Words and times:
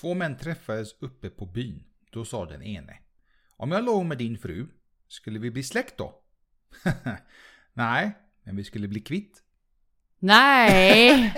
Två 0.00 0.14
män 0.14 0.36
träffades 0.36 0.92
uppe 1.00 1.30
på 1.30 1.46
byn. 1.46 1.84
Då 2.10 2.24
sa 2.24 2.46
den 2.46 2.62
ene. 2.62 2.98
Om 3.56 3.72
jag 3.72 3.84
låg 3.84 4.04
med 4.04 4.18
din 4.18 4.38
fru, 4.38 4.66
skulle 5.08 5.38
vi 5.38 5.50
bli 5.50 5.62
släkt 5.62 5.98
då? 5.98 6.22
Nej, 7.72 8.12
men 8.42 8.56
vi 8.56 8.64
skulle 8.64 8.88
bli 8.88 9.00
kvitt. 9.00 9.42
Nej! 10.18 11.34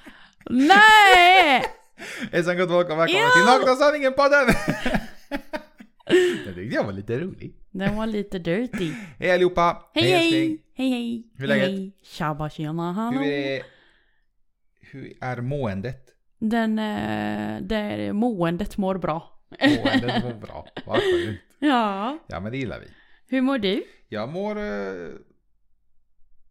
Nej! 0.50 1.64
Hejsan 2.32 2.56
gott 2.56 2.68
folk 2.68 2.90
och 2.90 2.98
välkomna 2.98 3.30
till 3.30 3.44
Nakna 3.44 3.76
Sanningen-podden! 3.76 4.46
Den 6.44 6.54
tyckte 6.54 6.74
jag 6.74 6.84
var 6.84 6.92
lite 6.92 7.20
rolig. 7.20 7.56
Den 7.70 7.96
var 7.96 8.06
lite 8.06 8.38
dirty. 8.38 8.92
Hej 9.18 9.32
allihopa! 9.32 9.82
Hej 9.94 10.10
hej! 10.10 10.62
Hej 10.74 10.90
hej! 10.90 11.32
Hur 11.36 11.44
är 11.44 11.48
läget? 11.48 11.68
Hej. 11.68 11.92
Tjabba 12.02 12.50
tjena 12.50 12.92
hallå! 12.92 13.18
Hur 13.18 13.26
är, 13.32 13.62
hur 14.80 15.16
är 15.20 15.40
måendet? 15.40 16.17
Den, 16.38 16.78
eh, 16.78 17.60
det 17.62 18.12
måendet 18.12 18.76
mår 18.76 18.98
bra. 18.98 19.40
Måendet 19.60 20.24
mår 20.24 20.34
bra. 20.34 20.66
Vad 20.86 20.96
skönt. 20.96 21.40
Ja. 21.58 22.18
Ja 22.26 22.40
men 22.40 22.52
det 22.52 22.58
gillar 22.58 22.80
vi. 22.80 22.86
Hur 23.28 23.40
mår 23.40 23.58
du? 23.58 23.84
Jag 24.08 24.28
mår 24.28 24.58
eh, 24.58 25.08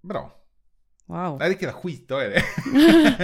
bra. 0.02 0.32
Wow. 1.05 1.38
Nej 1.40 1.50
riktigt 1.50 1.72
skitdag 1.72 2.26
är 2.26 2.30
det. 2.30 2.41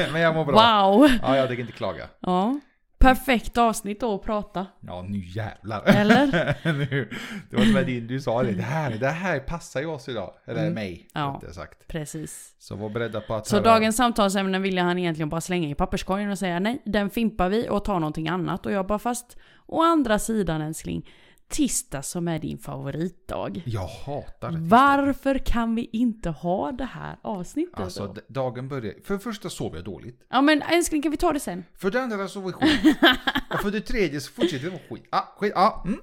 men 0.11 0.21
jag 0.21 0.35
mår 0.35 0.45
bra. 0.45 0.53
Wow! 0.53 1.09
Ja 1.21 1.37
jag 1.37 1.47
tänker 1.47 1.61
inte 1.61 1.73
klaga. 1.73 2.07
Ja. 2.19 2.59
Perfekt 3.03 3.57
avsnitt 3.57 3.99
då 3.99 4.15
att 4.15 4.21
prata. 4.23 4.67
Ja 4.79 5.05
nu 5.09 5.25
jävlar. 5.25 5.83
Eller? 5.85 6.25
nu, 6.73 7.09
det 7.49 7.57
var 7.57 7.63
som 7.65 7.85
din- 7.85 8.07
du 8.07 8.19
sa 8.21 8.43
det. 8.43 8.51
Det 8.51 8.61
här, 8.61 8.91
det 8.97 9.09
här 9.09 9.39
passar 9.39 9.79
ju 9.81 9.85
oss 9.87 10.09
idag. 10.09 10.33
Eller 10.47 10.61
Mm. 10.61 10.73
mig. 10.73 11.07
Ja. 11.13 11.33
rättare 11.41 11.53
sagt. 11.53 11.87
Precis. 11.87 12.55
Så 12.59 12.75
var 12.75 12.89
beredda 12.89 13.21
på 13.21 13.33
att 13.35 13.47
Så 13.47 13.55
höra- 13.55 13.63
dagens 13.65 13.95
samtalsämne 13.95 14.59
ville 14.59 14.81
han 14.81 14.99
egentligen 14.99 15.29
bara 15.29 15.41
slänga 15.41 15.69
i 15.69 15.75
papperskorgen 15.75 16.31
och 16.31 16.39
säga 16.39 16.59
nej, 16.59 16.81
den 16.85 17.09
fimpar 17.09 17.49
vi 17.49 17.69
och 17.69 17.85
tar 17.85 17.99
någonting 17.99 18.27
annat. 18.29 18.65
Och 18.65 18.71
jag 18.71 18.87
bara 18.87 18.99
fast, 18.99 19.37
å 19.65 19.81
andra 19.83 20.19
sidan 20.19 20.61
älskling, 20.61 21.09
tisdag 21.53 22.01
som 22.01 22.27
är 22.27 22.39
din 22.39 22.57
favoritdag. 22.57 23.61
Jag 23.65 23.87
hatar 23.87 24.51
det. 24.51 24.57
Varför 24.59 25.37
kan 25.37 25.75
vi 25.75 25.89
inte 25.93 26.29
ha 26.29 26.71
det 26.71 26.85
här 26.85 27.17
avsnittet 27.21 27.79
Alltså 27.79 28.07
då? 28.07 28.13
d- 28.13 28.21
dagen 28.27 28.67
börjar... 28.67 28.93
För 29.03 29.13
det 29.13 29.19
första 29.19 29.49
sover 29.49 29.75
jag 29.75 29.85
dåligt. 29.85 30.25
Ja 30.29 30.41
men 30.41 30.61
älskling 30.61 31.01
kan 31.01 31.11
vi 31.11 31.17
ta 31.17 31.33
det 31.33 31.39
sen? 31.39 31.63
För 31.77 31.91
det 31.91 32.01
andra 32.01 32.27
sover 32.27 32.53
jag 32.59 32.69
skit. 32.69 32.97
och 33.53 33.59
för 33.61 33.71
det 33.71 33.81
tredje 33.81 34.19
så 34.21 34.31
fortsätter 34.31 34.63
jag 34.65 34.71
vara 34.71 34.81
skit. 34.89 35.05
Ah, 35.09 35.21
skit. 35.37 35.53
Ah, 35.55 35.83
mm. 35.85 35.99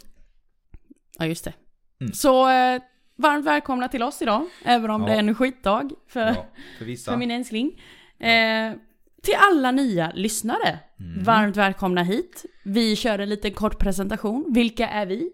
Ja 1.19 1.27
just 1.27 1.45
det. 1.45 1.53
Mm. 2.01 2.13
Så 2.13 2.49
eh, 2.51 2.81
varmt 3.17 3.47
välkomna 3.47 3.89
till 3.89 4.03
oss 4.03 4.23
idag. 4.23 4.47
Även 4.65 4.91
om 4.91 5.01
Ja. 5.03 5.09
det 5.09 5.15
är 5.15 5.19
en 5.19 5.35
skitdag 5.35 5.91
för, 6.09 6.21
Ja, 6.27 6.47
för 6.79 6.85
vissa. 6.85 7.11
för 7.11 7.19
min 7.19 7.31
älskling. 7.31 7.83
Eh, 8.19 8.73
till 9.23 9.35
alla 9.51 9.71
nya 9.71 10.13
lyssnare. 10.15 10.79
Mm. 11.01 11.25
Varmt 11.25 11.57
välkomna 11.57 12.03
hit. 12.03 12.45
Vi 12.65 12.97
kör 12.97 13.19
en 13.19 13.29
liten 13.29 13.53
kort 13.53 13.79
presentation. 13.79 14.45
Vilka 14.53 14.89
är 14.89 15.07
vi? 15.07 15.31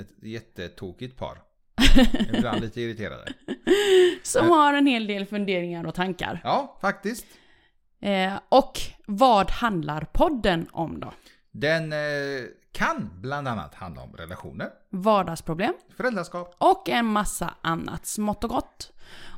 Ett 0.00 0.22
jättetokigt 0.22 1.16
par. 1.18 1.38
Ibland 2.36 2.60
lite 2.60 2.80
irriterade. 2.80 3.32
Som 4.22 4.50
har 4.50 4.74
en 4.74 4.86
hel 4.86 5.06
del 5.06 5.26
funderingar 5.26 5.84
och 5.84 5.94
tankar. 5.94 6.40
Ja, 6.44 6.78
faktiskt. 6.80 7.26
Eh, 8.02 8.40
och 8.48 8.78
vad 9.06 9.50
handlar 9.50 10.00
podden 10.12 10.68
om 10.72 11.00
då? 11.00 11.12
Den 11.52 11.92
eh, 11.92 11.98
kan 12.72 13.10
bland 13.20 13.48
annat 13.48 13.74
handla 13.74 14.02
om 14.02 14.12
relationer, 14.16 14.68
Vardagsproblem 14.90 15.74
föräldraskap. 15.96 16.54
och 16.58 16.88
en 16.88 17.06
massa 17.06 17.54
annat 17.60 18.06
smått 18.06 18.44
och 18.44 18.50
gott. 18.50 18.92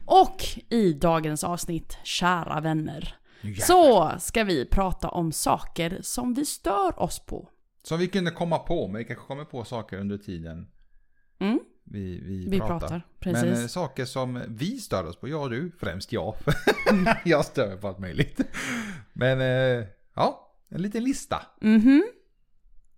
Och 0.06 0.42
i 0.68 0.92
dagens 0.92 1.44
avsnitt, 1.44 1.98
kära 2.04 2.60
vänner, 2.60 3.16
jävlar. 3.40 3.64
så 3.64 4.12
ska 4.20 4.44
vi 4.44 4.64
prata 4.66 5.08
om 5.08 5.32
saker 5.32 5.98
som 6.02 6.34
vi 6.34 6.44
stör 6.44 7.02
oss 7.02 7.18
på. 7.26 7.48
Som 7.82 7.98
vi 7.98 8.08
kunde 8.08 8.30
komma 8.30 8.58
på, 8.58 8.88
men 8.88 8.98
vi 8.98 9.04
kanske 9.04 9.26
kommer 9.26 9.44
på 9.44 9.64
saker 9.64 9.98
under 9.98 10.18
tiden 10.18 10.68
Mm, 11.38 11.60
vi, 11.84 12.20
vi, 12.20 12.46
vi 12.50 12.58
pratar. 12.58 12.78
pratar. 12.78 13.02
Men 13.24 13.34
eh, 13.34 13.40
Precis. 13.42 13.72
saker 13.72 14.04
som 14.04 14.42
vi 14.48 14.78
stör 14.78 15.04
oss 15.06 15.16
på, 15.16 15.28
jag 15.28 15.42
och 15.42 15.50
du, 15.50 15.70
främst 15.80 16.12
jag. 16.12 16.34
jag 17.24 17.44
stör 17.44 17.68
mig 17.68 17.80
på 17.80 17.88
allt 17.88 17.98
möjligt. 17.98 18.40
Men 19.12 19.40
eh, 19.40 19.86
ja, 20.14 20.54
en 20.68 20.82
liten 20.82 21.04
lista. 21.04 21.42
Mhm. 21.60 22.02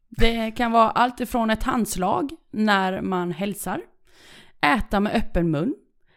Det 0.08 0.50
kan 0.50 0.72
vara 0.72 0.90
allt 0.90 1.20
ifrån 1.20 1.50
ett 1.50 1.62
handslag 1.62 2.30
när 2.50 3.00
man 3.00 3.32
hälsar, 3.32 3.80
äta 4.60 5.00
med 5.00 5.14
öppen 5.16 5.50
mun, 5.50 5.74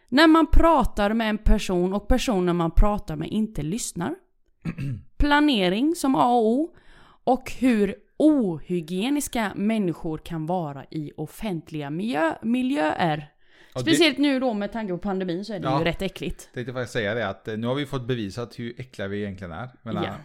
när 0.09 0.27
man 0.27 0.47
pratar 0.51 1.13
med 1.13 1.29
en 1.29 1.37
person 1.37 1.93
och 1.93 2.07
personen 2.07 2.55
man 2.55 2.71
pratar 2.71 3.15
med 3.15 3.29
inte 3.29 3.61
lyssnar, 3.61 4.15
planering 5.17 5.95
som 5.95 6.15
A 6.15 6.25
och 6.27 6.47
O 6.47 6.75
och 7.23 7.51
hur 7.59 7.95
ohygieniska 8.17 9.51
människor 9.55 10.17
kan 10.17 10.45
vara 10.45 10.85
i 10.91 11.11
offentliga 11.17 11.89
miljö 11.89 12.35
miljöer. 12.41 13.33
Det- 13.73 13.79
Speciellt 13.81 14.17
nu 14.17 14.39
då 14.39 14.53
med 14.53 14.71
tanke 14.71 14.93
på 14.93 14.99
pandemin 14.99 15.45
så 15.45 15.53
är 15.53 15.59
det 15.59 15.67
Ja. 15.67 15.79
ju 15.79 15.85
rätt 15.85 16.01
äckligt. 16.01 16.49
Tänkte 16.53 16.73
faktiskt 16.73 16.93
säga 16.93 17.13
det 17.13 17.27
att 17.29 17.47
eh, 17.47 17.57
nu 17.57 17.67
har 17.67 17.75
vi 17.75 17.85
fått 17.85 18.07
bevisat 18.07 18.59
hur 18.59 18.79
äckliga 18.81 19.07
vi 19.07 19.21
egentligen 19.23 19.51
är. 19.53 19.69
Men 19.83 19.95
Ja. 19.95 20.15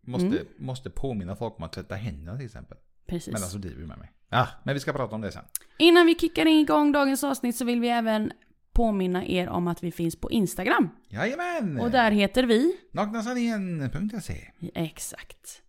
måste, 0.00 0.26
Mm. 0.26 0.46
måste 0.56 0.90
påminna 0.90 1.36
folk 1.36 1.54
om 1.58 1.64
att 1.64 1.72
tvätta 1.72 1.94
händerna 1.94 2.36
till 2.36 2.46
exempel. 2.46 2.78
Precis. 3.06 3.32
Men 3.32 3.42
alltså 3.42 3.58
driver 3.58 3.86
med 3.86 3.98
mig. 3.98 4.12
Ja, 4.28 4.48
men 4.64 4.74
vi 4.74 4.80
ska 4.80 4.92
prata 4.92 5.14
om 5.14 5.20
det 5.20 5.32
sen. 5.32 5.44
Innan 5.78 6.06
vi 6.06 6.14
kickar 6.14 6.46
igång 6.46 6.92
dagens 6.92 7.24
avsnitt 7.24 7.56
så 7.56 7.64
vill 7.64 7.80
vi 7.80 7.88
även 7.88 8.32
påminna 8.72 9.24
er 9.26 9.48
om 9.48 9.68
att 9.68 9.82
vi 9.82 9.92
finns 9.92 10.16
på 10.20 10.30
Instagram. 10.30 10.88
Jajamän! 11.08 11.80
Och 11.80 11.90
där 11.90 12.10
heter 12.10 12.42
vi... 12.44 12.76
Naknasanningen.se 12.92 14.50
Exakt. 14.74 15.62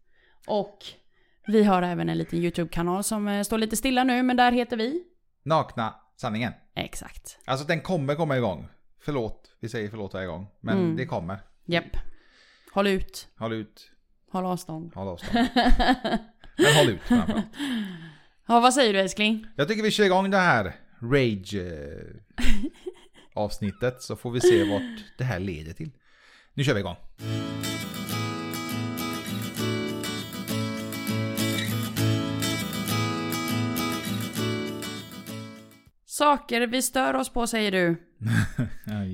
Och 0.48 0.78
vi 1.48 1.64
har 1.64 1.82
även 1.82 2.10
en 2.10 2.18
liten 2.18 2.40
YouTube-kanal 2.40 3.04
som 3.04 3.28
eh, 3.28 3.44
står 3.44 3.58
lite 3.58 3.78
stilla 3.78 4.04
nu, 4.04 4.24
men 4.24 4.38
där 4.38 4.52
heter 4.52 4.78
vi... 4.78 5.04
Nakna 5.46 5.96
sanningen. 6.16 6.54
Exakt. 6.76 7.40
Alltså 7.46 7.66
den 7.68 7.82
kommer 7.82 8.16
komma 8.16 8.38
igång. 8.38 8.68
Förlåt, 9.00 9.56
vi 9.60 9.70
säger 9.70 9.90
förlåt 9.90 10.14
varje 10.14 10.28
gång. 10.28 10.48
Men 10.62 10.78
Mm. 10.78 10.96
det 10.96 11.06
kommer. 11.06 11.40
Japp. 11.66 11.98
Håll 12.74 12.88
ut. 12.88 13.28
Håll 13.38 13.54
ut, 13.54 13.92
Håll 14.32 14.46
avstånd. 14.46 14.92
håll 14.96 15.08
avstånd. 15.08 15.48
Men 16.58 16.76
håll 16.76 16.90
ut 16.90 17.02
framförallt. 17.02 17.46
Ja, 18.48 18.60
vad 18.60 18.74
säger 18.74 18.94
du 18.94 19.00
älskling? 19.00 19.46
Jag 19.56 19.68
tycker 19.68 19.84
vi 19.84 19.92
kör 19.92 20.04
igång 20.06 20.32
det 20.32 20.38
här 20.38 20.76
Rage 21.02 21.54
eh, 21.56 22.16
avsnittet 23.34 24.02
så 24.02 24.16
får 24.16 24.32
vi 24.32 24.42
se 24.42 24.64
vart 24.72 25.04
det 25.18 25.24
här 25.24 25.40
leder 25.40 25.74
till. 25.74 25.92
Nu 26.54 26.64
kör 26.64 26.74
vi 26.74 26.80
igång. 26.80 26.96
Saker 36.14 36.68
vi 36.68 36.82
stör 36.82 37.14
oss 37.14 37.30
på 37.30 37.48
säger 37.48 37.72
du. 37.72 37.96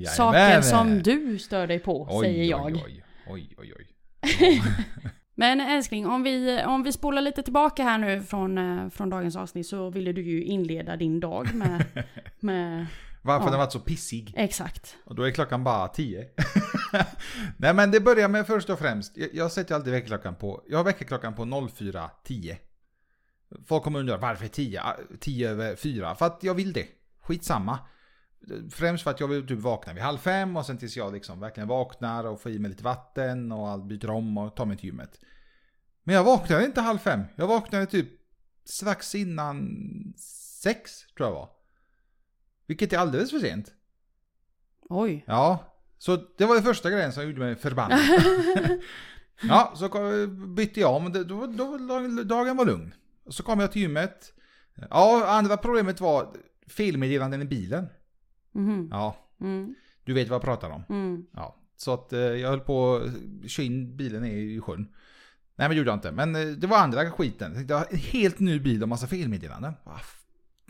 Saker 0.16 0.60
som 0.62 1.02
du 1.02 1.38
stör 1.38 1.66
dig 1.66 1.78
på 1.78 2.06
Oj, 2.10 2.26
säger 2.26 2.44
jag. 2.44 2.66
Oj, 2.66 3.04
oj, 3.26 3.54
oj, 3.58 3.74
oj. 3.78 4.62
Men 5.34 5.60
älskling, 5.60 6.06
om 6.06 6.22
vi, 6.22 6.62
om 6.66 6.82
vi 6.82 6.92
spolar 6.92 7.22
lite 7.22 7.42
tillbaka 7.42 7.82
här 7.82 7.98
nu 7.98 8.22
från, 8.22 8.58
eh, 8.58 8.88
från 8.88 9.10
dagens 9.10 9.36
avsnitt 9.36 9.66
så 9.66 9.90
ville 9.90 10.12
du 10.12 10.22
ju 10.22 10.44
inleda 10.44 10.96
din 10.96 11.20
dag 11.20 11.54
med... 11.54 11.84
med 12.40 12.86
Varför 13.22 13.46
Ja. 13.46 13.50
den 13.50 13.58
varit 13.58 13.72
så 13.72 13.80
pissig? 13.80 14.34
exakt. 14.36 14.96
Och 15.04 15.14
då 15.14 15.22
är 15.22 15.30
klockan 15.30 15.64
bara 15.64 15.88
10. 15.88 16.26
Nej 17.56 17.74
men 17.74 17.90
det 17.90 18.00
börjar 18.00 18.28
med 18.28 18.46
först 18.46 18.70
och 18.70 18.78
främst. 18.78 19.16
Jag, 19.16 19.28
jag 19.32 19.52
sätter 19.52 19.74
alltid 19.74 19.92
väckarklockan 19.92 20.34
på. 20.34 20.62
Jag 20.68 20.78
har 20.78 20.84
väckarklockan 20.84 21.34
på 21.34 21.42
04.10. 21.44 22.56
Folk 23.66 23.84
kommer 23.84 23.98
undra 23.98 24.16
varför 24.16 24.46
10? 24.46 24.82
Ah, 24.82 24.96
10 25.20 25.50
över 25.50 25.76
4? 25.76 26.14
För 26.14 26.26
att 26.26 26.38
jag 26.42 26.54
vill 26.54 26.72
det. 26.72 26.86
Skitsamma. 27.20 27.78
Främst 28.70 29.04
för 29.04 29.10
att 29.10 29.20
jag 29.20 29.28
vill 29.28 29.46
typ 29.46 29.58
vakna 29.58 29.92
vid 29.92 30.02
halv 30.02 30.18
fem 30.18 30.56
och 30.56 30.66
sen 30.66 30.78
tills 30.78 30.96
jag 30.96 31.12
liksom 31.12 31.40
verkligen 31.40 31.68
vaknar 31.68 32.24
och 32.24 32.40
får 32.40 32.52
i 32.52 32.58
mig 32.58 32.70
lite 32.70 32.84
vatten 32.84 33.52
och 33.52 33.68
allt 33.68 33.84
byter 33.84 34.10
om 34.10 34.38
och 34.38 34.56
tar 34.56 34.66
mig 34.66 34.76
till 34.76 34.86
gymmet. 34.86 35.20
Men 36.02 36.14
jag 36.14 36.24
vaknade 36.24 36.64
inte 36.64 36.80
halv 36.80 36.98
fem. 36.98 37.24
Jag 37.36 37.46
vaknade 37.46 37.86
typ 37.86 38.08
strax 38.64 39.14
innan 39.14 39.68
sex 40.62 41.06
tror 41.16 41.28
jag 41.28 41.34
var. 41.34 41.48
Vilket 42.66 42.92
är 42.92 42.98
alldeles 42.98 43.30
för 43.30 43.38
sent. 43.38 43.74
Oj. 44.88 45.24
Ja, 45.26 45.70
så 45.98 46.16
det 46.36 46.44
var 46.44 46.56
det 46.56 46.62
första 46.62 46.90
grejen 46.90 47.12
som 47.12 47.22
gjorde 47.22 47.38
mig 47.38 47.56
förbannad. 47.56 48.00
ja, 49.42 49.72
så 49.76 49.88
bytte 50.56 50.80
jag 50.80 50.96
om. 50.96 51.12
Då, 51.12 51.24
då, 51.24 51.46
då, 51.46 52.22
dagen 52.24 52.56
var 52.56 52.64
lugn. 52.64 52.94
Så 53.30 53.42
kom 53.42 53.60
jag 53.60 53.72
till 53.72 53.82
gymmet. 53.82 54.32
Ja, 54.90 55.26
andra 55.26 55.56
problemet 55.56 56.00
var 56.00 56.36
felmeddelanden 56.66 57.42
i 57.42 57.44
bilen. 57.44 57.86
Mhm. 58.52 58.88
Ja, 58.90 59.16
Mm. 59.40 59.74
du 60.04 60.12
vet 60.14 60.28
vad 60.28 60.34
jag 60.34 60.42
pratar 60.42 60.70
om. 60.70 60.84
Mm. 60.88 61.26
Ja, 61.32 61.56
så 61.76 61.94
att 61.94 62.12
eh, 62.12 62.20
jag 62.20 62.48
höll 62.48 62.60
på 62.60 62.96
att 63.44 63.50
köra 63.50 63.66
in 63.66 63.96
bilen 63.96 64.24
i 64.24 64.60
sjön. 64.60 64.80
Nej 65.56 65.68
men 65.68 65.70
det 65.70 65.74
gjorde 65.76 65.90
jag 65.90 65.96
inte. 65.96 66.12
Men 66.12 66.34
eh, 66.36 66.46
det 66.46 66.66
var 66.66 66.78
andra 66.78 67.10
skiten. 67.10 67.66
Jag 67.68 67.76
har 67.78 67.86
en 67.90 67.96
helt 67.98 68.38
ny 68.40 68.60
bil 68.60 68.82
och 68.82 68.88
massa 68.88 69.06
felmeddelanden. 69.06 69.74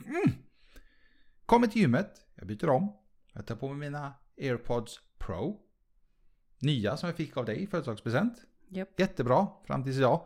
Mm. 0.06 0.32
Kommer 1.46 1.66
till 1.66 1.80
gymmet. 1.82 2.10
Jag 2.34 2.46
byter 2.46 2.68
om. 2.68 2.92
Jag 3.32 3.46
tar 3.46 3.56
på 3.56 3.68
mig 3.68 3.76
mina 3.90 4.12
AirPods 4.40 5.00
Pro. 5.18 5.60
Nya 6.58 6.96
som 6.96 7.06
jag 7.06 7.16
fick 7.16 7.36
av 7.36 7.44
dig 7.44 7.62
i 7.62 7.66
företagspresent. 7.66 8.34
Japp. 8.68 9.00
Jättebra 9.00 9.46
fram 9.66 9.84
tills 9.84 9.96
idag. 9.96 10.24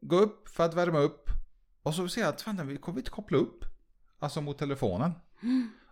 Gå 0.00 0.16
upp 0.16 0.48
för 0.48 0.64
att 0.64 0.74
värma 0.74 0.98
upp. 0.98 1.28
Och 1.82 1.94
så 1.94 2.08
ser 2.08 2.20
jag 2.20 2.28
att 2.28 2.42
fan, 2.42 2.66
vi 2.66 2.76
kommer 2.76 2.98
inte 2.98 3.10
koppla 3.10 3.38
upp. 3.38 3.64
Alltså 4.18 4.40
mot 4.40 4.58
telefonen. 4.58 5.12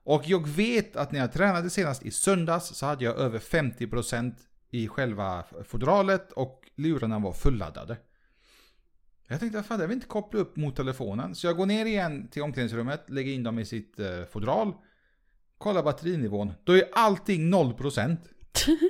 Och 0.05 0.23
jag 0.27 0.49
vet 0.49 0.97
att 0.97 1.13
när 1.13 1.21
jag 1.21 1.33
tränade 1.33 1.71
senast 1.71 2.03
i 2.03 2.11
söndags 2.11 2.67
så 2.67 2.87
hade 2.87 3.05
jag 3.05 3.17
över 3.17 3.39
50% 3.39 4.35
i 4.71 4.89
själva 4.89 5.45
fodralet 5.65 6.33
och 6.33 6.71
lurarna 6.75 7.19
var 7.19 7.33
fulladdade. 7.33 7.97
Jag 9.29 9.41
tänkte, 9.41 9.63
fan 9.63 9.81
jag 9.81 9.89
vill 9.89 9.95
inte 9.95 10.07
koppla 10.07 10.41
upp 10.41 10.57
mot 10.57 10.77
telefonen. 10.77 11.35
Så 11.35 11.47
jag 11.47 11.57
går 11.57 11.67
ner 11.67 11.87
igen 11.87 12.29
till 12.29 12.43
omklädningsrummet, 12.43 13.11
lägger 13.11 13.33
in 13.33 13.43
dem 13.43 13.59
i 13.59 13.65
sitt 13.65 13.99
eh, 13.99 14.25
fodral. 14.31 14.73
Kollar 15.59 15.83
batterinivån. 15.83 16.53
Då 16.65 16.73
är 16.73 16.85
allting 16.93 17.55
0%. 17.55 18.17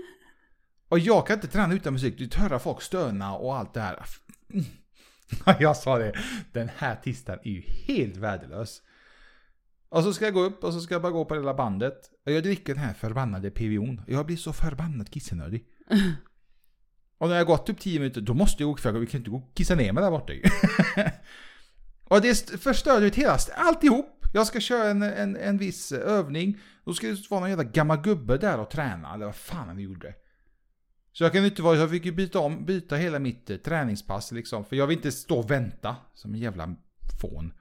och 0.89 0.99
jag 0.99 1.27
kan 1.27 1.35
inte 1.35 1.49
träna 1.49 1.75
utan 1.75 1.93
musik. 1.93 2.19
Du 2.19 2.39
höra 2.39 2.59
folk 2.59 2.83
stöna 2.83 3.37
och 3.37 3.57
allt 3.57 3.75
det 3.75 3.81
här. 3.81 4.05
Jag 5.61 5.77
sa 5.77 5.99
det. 5.99 6.13
Den 6.53 6.71
här 6.77 6.97
tisdagen 6.97 7.41
är 7.45 7.51
ju 7.51 7.61
helt 7.61 8.17
värdelös. 8.17 8.83
Och 9.89 10.03
så 10.03 10.13
ska 10.13 10.25
jag 10.25 10.35
gå 10.35 10.41
upp 10.41 10.65
och 10.65 10.73
så 10.73 10.81
ska 10.81 10.95
jag 10.95 11.03
bara 11.03 11.13
gå 11.13 11.25
på 11.25 11.35
det 11.35 11.41
lilla 11.41 11.55
bandet. 11.55 12.11
Och 12.27 12.33
jag 12.33 12.43
dricker 12.43 12.75
den 12.75 12.85
här 12.85 12.95
förbannade 12.95 13.51
PVO'n. 13.51 14.03
Jag 14.07 14.27
blir 14.27 14.37
så 14.37 14.53
förbannat 14.53 15.11
kissenödig. 15.11 15.65
och 17.19 17.29
när 17.29 17.37
jag 17.37 17.47
gått 17.47 17.67
typ 17.67 17.81
10 17.81 17.99
minuter, 17.99 18.21
då 18.21 18.35
måste 18.35 18.63
jag 18.63 18.71
gå 18.71 18.77
för 18.77 18.93
vi 18.93 19.07
kan 19.07 19.19
inte 19.19 19.31
gå 19.31 19.37
och 19.37 19.55
kissa 19.55 19.75
ner 19.75 19.93
mig 19.93 20.03
där 20.03 20.11
borta 20.11 20.33
Och 22.05 22.21
det 22.21 22.51
förstörde 22.61 23.07
ju 23.07 23.13
hela, 23.13 23.39
alltihop. 23.57 24.27
Jag 24.33 24.47
ska 24.47 24.61
köra 24.61 24.89
en, 24.91 25.03
en, 25.03 25.37
en 25.37 25.59
viss 25.59 25.93
övning. 25.93 26.59
Då 26.85 26.95
ska 26.95 27.07
det 27.07 27.31
vara 27.31 27.41
någon 27.41 27.51
jävla 27.51 27.65
gammal 27.65 28.03
gubbe 28.03 28.39
där 28.39 28.61
och 28.61 28.71
träna, 28.71 29.15
eller 29.15 29.27
vad 29.27 29.37
fan 29.37 29.77
vi 29.77 29.83
gjorde. 29.83 30.15
Så 31.19 31.25
jag 31.25 31.33
kan 31.33 31.45
inte 31.45 31.63
vara, 31.63 31.77
jag 31.77 31.91
fick 31.91 32.05
ju 32.05 32.13
byta 32.13 32.39
om, 32.39 32.65
byta 32.65 32.97
hela 32.97 33.19
mitt 33.19 33.51
eh, 33.51 33.57
träningspass 33.57 34.33
liksom. 34.33 34.65
För 34.65 34.77
jag 34.77 34.87
vill 34.87 34.97
inte 34.97 35.13
stå 35.13 35.39
och 35.39 35.51
vänta 35.51 35.97
som 36.15 36.35
en 36.35 36.41
jävla 36.41 36.75
fån. 37.21 37.53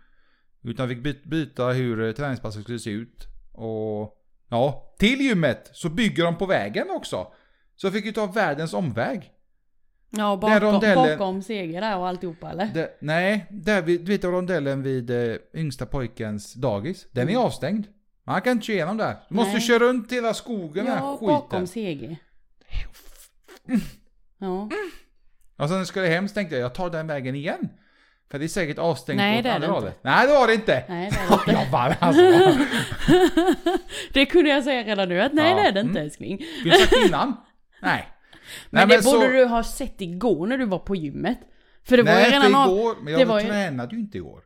Utan 0.64 0.90
jag 0.90 1.04
fick 1.04 1.24
byta 1.24 1.68
hur 1.68 2.08
eh, 2.08 2.12
träningspasset 2.12 2.64
skulle 2.64 2.80
se 2.80 2.90
ut. 2.90 3.28
Och 3.54 4.18
ja, 4.50 4.94
till 5.00 5.22
gymmet 5.22 5.70
så 5.74 5.90
bygger 5.90 6.24
de 6.24 6.38
på 6.38 6.46
vägen 6.46 6.88
också. 6.90 7.28
Så 7.76 7.88
jag 7.88 7.94
fick 7.94 8.06
ju 8.06 8.12
ta 8.12 8.26
världens 8.26 8.74
omväg. 8.74 9.32
Ja, 10.10 10.38
bakom, 10.38 10.60
rondellen, 10.60 11.18
bakom 11.18 11.42
seger 11.42 11.82
där 11.82 11.98
och 11.98 12.08
alltihopa 12.08 12.50
eller? 12.50 12.66
Det, 12.74 12.98
nej, 13.02 13.46
där 13.50 13.82
vid, 13.82 14.06
du 14.06 14.12
vet 14.12 14.24
rondellen 14.24 14.84
vid 14.84 15.10
eh, 15.10 15.38
yngsta 15.54 15.86
pojkens 15.86 16.54
dagis. 16.54 17.08
Den 17.12 17.24
mm. 17.24 17.36
är 17.36 17.40
avstängd. 17.40 17.88
Man 18.24 18.42
kan 18.42 18.52
inte 18.52 18.66
köra 18.66 18.76
igenom 18.76 18.98
där. 18.98 19.16
Du 19.30 19.36
måste 19.36 19.60
köra 19.60 19.80
runt 19.80 20.12
hela 20.12 20.34
skogen 20.34 20.86
ja, 20.86 20.94
här 20.94 21.14
skiten. 21.14 21.28
Ja, 21.30 21.40
bakom 21.40 21.68
seger. 21.68 22.18
Ja. 24.40 24.70
Och 25.58 25.70
sen 25.70 25.86
ska 25.86 26.04
jag 26.04 26.10
hem 26.10 26.28
så 26.28 26.34
tänkte 26.34 26.56
jag, 26.56 26.64
jag 26.64 26.76
tar 26.76 26.90
den 26.90 27.08
vägen 27.08 27.36
igen. 27.36 27.70
För 28.32 28.40
det 28.40 28.46
är 28.46 28.48
säkert 28.48 28.78
avstängt 28.78 29.18
Nej, 29.18 29.38
åt 29.38 29.44
det 29.44 29.54
andra 29.54 29.68
hållet. 29.68 30.00
Nej, 30.02 30.28
det 30.28 30.34
var 30.34 30.48
det 30.48 30.54
inte. 30.54 30.84
Nej, 30.88 31.12
det 31.12 31.18
är 31.18 31.46
det 31.46 31.52
inte. 31.52 31.68
jag 31.72 31.96
alltså. 32.00 32.22
det 34.14 34.26
kunde 34.26 34.50
jag 34.50 34.64
säga 34.64 34.84
redan 34.84 35.10
nu, 35.10 35.22
att 35.22 35.34
nej, 35.34 35.50
ja. 35.50 35.56
det 35.56 35.62
är 35.62 35.72
det 35.72 35.80
inte 35.80 35.92
mm. 35.92 36.04
älskling. 36.04 36.46
Skulle 36.60 36.74
du 36.74 36.80
sagt 36.80 37.06
innan? 37.08 37.36
Nej. 37.82 38.08
Men, 38.70 38.88
Nej, 38.88 38.98
det 38.98 39.04
men 39.04 39.14
borde 39.14 39.26
så... 39.26 39.34
du 39.34 39.46
ha 39.46 39.64
sett 39.64 40.02
igår 40.02 40.48
när 40.48 40.58
du 40.58 40.66
var 40.66 40.80
på 40.80 40.96
gymmet. 40.96 41.40
För 41.84 41.98
det 41.98 42.04
Nej, 42.04 42.16
var 42.16 42.22
ju 42.22 42.32
redan 42.32 42.56
av... 42.56 42.78
igår, 42.78 42.96
men 43.02 43.14
jag 43.14 43.22
det 43.22 43.26
var 43.26 43.42
tränade 43.42 43.96
ju 43.96 44.02
inte 44.02 44.18
igår. 44.18 44.44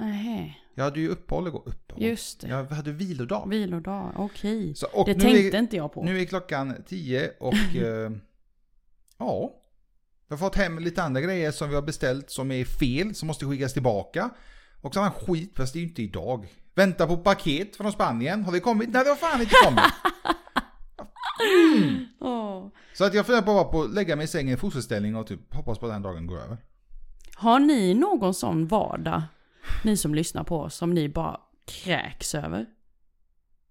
Nähä. 0.00 0.54
Jag 0.74 0.84
hade 0.84 1.00
ju 1.00 1.08
uppehåll 1.08 1.46
igår. 1.46 1.62
Uppehåll. 1.66 2.04
Just 2.04 2.40
det. 2.40 2.48
Jag 2.48 2.64
hade 2.64 2.92
vilodag. 2.92 3.48
Vilodag, 3.48 4.12
okej. 4.16 4.74
Okay. 4.82 5.14
Det 5.14 5.20
tänkte 5.20 5.56
är, 5.56 5.58
inte 5.58 5.76
jag 5.76 5.92
på. 5.92 6.04
Nu 6.04 6.20
är 6.20 6.24
klockan 6.24 6.74
tio 6.86 7.30
och 7.40 7.76
eh, 7.76 8.10
ja. 9.20 9.56
Jag 10.28 10.36
har 10.36 10.38
fått 10.38 10.56
hem 10.56 10.78
lite 10.78 11.02
andra 11.02 11.20
grejer 11.20 11.50
som 11.50 11.68
vi 11.68 11.74
har 11.74 11.82
beställt 11.82 12.30
som 12.30 12.50
är 12.50 12.64
fel, 12.64 13.14
som 13.14 13.26
måste 13.26 13.46
skickas 13.46 13.72
tillbaka. 13.72 14.30
Och 14.80 14.94
sån 14.94 15.10
skit, 15.10 15.52
fast 15.56 15.72
det 15.72 15.78
är 15.78 15.80
ju 15.80 15.88
inte 15.88 16.02
idag. 16.02 16.46
Vänta 16.74 17.06
på 17.06 17.16
paket 17.16 17.76
från 17.76 17.92
Spanien. 17.92 18.44
Har 18.44 18.52
det 18.52 18.60
kommit? 18.60 18.88
Nej, 18.92 19.04
det 19.04 19.10
har 19.10 19.16
fan 19.16 19.40
inte 19.40 19.54
kommit. 19.64 19.84
Mm. 21.76 22.06
Oh. 22.20 22.68
Så 22.94 23.04
att 23.04 23.14
jag 23.14 23.26
funderar 23.26 23.64
på 23.64 23.82
att 23.82 23.94
lägga 23.94 24.16
mig 24.16 24.24
i 24.24 24.28
sängen 24.28 24.54
i 24.54 24.56
fosterställning 24.56 25.16
och 25.16 25.26
typ 25.26 25.54
hoppas 25.54 25.78
på 25.78 25.86
att 25.86 25.92
den 25.92 26.02
dagen 26.02 26.26
går 26.26 26.38
över. 26.38 26.58
Har 27.34 27.58
ni 27.58 27.94
någon 27.94 28.34
sån 28.34 28.66
vardag, 28.66 29.22
ni 29.84 29.96
som 29.96 30.14
lyssnar 30.14 30.44
på 30.44 30.60
oss, 30.60 30.74
som 30.74 30.94
ni 30.94 31.08
bara 31.08 31.40
kräks 31.66 32.34
över? 32.34 32.66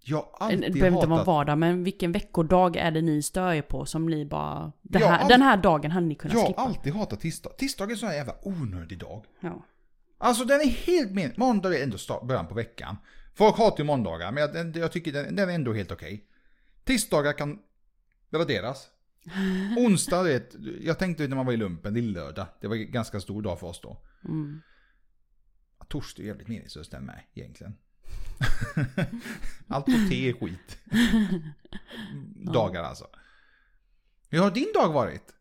Jag 0.02 0.18
har 0.18 0.48
alltid 0.48 0.62
Det 0.62 0.72
behöver 0.72 0.98
inte 0.98 1.08
vara 1.08 1.24
vardag, 1.24 1.58
men 1.58 1.84
vilken 1.84 2.12
veckodag 2.12 2.76
är 2.76 2.92
det 2.92 3.02
ni 3.02 3.22
stör 3.22 3.54
er 3.54 3.62
på 3.62 3.86
som 3.86 4.06
ni 4.06 4.26
bara... 4.26 4.72
Här, 4.94 5.02
all... 5.04 5.30
Den 5.30 5.42
här 5.42 5.58
dagen 5.58 5.92
hade 5.92 6.08
ni 6.08 6.16
kunnat 6.16 6.38
jag 6.38 6.48
skippa. 6.48 6.62
Jag 6.62 6.68
har 6.68 6.70
alltid 6.70 6.94
hatat 6.94 7.20
tisdag. 7.20 7.50
Tisdag 7.50 7.84
är 7.84 7.90
en 7.90 7.98
sån 7.98 8.10
här 8.10 8.16
jävla 8.16 8.36
onödig 8.42 9.00
dag. 9.00 9.26
Ja. 9.40 9.66
Alltså 10.18 10.46
den 10.46 10.62
är 10.62 10.66
helt 10.66 11.12
min... 11.12 11.34
Måndag 11.38 11.78
är 11.78 11.84
ändå 11.84 11.98
början 12.24 12.48
på 12.48 12.56
veckan. 12.56 12.98
Folk 13.36 13.58
hatar 13.58 13.78
ju 13.78 13.84
måndagar, 13.84 14.32
men 14.32 14.54
jag, 14.54 14.78
jag 14.78 14.92
tycker 14.92 15.14
den, 15.14 15.36
den 15.36 15.50
är 15.50 15.54
ändå 15.54 15.74
helt 15.74 15.92
okej. 15.92 16.14
Okay. 16.14 16.26
Tisdagar 16.84 17.34
kan 17.34 17.60
raderas. 18.32 18.88
Onsdag, 19.78 20.24
vet, 20.24 20.56
jag 20.82 21.00
tänkte 21.00 21.28
när 21.28 21.36
man 21.36 21.46
var 21.46 21.54
i 21.54 21.58
lumpen, 21.58 21.94
det 21.94 22.00
är 22.00 22.02
lördag. 22.02 22.48
Det 22.62 22.68
var 22.68 22.76
en 22.76 22.92
ganska 22.92 23.20
stor 23.20 23.42
dag 23.42 23.60
för 23.60 23.68
oss 23.68 23.82
då. 23.82 24.02
Mm. 24.26 24.62
Torsdag 25.88 26.24
är 26.24 26.28
jävligt 26.28 26.48
meningslöst 26.48 26.92
den 26.92 27.06
med 27.06 27.22
egentligen. 27.34 27.76
Allt 29.68 29.86
på 29.86 29.92
te 30.10 30.30
är 30.30 30.34
skit. 30.34 30.78
Dagar 32.54 32.84
alltså. 32.84 33.06
Hur 34.30 34.40
har 34.40 34.52
din 34.52 34.72
dag 34.74 34.94
varit? 34.94 35.34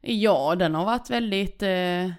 Ja, 0.00 0.54
den 0.58 0.74
har 0.74 0.84
varit 0.84 1.10
väldigt 1.10 1.62
eh, 1.62 2.10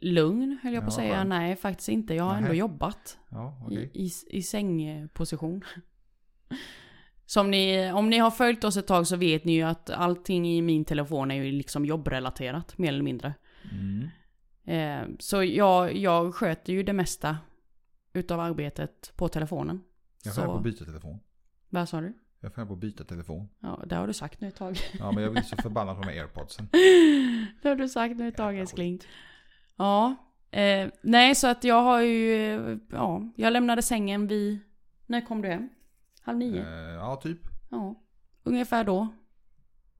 lugn, 0.00 0.58
höll 0.62 0.74
jag 0.74 0.82
på 0.82 0.88
att 0.88 0.94
säga. 0.94 1.14
Skönt. 1.14 1.28
Nej, 1.28 1.56
faktiskt 1.56 1.88
inte. 1.88 2.14
Jag 2.14 2.24
har 2.24 2.32
Nej. 2.32 2.42
ändå 2.42 2.54
jobbat. 2.54 3.18
Ja, 3.28 3.62
okay. 3.66 3.88
I, 3.92 4.04
i, 4.06 4.10
I 4.30 4.42
sängposition. 4.42 5.64
Som 7.26 7.50
ni, 7.50 7.92
om 7.92 8.10
ni 8.10 8.18
har 8.18 8.30
följt 8.30 8.64
oss 8.64 8.76
ett 8.76 8.86
tag 8.86 9.06
så 9.06 9.16
vet 9.16 9.44
ni 9.44 9.52
ju 9.52 9.62
att 9.62 9.90
allting 9.90 10.48
i 10.48 10.62
min 10.62 10.84
telefon 10.84 11.30
är 11.30 11.34
ju 11.34 11.52
liksom 11.52 11.84
jobbrelaterat, 11.84 12.78
mer 12.78 12.88
eller 12.88 13.02
mindre. 13.02 13.34
Mm. 13.70 14.08
Eh, 14.64 15.08
så 15.18 15.44
jag, 15.44 15.96
jag 15.96 16.34
sköter 16.34 16.72
ju 16.72 16.82
det 16.82 16.92
mesta 16.92 17.36
utav 18.12 18.40
arbetet 18.40 19.12
på 19.16 19.28
telefonen. 19.28 19.80
Jag 20.24 20.34
får 20.34 20.44
på 20.44 20.54
att 20.56 20.62
byta 20.62 20.84
telefon. 20.84 21.20
Vad 21.68 21.88
sa 21.88 22.00
du? 22.00 22.12
Jag 22.40 22.54
får 22.54 22.66
på 22.66 22.72
att 22.72 22.78
byta 22.78 23.04
telefon. 23.04 23.48
Ja, 23.60 23.82
det 23.86 23.94
har 23.94 24.06
du 24.06 24.12
sagt 24.12 24.40
nu 24.40 24.48
ett 24.48 24.56
tag. 24.56 24.78
Ja, 24.98 25.12
men 25.12 25.22
jag 25.22 25.32
blir 25.32 25.42
så 25.42 25.56
förbannad 25.62 25.96
på 25.96 26.02
de 26.02 26.08
här 26.08 26.20
airpodsen. 26.20 26.68
det 27.62 27.68
har 27.68 27.76
du 27.76 27.88
sagt 27.88 28.16
nu 28.16 28.28
ett 28.28 28.36
tag 28.36 28.58
älskling. 28.58 29.00
Ja. 29.76 30.16
Eh, 30.50 30.88
nej, 31.02 31.34
så 31.34 31.46
att 31.46 31.64
jag 31.64 31.82
har 31.82 32.00
ju, 32.00 32.78
ja, 32.90 33.32
jag 33.36 33.52
lämnade 33.52 33.82
sängen 33.82 34.26
vid, 34.26 34.58
när 35.06 35.26
kom 35.26 35.42
du 35.42 35.48
hem? 35.48 35.68
Halv 36.22 36.38
nio? 36.38 36.60
Eh, 36.60 36.94
ja, 36.94 37.16
typ. 37.16 37.38
Ja, 37.70 37.94
ungefär 38.42 38.84
då. 38.84 39.08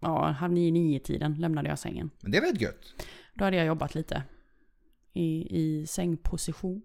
Ja, 0.01 0.27
halv 0.27 0.53
nio, 0.53 0.73
nio 0.73 1.01
tiden 1.01 1.35
lämnade 1.35 1.69
jag 1.69 1.79
sängen. 1.79 2.11
Men 2.21 2.31
det 2.31 2.39
är 2.39 2.53
rätt 2.53 2.61
gött. 2.61 3.07
Då 3.35 3.45
hade 3.45 3.57
jag 3.57 3.67
jobbat 3.67 3.95
lite. 3.95 4.23
I, 5.13 5.59
i 5.61 5.87
sängposition. 5.87 6.83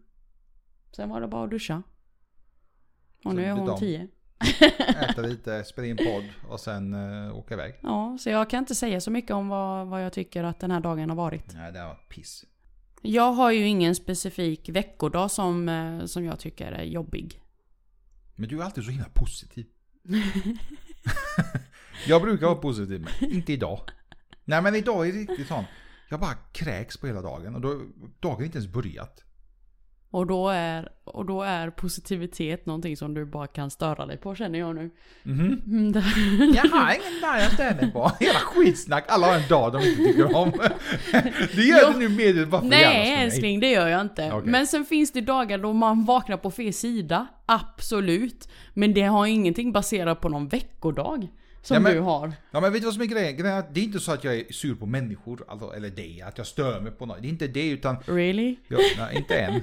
Sen 0.95 1.09
var 1.09 1.21
det 1.21 1.27
bara 1.27 1.43
att 1.43 1.49
duscha. 1.49 1.83
Och 3.23 3.31
så 3.31 3.31
nu 3.31 3.45
är 3.45 3.51
hon 3.51 3.79
tio. 3.79 4.07
Äta 5.09 5.21
lite, 5.21 5.63
spela 5.63 5.87
in 5.87 5.97
podd 5.97 6.23
och 6.49 6.59
sen 6.59 6.93
uh, 6.93 7.35
åka 7.35 7.53
iväg. 7.53 7.79
Ja, 7.81 8.17
så 8.19 8.29
jag 8.29 8.49
kan 8.49 8.59
inte 8.59 8.75
säga 8.75 9.01
så 9.01 9.11
mycket 9.11 9.31
om 9.31 9.47
vad, 9.47 9.87
vad 9.87 10.05
jag 10.05 10.13
tycker 10.13 10.43
att 10.43 10.59
den 10.59 10.71
här 10.71 10.79
dagen 10.79 11.09
har 11.09 11.15
varit. 11.15 11.53
Nej, 11.53 11.71
det 11.71 11.79
har 11.79 11.87
varit 11.87 12.09
piss. 12.09 12.45
Jag 13.01 13.31
har 13.31 13.51
ju 13.51 13.67
ingen 13.67 13.95
specifik 13.95 14.69
veckodag 14.69 15.31
som, 15.31 15.69
eh, 15.69 16.05
som 16.05 16.25
jag 16.25 16.39
tycker 16.39 16.71
är 16.71 16.83
jobbig. 16.83 17.41
Men 18.35 18.49
du 18.49 18.59
är 18.59 18.63
alltid 18.63 18.83
så 18.83 18.91
himla 18.91 19.09
positiv. 19.13 19.65
jag 22.07 22.21
brukar 22.21 22.45
vara 22.45 22.55
positiv, 22.55 23.01
men 23.01 23.31
inte 23.31 23.53
idag. 23.53 23.79
Nej 24.43 24.61
men 24.61 24.75
idag 24.75 25.07
är 25.07 25.13
det 25.13 25.19
riktigt 25.19 25.47
sånt. 25.47 25.67
Jag 26.09 26.19
bara 26.19 26.33
kräks 26.33 26.97
på 26.97 27.07
hela 27.07 27.21
dagen 27.21 27.55
och 27.55 27.61
då, 27.61 27.81
dagen 28.19 28.45
inte 28.45 28.57
ens 28.57 28.71
börjat. 28.71 29.24
Och 30.15 30.27
då, 30.27 30.49
är, 30.49 30.89
och 31.03 31.25
då 31.25 31.41
är 31.41 31.69
positivitet 31.69 32.65
någonting 32.65 32.97
som 32.97 33.13
du 33.13 33.25
bara 33.25 33.47
kan 33.47 33.71
störa 33.71 34.05
dig 34.05 34.17
på 34.17 34.35
känner 34.35 34.59
jag 34.59 34.75
nu. 34.75 34.89
Mhm. 35.23 35.61
Mm 35.65 35.93
jag 36.55 36.63
har 36.63 36.93
ingen 36.93 37.21
dag 37.21 37.39
jag 37.39 37.51
stör 37.51 37.81
mig 37.81 37.91
på. 37.91 38.11
Hela 38.19 38.39
skitsnack, 38.39 39.05
alla 39.07 39.27
har 39.27 39.33
en 39.33 39.47
dag 39.49 39.73
de 39.73 39.81
inte 39.81 40.03
tycker 40.03 40.35
om. 40.35 40.51
Det 41.55 41.61
gör 41.61 41.79
jo, 41.81 41.93
du 41.93 41.99
nu 41.99 42.09
medvetet 42.09 42.49
bara 42.49 42.61
för 42.61 42.67
Nej 42.67 43.13
älskling, 43.23 43.59
det 43.59 43.71
gör 43.71 43.87
jag 43.87 44.01
inte. 44.01 44.33
Okay. 44.33 44.51
Men 44.51 44.67
sen 44.67 44.85
finns 44.85 45.11
det 45.11 45.21
dagar 45.21 45.57
då 45.57 45.73
man 45.73 46.05
vaknar 46.05 46.37
på 46.37 46.51
fel 46.51 46.73
sida. 46.73 47.27
Absolut. 47.45 48.49
Men 48.73 48.93
det 48.93 49.01
har 49.01 49.25
ingenting 49.25 49.71
baserat 49.71 50.21
på 50.21 50.29
någon 50.29 50.47
veckodag. 50.47 51.27
Som 51.65 51.75
ja, 51.75 51.79
men, 51.79 51.95
du 51.95 51.99
har. 51.99 52.33
Ja 52.51 52.59
men 52.61 52.73
vet 52.73 52.81
du 52.81 52.85
vad 52.85 52.93
som 52.93 53.03
är 53.03 53.05
grejen? 53.05 53.37
grejen 53.37 53.57
är 53.57 53.65
det 53.73 53.79
är 53.79 53.83
inte 53.83 53.99
så 53.99 54.11
att 54.11 54.23
jag 54.23 54.35
är 54.35 54.53
sur 54.53 54.75
på 54.75 54.85
människor, 54.85 55.45
alltså, 55.47 55.73
eller 55.75 55.89
det, 55.89 56.21
att 56.21 56.37
jag 56.37 56.47
stör 56.47 56.81
mig 56.81 56.91
på 56.91 57.05
något. 57.05 57.21
Det 57.21 57.27
är 57.27 57.29
inte 57.29 57.47
det 57.47 57.69
utan... 57.69 57.97
Really? 58.05 58.55
Jag, 58.67 58.79
nej, 58.97 59.15
inte 59.15 59.39
än. 59.39 59.61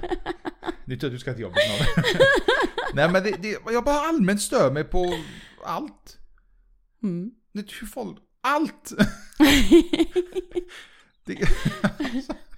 Nu 0.84 0.96
tror 0.96 1.10
jag 1.10 1.12
du 1.12 1.18
ska 1.18 1.32
till 1.32 1.42
jobbet 1.42 1.58
snart. 1.66 2.06
nej 2.94 3.10
men 3.10 3.22
det, 3.22 3.30
det, 3.42 3.58
jag 3.72 3.84
bara 3.84 4.00
allmänt 4.00 4.42
stör 4.42 4.70
mig 4.70 4.84
på 4.84 5.14
allt. 5.64 6.18
Mm. 7.02 7.30
Det 7.52 7.60
är 7.60 7.86
folk, 7.86 8.18
allt! 8.40 8.92
Det... 11.24 11.38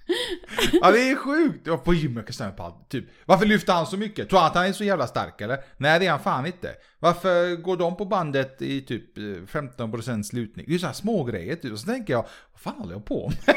ja 0.82 0.90
det 0.90 1.10
är 1.10 1.16
sjukt. 1.16 1.66
Jag 1.66 1.84
på 1.84 1.94
gymmet 1.94 2.26
kan 2.26 2.32
stämma 2.32 2.50
på 2.52 2.62
allt. 2.62 2.88
Typ. 2.88 3.04
Varför 3.26 3.46
lyfter 3.46 3.72
han 3.72 3.86
så 3.86 3.96
mycket? 3.96 4.28
Tror 4.28 4.38
han 4.38 4.48
att 4.48 4.54
han 4.54 4.66
är 4.66 4.72
så 4.72 4.84
jävla 4.84 5.06
stark 5.06 5.40
eller? 5.40 5.58
Nej 5.76 5.98
det 6.00 6.06
är 6.06 6.10
han 6.10 6.20
fan 6.20 6.46
inte. 6.46 6.74
Varför 6.98 7.56
går 7.56 7.76
de 7.76 7.96
på 7.96 8.04
bandet 8.04 8.62
i 8.62 8.80
typ 8.80 9.18
eh, 9.18 9.22
15% 9.22 10.22
slutning? 10.22 10.64
Det 10.66 10.70
är 10.70 10.72
ju 10.72 10.78
sådana 10.78 10.94
små 10.94 11.24
grejer 11.24 11.56
typ. 11.56 11.72
Och 11.72 11.78
så 11.78 11.86
tänker 11.86 12.12
jag, 12.12 12.26
vad 12.52 12.60
fan 12.60 12.80
håller 12.80 12.92
jag 12.92 13.04
på 13.04 13.32
med? 13.46 13.56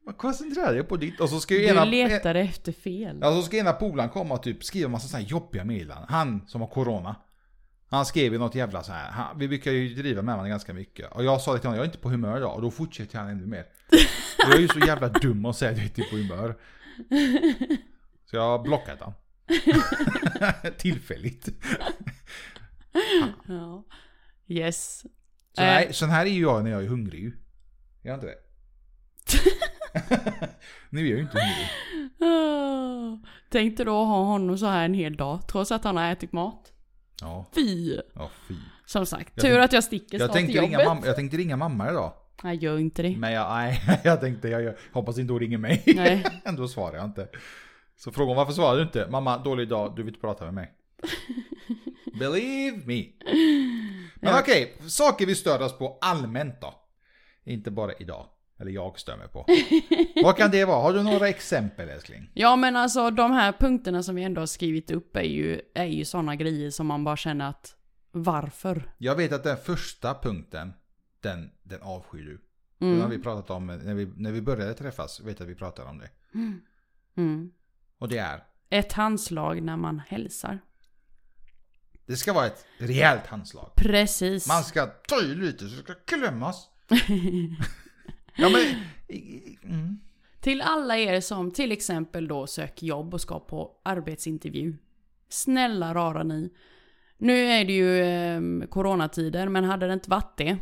Vad 0.06 0.18
koncentrerar 0.18 0.74
jag 0.74 0.88
på 0.88 0.98
ditt? 0.98 1.20
Och 1.20 1.30
så 1.30 1.40
ska 1.40 1.54
ju 1.54 1.60
Du 1.60 1.68
ena... 1.68 1.86
letar 1.86 2.36
efter 2.36 2.72
fel. 2.72 3.18
Ja, 3.22 3.32
så 3.32 3.42
ska 3.42 3.58
ena 3.58 3.74
polaren 3.74 4.10
komma 4.10 4.34
och 4.34 4.44
typ 4.44 4.64
skriva 4.64 4.90
massa 4.90 5.08
sådana 5.08 5.24
här 5.24 5.32
jobbiga 5.32 5.64
meddelanden. 5.66 6.06
Han 6.10 6.48
som 6.48 6.62
har 6.62 6.68
corona. 6.68 7.16
Han 7.90 8.06
skrev 8.06 8.34
ju 8.34 8.40
något 8.40 8.56
jävla 8.56 8.84
så 8.84 8.92
här. 8.92 9.12
Han, 9.12 9.40
vi 9.40 9.48
brukar 9.48 9.72
ju 9.72 9.96
driva 9.96 10.22
med 10.22 10.34
varandra 10.34 10.50
ganska 10.50 10.74
mycket. 10.74 11.12
Och 11.12 11.24
jag 11.24 11.42
sa 11.42 11.54
det 11.54 11.60
till 11.60 11.68
honom, 11.68 11.78
jag 11.78 11.84
är 11.84 11.88
inte 11.88 11.98
på 11.98 12.10
humör 12.10 12.38
idag. 12.38 12.56
Och 12.56 12.62
då 12.62 12.72
fortsätter 12.72 13.20
han 13.20 13.30
ännu 13.30 13.46
mer. 13.46 13.66
Jag 14.38 14.56
är 14.56 14.60
ju 14.60 14.68
så 14.68 14.80
jävla 14.80 15.10
dum 15.10 15.46
och 15.46 15.56
säger 15.56 15.72
att 15.72 15.78
jag 15.78 15.88
inte 15.88 16.02
är 16.02 16.10
på 16.10 16.16
humör. 16.16 16.58
Så 18.30 18.36
jag 18.36 18.42
har 18.42 18.60
blockat 18.64 19.00
honom. 19.00 19.14
Tillfälligt. 20.78 21.50
Ja. 23.48 23.86
Yes. 24.48 25.06
Så 25.56 25.62
Eh. 25.62 25.68
här, 25.68 25.92
sån 25.92 26.10
här 26.10 26.26
är 26.26 26.30
ju 26.30 26.42
jag 26.42 26.64
när 26.64 26.72
jag 26.72 26.84
är 26.84 26.88
hungrig 26.88 27.22
ju. 27.22 27.28
Är 28.04 28.10
jag 28.10 28.16
inte 28.16 28.26
det? 28.28 28.36
nu 30.90 31.00
är 31.00 31.10
jag 31.10 31.18
ju 31.18 31.22
inte 31.24 31.38
hungrig. 31.40 31.70
Ah. 32.22 33.28
Tänkte 33.52 33.84
då 33.84 33.92
ha 34.06 34.24
honom 34.24 34.58
så 34.58 34.66
här 34.66 34.86
en 34.86 34.94
hel 34.94 35.16
dag, 35.18 35.48
trots 35.48 35.72
att 35.72 35.84
han 35.84 35.98
har 35.98 36.12
ätit 36.12 36.32
mat. 36.32 36.72
Ja, 37.22 37.46
Fy! 37.56 38.00
ja 38.16 38.30
fy. 38.48 38.56
Som 38.86 39.06
sagt, 39.06 39.32
Jag 39.36 39.42
tur 39.46 39.50
tänk- 39.52 39.66
att 39.66 39.74
jag 39.74 39.84
sticker 39.84 40.20
Jag 40.20 40.26
snart 40.28 40.38
till 40.38 40.46
tänkte, 40.46 40.58
jobbet. 40.58 40.70
ringa 40.80 40.90
mamma, 40.90 41.06
jag 41.06 41.16
tänkte 41.16 41.38
ringa 41.38 41.58
mamma 41.58 41.90
idag. 41.90 42.14
Nej, 42.44 42.58
gör 42.58 42.78
inte 42.78 43.02
det. 43.02 43.18
Men 43.18 43.32
jag, 43.32 43.50
nej, 43.50 43.82
jag 44.04 44.22
tänkte, 44.22 44.48
jag, 44.50 44.64
jag 44.64 44.74
hoppas 44.94 45.18
inte 45.18 45.34
hon 45.34 45.40
ringer 45.40 45.58
mig. 45.58 45.84
Nej. 45.96 46.26
Ändå 46.46 46.68
svarar 46.68 46.96
jag 46.96 47.06
inte. 47.06 47.28
Så 47.98 48.12
frågan 48.12 48.36
varför 48.36 48.54
svarar 48.54 48.76
du 48.78 48.84
inte? 48.84 49.08
Mamma, 49.10 49.38
dålig 49.38 49.70
dag, 49.70 49.94
du 49.96 50.04
vill 50.04 50.10
inte 50.14 50.22
prata 50.22 50.46
med 50.46 50.54
mig. 50.54 50.72
Believe 52.20 52.78
me. 52.86 53.06
Men 54.16 54.34
Ja. 54.34 54.40
okej, 54.42 54.78
saker 54.88 55.26
vi 55.26 55.36
stör 55.36 55.62
oss 55.62 55.78
på 55.78 55.98
allmänt 56.02 56.62
då. 56.62 56.74
Inte 57.44 57.72
bara 57.72 57.94
idag. 57.94 58.26
Eller 58.60 58.72
jag 58.72 59.00
stör 59.00 59.18
mig 59.18 59.28
på. 59.28 59.46
Vad 60.24 60.38
kan 60.38 60.52
det 60.52 60.66
vara? 60.66 60.82
Har 60.82 60.94
du 60.94 61.04
några 61.04 61.30
exempel 61.30 61.90
älskling? 61.90 62.30
Ja 62.34 62.56
men 62.56 62.76
alltså 62.76 63.12
de 63.12 63.32
här 63.32 63.52
punkterna 63.52 64.04
som 64.04 64.16
vi 64.16 64.24
ändå 64.24 64.42
har 64.42 64.46
skrivit 64.46 64.92
upp 64.92 65.16
är 65.16 65.22
ju, 65.22 65.62
är 65.74 65.86
ju 65.86 66.06
sådana 66.06 66.36
grejer 66.36 66.70
som 66.72 66.88
man 66.88 67.04
bara 67.04 67.18
känner 67.18 67.50
att 67.50 67.76
varför? 68.12 68.92
Jag 68.98 69.16
vet 69.16 69.32
att 69.34 69.44
den 69.44 69.58
första 69.58 70.14
punkten, 70.14 70.74
den, 71.22 71.52
den 71.64 71.82
avskyr 71.82 72.24
du. 72.26 72.42
Den 72.80 72.90
har 72.90 72.96
Mm. 73.06 73.10
vi 73.10 73.20
pratat 73.24 73.50
om 73.50 73.68
när 73.68 73.94
vi, 73.94 74.06
när 74.16 74.32
vi 74.32 74.42
började 74.42 74.74
träffas. 74.74 75.20
Vet 75.20 75.40
jag 75.40 75.46
att 75.46 75.52
vi 75.52 75.56
pratade 75.56 75.90
om 75.90 75.98
det. 75.98 76.10
Mm. 77.16 77.52
Och 77.98 78.08
det 78.10 78.18
är, 78.18 78.44
Ett 78.70 78.94
handslag 78.94 79.62
när 79.64 79.78
man 79.78 80.00
hälsar. 80.08 80.60
det 82.06 82.16
ska 82.18 82.34
vara 82.34 82.46
ett 82.46 82.66
rejält 82.78 83.28
handslag. 83.28 83.72
Precis. 83.76 84.48
Man 84.48 84.64
ska 84.64 84.86
ta 84.86 85.22
i 85.22 85.36
lite 85.36 85.70
så 85.70 85.76
det 85.76 85.82
ska 85.82 85.94
klämmas. 85.94 86.70
ja 88.36 88.50
men... 88.50 88.84
Mm. 89.64 90.00
Till 90.40 90.62
alla 90.62 90.98
er 90.98 91.22
som 91.22 91.52
till 91.52 91.72
exempel 91.72 92.28
då 92.28 92.48
söker 92.48 92.88
jobb 92.88 93.14
och 93.14 93.22
ska 93.22 93.40
på 93.40 93.72
arbetsintervju. 93.84 94.78
Snälla 95.30 95.94
rara 95.94 96.24
ni. 96.24 96.54
Nu 97.18 97.46
är 97.46 97.66
det 97.66 97.74
ju 97.74 98.00
eh, 98.02 98.68
coronatider, 98.70 99.50
men 99.50 99.64
hade 99.64 99.88
det 99.88 99.94
inte 99.94 100.10
varit 100.10 100.38
det 100.38 100.58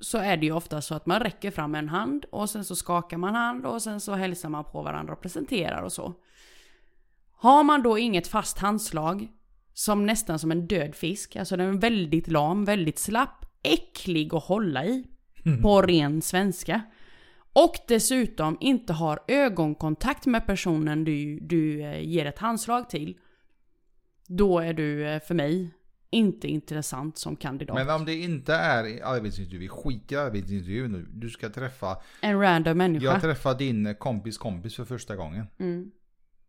så 0.00 0.18
är 0.18 0.36
det 0.36 0.46
ju 0.46 0.52
ofta 0.52 0.80
så 0.80 0.94
att 0.94 1.06
man 1.06 1.20
räcker 1.20 1.50
fram 1.50 1.74
en 1.74 1.88
hand 1.88 2.24
och 2.32 2.50
sen 2.50 2.64
så 2.64 2.76
skakar 2.76 3.16
man 3.16 3.34
hand 3.34 3.66
och 3.66 3.82
sen 3.82 4.00
så 4.00 4.14
hälsar 4.14 4.48
man 4.48 4.64
på 4.64 4.82
varandra 4.82 5.12
och 5.12 5.20
presenterar 5.20 5.82
och 5.82 5.92
så. 5.92 6.14
Har 7.30 7.64
man 7.64 7.82
då 7.82 7.98
inget 7.98 8.26
fast 8.26 8.58
handslag 8.58 9.28
som 9.74 10.06
nästan 10.06 10.38
som 10.38 10.50
en 10.50 10.66
död 10.66 10.94
fisk, 10.94 11.36
alltså 11.36 11.56
den 11.56 11.74
är 11.74 11.80
väldigt 11.80 12.28
lam, 12.28 12.64
väldigt 12.64 12.98
slapp, 12.98 13.46
äcklig 13.62 14.34
att 14.34 14.44
hålla 14.44 14.84
i 14.84 15.04
på 15.62 15.82
ren 15.82 16.22
svenska. 16.22 16.82
Och 17.52 17.74
dessutom 17.88 18.56
inte 18.60 18.92
har 18.92 19.20
ögonkontakt 19.28 20.26
med 20.26 20.46
personen 20.46 21.04
du, 21.04 21.40
du 21.40 21.82
eh, 21.82 22.00
ger 22.00 22.26
ett 22.26 22.38
handslag 22.38 22.90
till. 22.90 23.18
Då 24.26 24.58
är 24.58 24.72
du 24.72 25.08
eh, 25.08 25.20
för 25.20 25.34
mig 25.34 25.74
inte 26.10 26.48
intressant 26.48 27.18
som 27.18 27.36
kandidat. 27.36 27.76
Men 27.76 27.90
om 27.90 28.04
det 28.04 28.14
inte 28.14 28.54
är 28.54 29.04
arbetsintervju, 29.04 29.68
skit 29.68 30.12
i 30.12 30.16
arbetsintervju 30.16 30.88
nu. 30.88 31.06
Du 31.12 31.30
ska 31.30 31.48
träffa, 31.48 32.02
En 32.20 32.40
random 32.40 32.78
människa. 32.78 33.04
jag 33.04 33.20
träffar 33.20 33.54
din 33.54 33.94
kompis 33.94 34.38
kompis 34.38 34.76
för 34.76 34.84
första 34.84 35.16
gången. 35.16 35.46
Mm. 35.58 35.90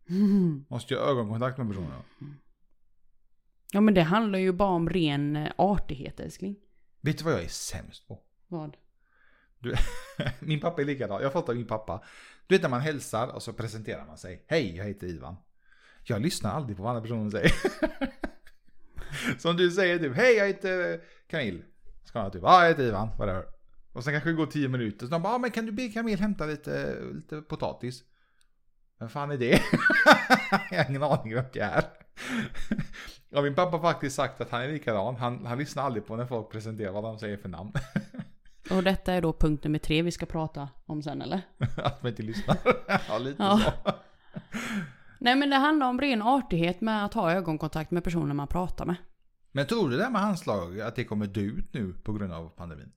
Måste 0.70 0.94
jag 0.94 1.02
ha 1.02 1.12
ögonkontakt 1.12 1.58
med 1.58 1.68
personen. 1.68 1.92
Ja 3.72 3.82
men 3.82 3.94
det 3.94 4.02
handlar 4.02 4.40
ju 4.40 4.52
bara 4.52 4.70
om 4.70 4.90
ren 4.90 5.36
eh, 5.36 5.52
artighet 5.58 6.20
älskling. 6.20 6.56
Vet 7.02 7.18
du 7.18 7.24
vad 7.24 7.34
jag 7.34 7.44
är 7.44 7.48
sämst 7.48 8.08
på? 8.08 8.20
Vad? 8.48 8.78
Du, 9.60 9.76
min 10.40 10.60
pappa 10.60 10.82
är 10.82 10.86
likadan. 10.86 11.22
Jag 11.22 11.36
av 11.50 11.56
min 11.56 11.68
pappa. 11.68 12.04
Du 12.48 12.56
vet 12.56 12.62
när 12.62 12.70
man 12.70 12.82
hälsar 12.82 13.28
och 13.28 13.44
så 13.44 13.54
presenterar 13.54 14.06
man 14.06 14.18
sig. 14.18 14.46
Hej, 14.48 14.76
jag 14.78 14.86
heter 14.86 15.08
Ivan. 15.08 15.36
Jag 16.04 16.22
lyssnar 16.22 16.52
aldrig 16.52 16.78
på 16.78 16.84
vad 16.84 16.90
andra 16.90 17.02
personer 17.02 17.30
säger. 17.30 17.52
Som 19.40 19.58
du 19.58 19.72
säger 19.72 20.00
typ, 20.00 20.16
hej 20.16 20.36
jag 20.36 20.48
heter 20.48 21.02
Camille. 21.30 21.62
Ska 22.04 22.20
han 22.20 22.32
typ, 22.32 22.42
ja 22.44 22.62
jag 22.62 22.70
heter 22.70 22.84
Ivan, 22.84 23.10
whatever. 23.18 23.44
Och 23.94 24.04
sen 24.04 24.14
kanske 24.14 24.30
det 24.30 24.36
går 24.36 24.46
tio 24.46 24.68
minuter. 24.68 25.06
Så 25.06 25.12
de 25.12 25.22
bara, 25.22 25.34
ah, 25.34 25.38
men 25.38 25.52
kan 25.52 25.66
du 25.66 25.72
be 25.72 25.88
Camille 25.90 26.22
hämta 26.22 26.46
lite, 26.46 26.96
lite 27.14 27.42
potatis? 27.42 28.04
Vem 29.00 29.10
fan 29.10 29.32
är 29.32 29.38
det? 29.38 29.62
jag 30.72 30.78
har 30.84 30.90
ingen 30.90 31.04
aning 31.04 31.34
vem 31.36 31.46
det 31.54 31.60
är. 31.60 31.84
Och 33.36 33.44
min 33.44 33.56
pappa 33.56 33.78
har 33.78 33.82
faktiskt 33.92 34.16
sagt 34.16 34.42
att 34.42 34.50
han 34.50 34.62
är 34.62 34.68
likadan. 34.68 35.16
Han, 35.16 35.46
han 35.46 35.58
lyssnar 35.58 35.84
aldrig 35.84 36.06
på 36.06 36.16
när 36.16 36.26
folk 36.26 36.52
presenterar 36.52 36.92
vad 36.92 37.04
de 37.04 37.20
säger 37.20 37.38
för 37.38 37.50
namn. 37.50 37.72
Och 38.70 38.84
detta 38.84 39.14
är 39.14 39.22
då 39.22 39.34
punkt 39.34 39.64
nummer 39.64 39.80
tre 39.80 40.02
vi 40.02 40.12
ska 40.12 40.26
prata 40.26 40.70
om 40.86 41.02
sen 41.04 41.22
eller? 41.22 41.42
Att 41.76 42.04
man 42.04 42.10
inte 42.10 42.24
lyssnar. 42.24 42.58
ja, 43.10 43.18
lite 43.18 43.44
Ja. 43.44 43.60
så. 43.84 43.92
Nej 45.20 45.36
men 45.36 45.50
det 45.50 45.56
handlar 45.56 45.90
om 45.90 46.02
ren 46.02 46.22
artighet 46.22 46.82
med 46.82 47.06
att 47.06 47.14
ha 47.14 47.32
ögonkontakt 47.32 47.92
med 47.92 48.04
personer 48.04 48.34
man 48.34 48.48
pratar 48.48 48.86
med. 48.86 48.96
Men 49.52 49.68
tror 49.68 49.90
du 49.90 49.98
det 49.98 50.04
här 50.04 50.12
med 50.12 50.22
handslag, 50.22 50.82
att 50.82 50.96
det 50.96 51.04
kommer 51.04 51.28
dö 51.28 51.42
ut 51.42 51.74
nu 51.74 51.94
på 51.94 52.14
grund 52.14 52.34
av 52.34 52.50
pandemin? 52.50 52.92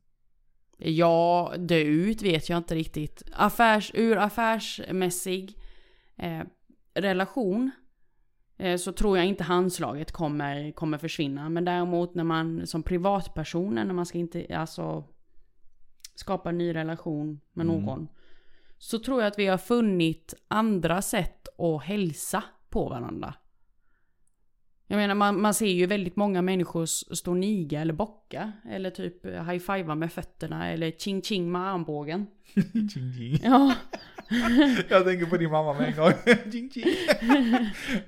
Ja, 0.78 1.54
dö 1.58 1.78
ut 1.78 2.22
vet 2.22 2.48
jag 2.48 2.56
inte 2.56 2.74
riktigt. 2.74 3.22
Affärs, 3.32 3.90
ur 3.94 4.18
affärsmässig 4.18 5.58
eh, 6.16 6.40
relation 6.94 7.70
eh, 8.56 8.76
så 8.76 8.92
tror 8.92 9.16
jag 9.16 9.26
inte 9.26 9.44
handslaget 9.44 10.12
kommer, 10.12 10.72
kommer 10.72 10.98
försvinna. 10.98 11.48
Men 11.48 11.64
däremot 11.64 12.14
när 12.14 12.24
man 12.24 12.66
som 12.66 12.82
privatperson, 12.82 13.74
när 13.74 13.92
man 13.92 14.06
ska 14.06 14.18
inte, 14.18 14.56
alltså 14.56 15.04
skapa 16.14 16.48
en 16.48 16.58
ny 16.58 16.74
relation 16.74 17.40
med 17.52 17.66
Mm. 17.66 18.08
Så 18.84 18.98
tror 18.98 19.20
jag 19.22 19.28
att 19.28 19.38
vi 19.38 19.46
har 19.46 19.58
funnit 19.58 20.34
andra 20.48 21.02
sätt 21.02 21.48
att 21.58 21.82
hälsa 21.82 22.44
på 22.70 22.88
varandra. 22.88 23.34
Jag 24.86 24.96
menar 24.96 25.14
man, 25.14 25.40
man 25.40 25.54
ser 25.54 25.66
ju 25.66 25.86
väldigt 25.86 26.16
många 26.16 26.42
människor 26.42 26.86
stå 27.14 27.34
niga 27.34 27.80
eller 27.80 27.92
bocka. 27.94 28.52
Eller 28.70 28.90
typ 28.90 29.24
high-fiva 29.26 29.94
med 29.94 30.12
fötterna 30.12 30.70
eller 30.70 30.90
ching-ching 30.90 31.50
med 31.50 31.62
armbågen. 31.62 32.26
Ching, 32.54 32.88
ching. 32.90 33.38
Ja, 33.42 33.74
Jag 34.88 35.04
tänker 35.04 35.26
på 35.26 35.36
din 35.36 35.50
mamma 35.50 35.72
med 35.72 35.88
en 35.88 35.96
gång. 35.96 36.12
ching, 36.52 36.70
ching. 36.70 36.84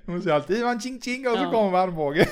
Hon 0.06 0.22
säger 0.22 0.36
alltid 0.36 0.56
Ivan 0.56 0.80
ching 0.80 1.00
ching 1.00 1.26
och 1.28 1.36
så 1.36 1.42
Ja. 1.42 1.50
kommer 1.50 1.78
armbågen. 1.78 2.26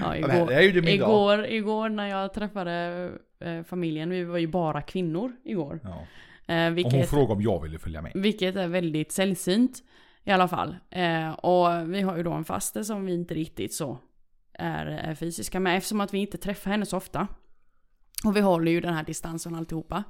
ja 0.00 0.10
det 0.10 0.18
igår, 0.18 0.46
det 0.46 0.62
gjorde 0.62 0.82
min 0.82 1.00
dag. 1.00 1.08
igår, 1.10 1.46
igår 1.46 1.88
när 1.88 2.06
jag 2.08 2.34
träffade 2.34 3.10
eh, 3.40 3.62
familjen, 3.62 4.10
vi 4.10 4.24
var 4.24 4.38
ju 4.38 4.46
bara 4.46 4.82
kvinnor 4.82 5.32
igår. 5.44 5.80
Ja. 5.84 5.90
Eh, 5.90 5.98
Och 6.60 6.64
hon 6.66 6.74
vilket, 6.74 7.10
frågade 7.10 7.32
om 7.32 7.42
jag 7.42 7.62
ville 7.62 7.78
följa 7.78 8.02
med. 8.02 8.12
vilket 8.14 8.56
är 8.56 8.68
väldigt 8.68 9.12
sällsynt 9.12 9.82
i 10.24 10.30
alla 10.30 10.48
fall. 10.48 10.76
Eh, 10.90 11.30
och 11.30 11.94
vi 11.94 12.00
har 12.00 12.16
ju 12.16 12.22
då 12.22 12.32
en 12.32 12.44
faster 12.44 12.82
som 12.82 13.06
vi 13.06 13.14
inte 13.14 13.34
riktigt 13.34 13.74
så 13.74 13.98
är, 14.52 14.86
är 14.86 15.14
fysiska 15.14 15.60
med 15.60 15.76
eftersom 15.76 16.00
att 16.00 16.14
vi 16.14 16.18
inte 16.18 16.38
träffar 16.38 16.70
henne 16.70 16.86
så 16.86 16.96
ofta. 16.96 17.28
Och 18.24 18.36
vi 18.36 18.40
håller 18.40 18.72
ju 18.72 18.80
den 18.80 18.94
här 18.94 19.04
distansen 19.04 19.54
alltihopa. 19.54 20.04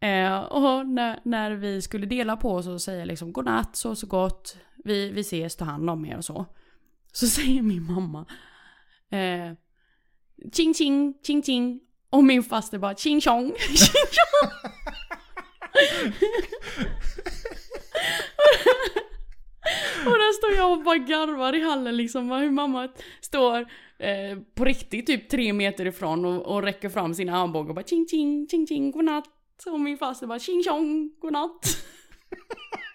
Eh, 0.00 0.38
och 0.38 0.86
när, 0.88 1.20
när 1.24 1.50
vi 1.50 1.82
skulle 1.82 2.06
dela 2.06 2.36
på 2.36 2.50
oss 2.54 2.66
och 2.66 2.80
säga 2.82 3.04
liksom 3.04 3.32
godnatt, 3.32 3.76
så 3.76 3.94
så 3.96 4.06
gott, 4.06 4.56
vi, 4.84 5.10
vi 5.10 5.20
ses, 5.20 5.56
ta 5.56 5.64
hand 5.64 5.90
om 5.90 6.04
er 6.06 6.16
och 6.16 6.24
så. 6.24 6.46
Så 7.12 7.26
säger 7.40 7.62
min 7.62 7.82
mamma 7.82 8.26
eh, 9.10 9.52
ching 10.52 10.74
ching, 10.74 11.14
ching 11.26 11.42
ching. 11.42 11.80
Och 12.10 12.24
min 12.24 12.42
faster 12.42 12.78
bara 12.78 12.94
ching 12.94 13.20
chong, 13.20 13.54
ching 13.58 14.06
chong. 14.16 14.50
Och 20.06 20.12
där 20.12 20.32
står 20.32 20.52
jag 20.52 20.72
och 20.72 20.84
bara 20.84 20.98
garvar 20.98 21.54
i 21.54 21.60
hallen 21.62 21.96
liksom. 21.96 22.30
Hur 22.30 22.50
mamma 22.50 22.88
står 23.20 23.60
eh, 23.98 24.38
på 24.54 24.64
riktigt 24.64 25.06
typ 25.06 25.28
tre 25.28 25.52
meter 25.52 25.86
ifrån 25.86 26.24
och, 26.24 26.46
och 26.46 26.62
räcker 26.62 26.88
fram 26.88 27.14
sin 27.14 27.28
armbåge 27.28 27.68
och 27.68 27.74
bara 27.74 27.84
ching 27.84 28.06
ching 28.10 28.46
ching 28.50 28.66
ching 28.66 28.90
godnatt. 28.90 29.26
Och 29.66 29.80
min 29.80 29.98
faster 29.98 30.26
bara 30.26 30.38
ching 30.38 30.62
chong 30.64 31.10
godnatt. 31.20 31.66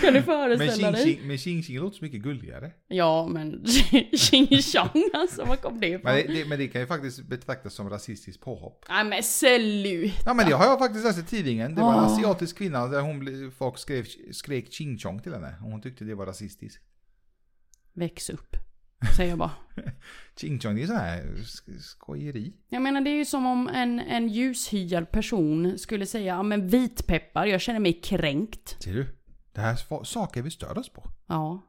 kan 0.00 0.12
du 0.12 0.12
Men 0.12 0.22
föreställa 0.22 0.72
Xing 0.72 0.92
dig? 0.92 1.14
Xing, 1.16 1.28
men 1.28 1.36
Xing 1.38 1.62
Xing 1.62 1.78
låter 1.78 1.96
så 1.98 2.04
mycket 2.04 2.20
gulligare. 2.22 2.70
Ja 2.88 3.28
men 3.30 3.64
ching 4.16 4.46
chong 4.62 5.02
alltså, 5.14 5.44
vad 5.44 5.60
kom 5.60 5.80
det 5.80 5.88
Men 6.04 6.18
ifrån? 6.18 6.34
det, 6.34 6.40
det, 6.42 6.48
men 6.48 6.58
det 6.58 6.68
kan 6.68 6.80
ju 6.80 6.86
faktiskt 6.86 7.22
betraktas 7.28 7.74
som 7.74 7.90
rasistiskt 7.90 8.42
påhopp. 8.42 8.84
Nej 8.88 9.04
men 9.04 9.22
sluta! 9.22 10.14
Ja 10.24 10.34
men 10.34 10.46
det 10.48 10.52
har 10.54 10.64
jag 10.64 10.78
faktiskt 10.78 11.04
läst 11.04 11.18
i 11.18 11.22
tidningen. 11.22 11.74
Det 11.74 11.80
var 11.80 11.92
en 11.92 11.98
Ah. 11.98 12.06
asiatisk 12.14 12.58
kvinna 12.58 12.86
där 12.86 13.00
hon, 13.00 13.52
folk 13.58 13.78
skrev, 13.78 14.06
skrek 14.32 14.72
ching 14.72 14.98
chong 14.98 15.20
till 15.22 15.32
henne. 15.32 15.54
Och 15.64 15.70
hon 15.70 15.80
tyckte 15.82 16.04
det 16.04 16.14
var 16.14 16.26
rasistiskt. 16.26 16.82
Väx 17.92 18.30
upp, 18.30 18.56
säger 19.16 19.30
jag 19.30 19.38
bara. 19.38 19.50
Ching 20.40 20.60
chong 20.60 20.76
det 20.76 20.82
är 20.82 20.86
sån 20.86 20.96
här 20.96 21.22
sk- 21.36 21.78
skojeri. 21.80 22.52
Jag 22.68 22.82
menar 22.82 23.00
det 23.00 23.10
är 23.10 23.16
ju 23.16 23.24
som 23.24 23.46
om 23.46 23.68
en, 23.68 24.00
en 24.00 24.28
ljushyad 24.28 25.10
person 25.10 25.78
skulle 25.78 26.06
säga 26.06 26.26
ja 26.26 26.42
men 26.42 26.68
vitpeppar, 26.68 27.46
jag 27.46 27.60
känner 27.60 27.80
mig 27.80 27.92
kränkt. 27.92 28.76
Ser 28.82 28.92
du? 28.94 29.06
Det 29.58 29.62
här 29.62 29.72
är 29.72 30.04
saker 30.04 30.42
vi 30.42 30.50
stör 30.50 30.78
oss 30.78 30.88
på. 30.88 31.10
Ja. 31.26 31.62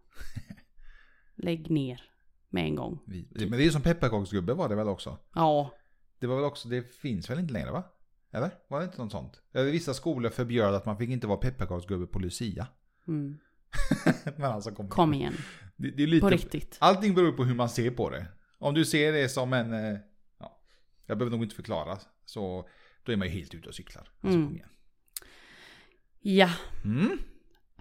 Lägg 1.35 1.71
ner. 1.71 2.03
Med 2.49 2.63
en 2.63 2.75
gång. 2.75 2.99
Men 3.05 3.51
det 3.51 3.57
är 3.57 3.61
ju 3.61 3.71
som 3.71 3.81
pepparkaksgubbe 3.81 4.53
var 4.53 4.69
det 4.69 4.75
väl 4.75 4.87
också? 4.87 5.17
Ja. 5.35 5.73
Det 6.19 6.27
var 6.27 6.35
väl 6.35 6.45
också, 6.45 6.69
det 6.69 6.95
finns 6.95 7.29
väl 7.29 7.39
inte 7.39 7.53
längre 7.53 7.71
va? 7.71 7.83
Eller? 8.31 8.51
Var 8.67 8.79
det 8.79 8.85
inte 8.85 9.01
något 9.01 9.11
sånt? 9.11 9.41
Eller 9.53 9.71
vissa 9.71 9.93
skolor 9.93 10.29
förbjöd 10.29 10.75
att 10.75 10.85
man 10.85 10.97
fick 10.97 11.09
inte 11.09 11.27
vara 11.27 11.37
pepparkaksgubbe 11.37 12.05
på 12.07 12.19
Lucia. 12.19 12.67
Mm. 13.07 13.37
Men 14.37 14.51
alltså 14.51 14.71
kom, 14.71 14.89
Kom 14.89 15.13
igen. 15.13 15.33
Det, 15.75 15.91
det 15.91 16.03
är 16.03 16.07
lite, 16.07 16.21
På 16.21 16.29
riktigt. 16.29 16.77
Allting 16.81 17.13
beror 17.15 17.31
på 17.31 17.43
hur 17.43 17.55
man 17.55 17.69
ser 17.69 17.91
på 17.91 18.09
det. 18.09 18.25
Om 18.57 18.73
du 18.73 18.85
ser 18.85 19.13
det 19.13 19.29
som 19.29 19.53
en, 19.53 19.73
eh, 19.73 19.99
ja, 20.39 20.61
jag 21.05 21.17
behöver 21.17 21.37
nog 21.37 21.45
inte 21.45 21.55
förklara, 21.55 21.97
så 22.25 22.69
då 23.03 23.11
är 23.11 23.17
man 23.17 23.27
ju 23.27 23.33
helt 23.33 23.53
ute 23.53 23.69
och 23.69 23.75
cyklar. 23.75 24.11
Alltså, 24.21 24.39
Mm. 24.39 24.59
Ja. 26.21 26.49
Mm. 26.85 27.19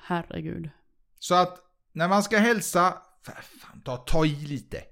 Herregud. 0.03 0.71
Så 1.19 1.35
att 1.35 1.59
när 1.93 2.09
man 2.09 2.23
ska 2.23 2.39
hälsa, 2.39 3.03
fan, 3.61 3.81
ta, 3.85 3.97
ta 3.97 4.27
i 4.27 4.29
lite. 4.47 4.83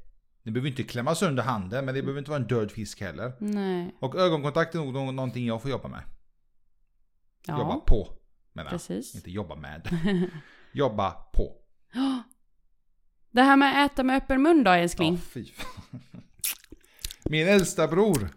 Det 0.42 0.50
behöver 0.50 0.68
inte 0.68 0.82
klämma 0.82 1.14
sönder 1.14 1.42
handen, 1.42 1.84
men 1.84 1.94
det 1.94 2.02
behöver 2.02 2.18
inte 2.18 2.30
vara 2.30 2.40
en 2.40 2.46
död 2.46 2.70
fisk 2.70 3.00
heller. 3.00 3.32
Nej. 3.40 3.96
Och 4.00 4.14
ögonkontakt 4.16 4.75
är 4.75 4.78
nog 4.78 4.92
nå- 4.94 5.12
någonting 5.12 5.46
jag 5.46 5.62
får 5.62 5.70
jobba 5.70 5.88
med. 5.88 6.02
Jobba 7.48 7.60
Ja. 7.60 7.84
på, 7.86 8.18
menar. 8.52 8.70
Precis. 8.70 9.14
Inte 9.14 9.30
jobba 9.30 9.54
med. 9.56 9.88
jobba 10.72 11.10
på. 11.10 11.52
Det 13.30 13.42
här 13.42 13.56
med 13.56 13.84
att 13.84 13.92
äta 13.92 14.02
med 14.02 14.16
öppen 14.16 14.42
mun 14.42 14.64
då 14.64 14.70
älskling? 14.70 15.14
Ja, 15.14 15.20
fy 15.30 15.44
fan. 15.52 16.00
Min 17.25 17.48
äldsta 17.48 17.88
bror. 17.88 18.28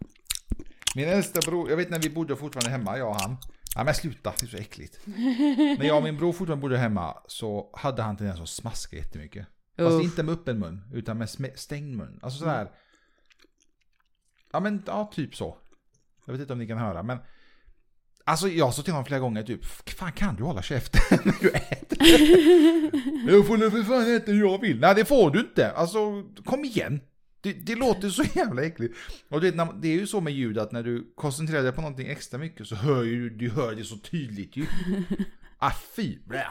Min 0.95 1.09
äldsta 1.09 1.39
bror, 1.51 1.69
jag 1.69 1.77
vet 1.77 1.89
när 1.89 1.99
vi 1.99 2.09
bodde 2.09 2.35
fortfarande 2.35 2.69
hemma, 2.71 2.97
jag 2.97 3.09
och 3.09 3.21
han. 3.21 3.37
Ja 3.75 3.83
men 3.83 3.95
sluta, 3.95 4.33
det 4.39 4.45
är 4.45 4.47
så 4.47 4.57
äckligt. 4.57 4.99
När 5.05 5.85
jag 5.85 5.97
och 5.97 6.03
min 6.03 6.17
bror 6.17 6.33
fortfarande 6.33 6.61
bodde 6.61 6.77
hemma 6.77 7.17
så 7.27 7.69
hade 7.73 8.01
han 8.01 8.17
tendens 8.17 8.39
att 8.39 8.49
smaska 8.49 8.95
jättemycket. 8.95 9.47
Fast 9.77 9.91
Uff. 9.91 10.03
inte 10.03 10.23
med 10.23 10.33
öppen 10.33 10.59
mun, 10.59 10.81
utan 10.93 11.17
med 11.17 11.29
stängd 11.55 11.97
mun. 11.97 12.19
Alltså 12.21 12.39
sådär. 12.39 12.71
Ja 14.51 14.59
men, 14.59 14.83
ja 14.87 15.11
typ 15.13 15.35
så. 15.35 15.57
Jag 16.25 16.33
vet 16.33 16.41
inte 16.41 16.53
om 16.53 16.59
ni 16.59 16.67
kan 16.67 16.77
höra, 16.77 17.03
men. 17.03 17.17
Alltså 18.23 18.47
jag 18.47 18.73
sa 18.73 18.81
till 18.81 18.93
honom 18.93 19.05
flera 19.05 19.19
gånger 19.19 19.43
typ, 19.43 19.65
fan 19.65 20.11
kan 20.11 20.35
du 20.35 20.43
hålla 20.43 20.61
käften 20.61 21.19
när 21.25 21.35
du 21.41 21.49
äter? 21.49 21.97
jag 23.35 23.47
får 23.47 23.69
för 23.69 23.83
fan 23.83 24.15
äta 24.15 24.31
hur 24.31 24.39
jag 24.39 24.61
vill. 24.61 24.79
Nej 24.79 24.95
det 24.95 25.05
får 25.05 25.31
du 25.31 25.39
inte, 25.39 25.71
alltså 25.71 26.23
kom 26.45 26.65
igen. 26.65 27.01
Det, 27.41 27.53
det 27.53 27.75
låter 27.75 28.09
så 28.09 28.23
jävla 28.23 28.63
äckligt. 28.63 28.97
Och 29.29 29.41
det, 29.41 29.51
det 29.51 29.87
är 29.87 29.99
ju 29.99 30.07
så 30.07 30.21
med 30.21 30.33
ljud 30.33 30.57
att 30.57 30.71
när 30.71 30.83
du 30.83 31.13
koncentrerar 31.15 31.63
dig 31.63 31.71
på 31.71 31.81
någonting 31.81 32.07
extra 32.07 32.37
mycket 32.37 32.67
så 32.67 32.75
hör 32.75 33.03
ju, 33.03 33.29
du 33.29 33.49
hör 33.49 33.75
det 33.75 33.83
så 33.83 33.97
tydligt 33.97 34.57
ju. 34.57 34.65
Ah 35.61 35.73
fy, 35.95 36.17
blä. 36.25 36.47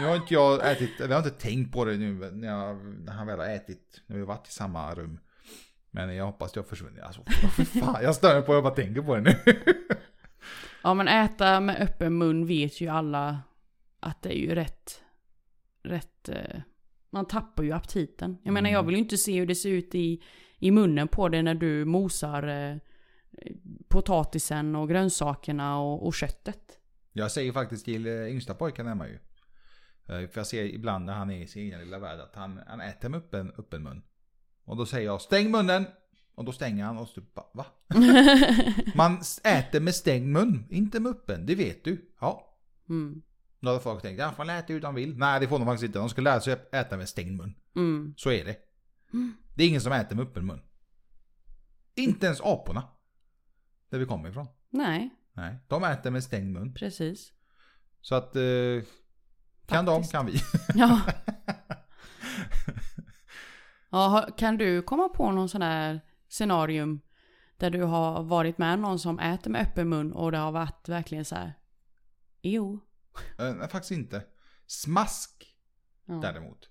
Nu 0.00 0.06
har 0.06 0.16
inte 0.16 0.34
jag 0.34 0.72
ätit, 0.72 1.00
eller 1.00 1.14
jag 1.14 1.20
har 1.20 1.28
inte 1.28 1.40
tänkt 1.40 1.72
på 1.72 1.84
det 1.84 1.96
nu 1.96 2.12
när, 2.32 2.48
jag, 2.48 2.84
när 3.04 3.12
han 3.12 3.26
väl 3.26 3.38
har 3.38 3.46
ätit. 3.46 4.02
Nu 4.06 4.14
har 4.14 4.20
vi 4.20 4.26
varit 4.26 4.48
i 4.48 4.52
samma 4.52 4.94
rum. 4.94 5.18
Men 5.90 6.16
jag 6.16 6.26
hoppas 6.26 6.52
det 6.52 6.60
har 6.60 6.64
försvunnit. 6.64 7.02
Alltså, 7.02 7.22
fan, 7.80 8.02
jag 8.02 8.14
stör 8.14 8.34
mig 8.34 8.42
på 8.42 8.52
att 8.52 8.56
jag 8.56 8.64
bara 8.64 8.74
tänker 8.74 9.02
på 9.02 9.16
det 9.16 9.20
nu. 9.20 9.36
Ja 10.82 10.94
men 10.94 11.08
äta 11.08 11.60
med 11.60 11.82
öppen 11.82 12.18
mun 12.18 12.46
vet 12.46 12.80
ju 12.80 12.88
alla 12.88 13.40
att 14.00 14.22
det 14.22 14.38
är 14.38 14.38
ju 14.38 14.54
rätt, 14.54 15.02
rätt, 15.82 16.28
eh, 16.28 16.60
man 17.10 17.26
tappar 17.26 17.62
ju 17.64 17.72
aptiten. 17.72 18.38
Jag 18.42 18.52
menar 18.54 18.70
jag 18.70 18.78
Mm. 18.78 18.86
vill 18.86 18.94
ju 18.96 19.02
inte 19.02 19.16
se 19.16 19.38
hur 19.38 19.46
det 19.46 19.54
ser 19.54 19.70
ut 19.70 19.94
i, 19.94 20.22
i 20.58 20.70
munnen 20.70 21.08
på 21.08 21.28
dig 21.28 21.42
när 21.42 21.54
du 21.54 21.84
mosar 21.84 22.42
eh, 22.70 22.76
potatisen 23.88 24.76
och 24.76 24.88
grönsakerna 24.88 25.78
och, 25.78 26.06
och 26.06 26.14
köttet. 26.14 26.78
Jag 27.12 27.30
säger 27.32 27.52
faktiskt 27.52 27.84
till 27.84 28.06
eh, 28.06 28.12
yngsta 28.32 28.54
pojken 28.54 28.86
hemma 28.86 29.08
ju. 29.08 29.14
Eh, 29.14 30.28
För 30.28 30.32
jag 30.40 30.46
ser 30.46 30.64
ibland 30.64 31.04
när 31.04 31.12
han 31.14 31.30
är 31.30 31.42
i 31.42 31.46
sin 31.46 31.62
egen 31.62 31.80
lilla 31.80 31.98
värld 31.98 32.20
att 32.20 32.34
han, 32.34 32.60
han 32.66 32.80
äter 32.80 33.08
med 33.08 33.18
öppen, 33.18 33.52
öppen 33.58 33.82
mun. 33.82 34.02
Och 34.64 34.76
då 34.76 34.86
säger 34.86 35.06
jag 35.06 35.20
stäng 35.20 35.50
munnen! 35.50 35.84
Och 36.34 36.44
då 36.44 36.52
stänger 36.52 36.84
han 36.84 36.98
och 36.98 37.08
så 37.08 37.14
typ 37.20 37.36
va? 37.54 37.66
Man 38.94 39.18
äter 39.44 39.80
med 39.80 39.94
stängd 39.94 40.26
mun, 40.32 40.64
inte 40.70 41.00
med 41.00 41.10
öppen, 41.10 41.46
det 41.46 41.54
vet 41.54 41.84
du. 41.84 42.10
Ja. 42.20 42.56
Mm. 42.88 43.22
Då 43.60 43.68
hade 43.68 43.80
folk 43.80 44.02
tänkt, 44.02 44.18
ja 44.18 44.32
får 44.32 44.50
äta 44.50 44.72
hur 44.72 44.80
de 44.80 44.94
vill. 44.94 45.18
Nej 45.18 45.40
det 45.40 45.48
får 45.48 45.58
de 45.58 45.64
faktiskt 45.64 45.84
inte, 45.84 45.98
de 45.98 46.08
ska 46.08 46.20
lära 46.22 46.40
sig 46.40 46.52
att 46.52 46.74
äta 46.74 46.96
med 46.96 47.08
stängd 47.08 47.36
mun. 47.36 47.54
Mm. 47.76 48.14
Så 48.16 48.30
är 48.30 48.44
det. 48.44 48.56
Mm. 49.12 49.36
Det 49.54 49.64
är 49.64 49.68
ingen 49.68 49.80
som 49.80 49.92
äter 49.92 50.16
med 50.16 50.22
öppen 50.26 50.46
mun. 50.46 50.62
Inte 51.94 52.26
ens 52.26 52.40
aporna. 52.40 52.82
Där 53.90 53.98
vi 53.98 54.06
kommer 54.06 54.28
ifrån. 54.28 54.46
Nej, 54.70 55.10
Nej, 55.32 55.58
de 55.68 55.84
äter 55.84 56.10
med 56.10 56.24
stängd 56.24 56.52
mun. 56.52 56.74
precis. 56.74 57.32
Så 58.00 58.14
att, 58.14 58.36
eh, 58.36 58.42
kan 59.66 59.84
de 59.84 60.02
Faktiskt. 60.04 60.12
kan 60.12 60.26
vi. 60.26 60.40
Ja. 60.74 61.00
ja, 63.90 64.28
kan 64.36 64.56
du 64.56 64.82
komma 64.82 65.08
på 65.08 65.30
någon 65.32 65.48
sån 65.48 65.60
där 65.60 66.00
scenarium 66.28 67.00
där 67.56 67.70
du 67.70 67.82
har 67.82 68.22
varit 68.22 68.58
med 68.58 68.78
någon 68.78 68.98
som 68.98 69.18
äter 69.18 69.50
med 69.50 69.60
öppen 69.62 69.88
mun 69.88 70.12
och 70.12 70.32
det 70.32 70.38
har 70.38 70.52
varit 70.52 70.88
verkligen 70.88 71.24
så 71.24 71.34
här. 71.34 71.52
Jo. 72.42 72.80
Eh, 73.38 73.54
Nej, 73.54 73.68
faktiskt 73.68 73.90
inte. 73.90 74.24
Smask 74.66 75.52
Ja. 76.08 76.14
däremot. 76.14 76.70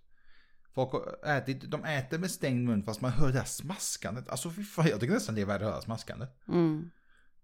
Folk 0.74 0.92
har 0.92 1.20
ätit, 1.38 1.72
de 1.72 1.84
äter 1.86 2.18
med 2.18 2.32
stängd 2.32 2.66
mun 2.66 2.84
fast 2.84 3.02
man 3.02 3.12
hör 3.12 3.32
det 3.32 3.38
här 3.38 3.46
smaskandet. 3.46 4.30
Alltså 4.30 4.50
fy 4.50 4.64
fan, 4.64 4.88
jag 4.88 5.00
tycker 5.00 5.14
nästan 5.14 5.36
det 5.36 5.42
är 5.42 5.46
värre 5.46 5.66
att 5.66 5.72
höra 5.72 5.82
smaskandet. 5.82 6.30
Mm. 6.48 6.92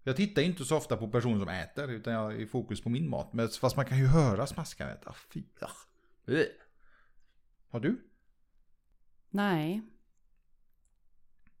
Jag 0.02 0.16
tittar 0.16 0.42
inte 0.42 0.64
så 0.64 0.76
ofta 0.76 0.96
på 0.96 1.08
personer 1.08 1.38
som 1.38 1.48
äter 1.48 1.90
utan 1.90 2.12
jag 2.12 2.32
är 2.32 2.36
i 2.40 2.46
fokus 2.46 2.80
på 2.82 2.88
min 2.88 3.08
mat. 3.08 3.32
Men 3.32 3.48
fast 3.48 3.76
man 3.76 3.84
kan 3.86 3.98
ju 3.98 4.06
höra 4.06 4.46
smaskandet. 4.46 5.06
Ah, 5.06 5.14
fy. 5.30 5.42
Ah. 5.60 5.70
Har 7.68 7.80
du? 7.80 8.08
Nej. 9.30 9.82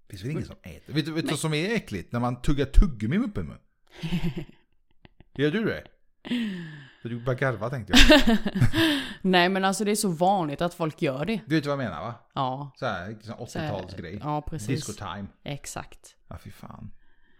Finns 0.08 0.22
väl 0.22 0.30
ingen 0.30 0.44
som 0.44 0.56
äter? 0.62 0.92
Vet 0.92 1.06
du 1.06 1.22
vad 1.22 1.38
som 1.38 1.54
är 1.54 1.74
äckligt? 1.74 2.12
När 2.12 2.20
man 2.20 2.42
tuggar 2.42 2.66
tuggummi 2.66 3.18
med 3.18 3.28
öppen 3.28 3.46
mun. 3.46 3.58
Gör 5.34 5.50
du 5.50 5.64
det? 5.64 5.88
Så 7.02 7.08
du 7.08 7.20
bara 7.24 7.34
garva 7.36 7.70
tänkte 7.70 7.92
jag. 7.96 8.36
Nej 9.22 9.48
men 9.48 9.64
alltså 9.64 9.84
det 9.84 9.90
är 9.90 9.94
så 9.94 10.08
vanligt 10.08 10.60
att 10.60 10.74
folk 10.74 11.02
gör 11.02 11.24
det. 11.24 11.40
Du 11.46 11.54
vet 11.54 11.66
vad 11.66 11.72
jag 11.72 11.78
menar 11.78 12.00
va? 12.02 12.14
Ja. 12.34 12.72
Så 12.76 12.86
här, 12.86 13.08
riktigt 13.08 13.26
sån 13.26 13.46
Så 13.46 13.58
här- 13.58 13.72
80-talsgrej. 13.72 14.20
Ja 14.22 14.42
precis. 14.42 14.68
Disco 14.68 14.92
time. 14.92 15.26
Exakt. 15.44 16.16
Ja 16.28 16.38
fy 16.44 16.50
fan. 16.50 16.90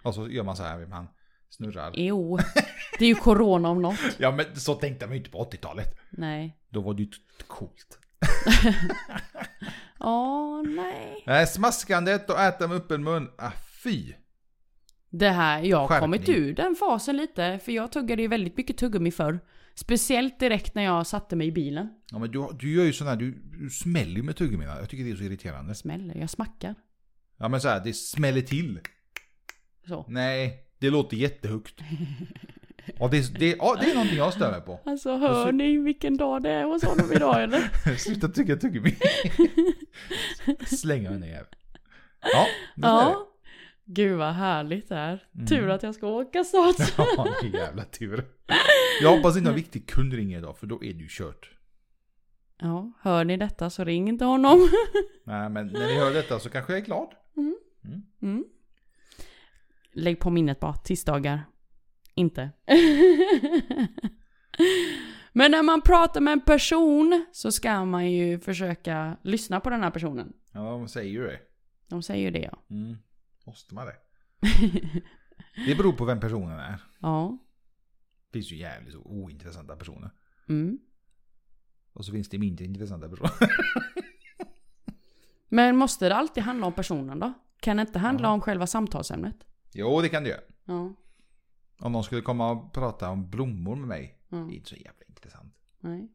Och 0.03 0.15
så 0.15 0.29
gör 0.29 0.43
man 0.45 0.57
så 0.57 0.63
här, 0.63 0.87
man 0.87 1.09
snurrar. 1.51 1.91
Jo. 1.95 2.39
Det 2.99 3.05
är 3.05 3.09
ju 3.09 3.15
corona 3.15 3.69
om 3.69 3.83
något. 3.83 3.99
Ja 4.19 4.31
men 4.31 4.57
så 4.57 4.75
tänkte 4.75 5.07
man 5.07 5.13
ju 5.13 5.19
inte 5.19 5.31
på 5.31 5.45
80-talet. 5.45 5.99
Nej. 6.11 6.57
Då 6.71 6.81
var 6.81 6.95
det 6.95 7.03
ju 7.03 7.11
coolt. 7.47 7.99
Åh 10.01 10.63
nej. 10.63 11.23
Nej, 11.27 11.47
smaskandet 11.47 12.31
och 12.31 12.41
äta 12.41 12.69
med 12.69 12.77
öppen 12.77 13.05
mun. 13.05 13.31
Ah, 13.39 13.51
fy. 13.85 14.13
Det 15.15 15.29
här, 15.29 15.63
jag 15.63 15.87
har 15.87 16.01
kommit 16.01 16.29
ur 16.29 16.55
den 16.55 16.75
fasen 16.75 17.17
lite. 17.17 17.59
För 17.65 17.73
jag 17.73 17.93
tuggade 17.93 18.23
ju 18.23 18.29
väldigt 18.29 18.57
mycket 18.57 18.77
tuggummi 18.77 19.11
förr. 19.11 19.41
Speciellt 19.75 20.41
direkt 20.41 20.75
när 20.75 20.83
jag 20.83 21.07
satte 21.07 21.37
mig 21.37 21.47
i 21.47 21.53
bilen. 21.53 21.89
Ja 22.11 22.19
men 22.19 22.31
du, 22.31 22.49
du 22.61 22.75
gör 22.75 22.85
ju 22.85 22.93
sån 22.93 23.07
här, 23.07 23.17
du, 23.17 23.31
du 23.31 23.71
smäller 23.71 24.17
ju 24.17 24.23
med 24.23 24.37
tuggummina. 24.37 24.79
Jag 24.79 24.89
tycker 24.89 25.05
det 25.05 25.11
är 25.11 25.17
så 25.17 25.23
irriterande. 25.23 25.75
Smäller, 25.75 26.15
jag 26.15 26.31
smackar. 26.31 26.75
Ja 27.37 27.49
men 27.49 27.61
så 27.61 27.69
här, 27.69 27.85
det 27.85 27.93
smäller 27.93 28.41
till. 28.41 28.81
Så. 29.89 30.05
Nej, 30.09 30.65
det 30.79 30.91
låter 30.91 31.17
jättehögt. 31.17 31.81
Ja 32.99 33.09
det, 33.09 33.39
det, 33.39 33.57
ja, 33.59 33.77
det 33.81 33.91
är 33.91 33.95
någonting 33.95 34.19
jag 34.19 34.33
stör 34.33 34.51
mig 34.51 34.61
på. 34.61 34.81
Alltså 34.85 35.17
hör 35.17 35.53
ni 35.53 35.77
vilken 35.77 36.17
dag 36.17 36.43
det 36.43 36.51
är 36.51 36.65
hos 36.65 36.85
honom 36.85 37.13
idag 37.13 37.43
eller? 37.43 37.97
Sluta 37.97 38.29
tugga 38.29 38.57
tuggummi. 38.57 38.97
Slänga 40.67 41.11
den 41.11 41.21
ner. 41.21 41.47
Ja, 42.21 42.47
det. 42.77 42.87
ja. 42.87 43.32
Gud 43.85 44.19
vad 44.19 44.33
härligt 44.33 44.89
det 44.89 44.97
är. 44.97 45.25
Mm. 45.35 45.47
Tur 45.47 45.69
att 45.69 45.83
jag 45.83 45.95
ska 45.95 46.07
åka 46.07 46.45
snart. 46.45 46.77
Ja, 46.97 47.27
det 47.43 47.49
är 47.49 47.53
jävla 47.61 47.85
tur. 47.85 48.25
Jag 49.03 49.17
hoppas 49.17 49.37
inte 49.37 49.51
en 49.51 49.57
viktig 49.57 49.89
kund 49.89 50.13
ringer 50.13 50.39
idag 50.39 50.59
för 50.59 50.67
då 50.67 50.85
är 50.85 50.93
ju 50.93 51.07
kört. 51.11 51.51
Ja, 52.59 52.93
hör 53.01 53.25
ni 53.25 53.37
detta 53.37 53.71
så 53.71 53.85
ring 53.85 54.09
inte 54.09 54.25
honom. 54.25 54.59
Nej, 55.25 55.51
men 55.51 55.67
när 55.67 55.87
ni 55.87 55.95
hör 55.95 56.15
detta 56.15 56.39
så 56.39 56.51
kanske 56.51 56.73
jag 56.73 56.81
är 56.81 56.85
glad. 56.85 57.09
Mm. 58.23 58.45
Lägg 59.95 60.21
på 60.21 60.31
minnet 60.31 60.61
bara, 60.61 60.75
tisdagar. 60.75 61.43
Inte. 62.15 62.51
Men 65.33 65.51
när 65.51 65.63
man 65.63 65.81
pratar 65.81 66.21
med 66.21 66.33
en 66.33 66.41
person 66.41 67.27
så 67.33 67.53
ska 67.53 67.85
man 67.85 68.11
ju 68.11 68.39
försöka 68.39 69.17
lyssna 69.23 69.61
på 69.61 69.71
den 69.71 69.83
här 69.83 69.91
personen. 69.91 70.33
Ja, 70.53 70.61
de 70.61 70.89
säger 70.89 71.11
ju 71.11 71.23
det. 71.23 71.39
De 71.89 72.03
säger 72.03 72.25
ju 72.25 72.31
det 72.31 72.51
ja. 72.53 72.59
Måste 73.45 73.75
man 73.75 73.87
det? 73.87 73.97
Det 75.67 75.75
beror 75.75 75.93
på 75.93 76.05
vem 76.05 76.21
personen 76.21 76.59
är. 76.59 76.83
Ja. 77.01 77.39
Det 78.27 78.39
finns 78.39 78.53
ju 78.53 78.57
jävligt 78.57 78.93
så 78.93 78.99
ointressanta 78.99 79.77
personer. 79.77 80.11
Mm. 80.49 80.79
Och 81.93 82.05
så 82.05 82.13
finns 82.13 82.29
det 82.29 82.39
mindre 82.39 82.65
intressanta 82.65 83.09
personer. 83.09 83.33
Men 85.49 85.77
måste 85.77 86.09
det 86.09 86.17
alltid 86.17 86.43
handla 86.43 86.67
om 86.67 86.73
personen 86.73 87.21
då? 87.21 87.33
Kan 87.61 87.77
det 87.77 87.81
inte 87.81 87.99
handla 87.99 88.31
om 88.31 88.41
själva 88.41 88.67
samtalsämnet? 88.67 89.37
jo, 89.73 90.01
det 90.01 90.09
kan 90.09 90.23
det 90.23 90.29
göra. 90.29 90.41
Ja. 90.65 90.95
Om 91.79 91.93
någon 91.93 92.05
skulle 92.05 92.23
komma 92.23 92.51
och 92.51 92.73
prata 92.73 93.11
om 93.11 93.31
blommor 93.31 93.77
med 93.77 93.89
mig. 93.89 94.19
Ja. 94.29 94.37
Det 94.37 94.55
är 94.55 94.57
inte 94.57 94.69
så 94.69 94.77
jävla 94.77 95.05
intressant. 95.09 95.55
Nej. 95.81 96.13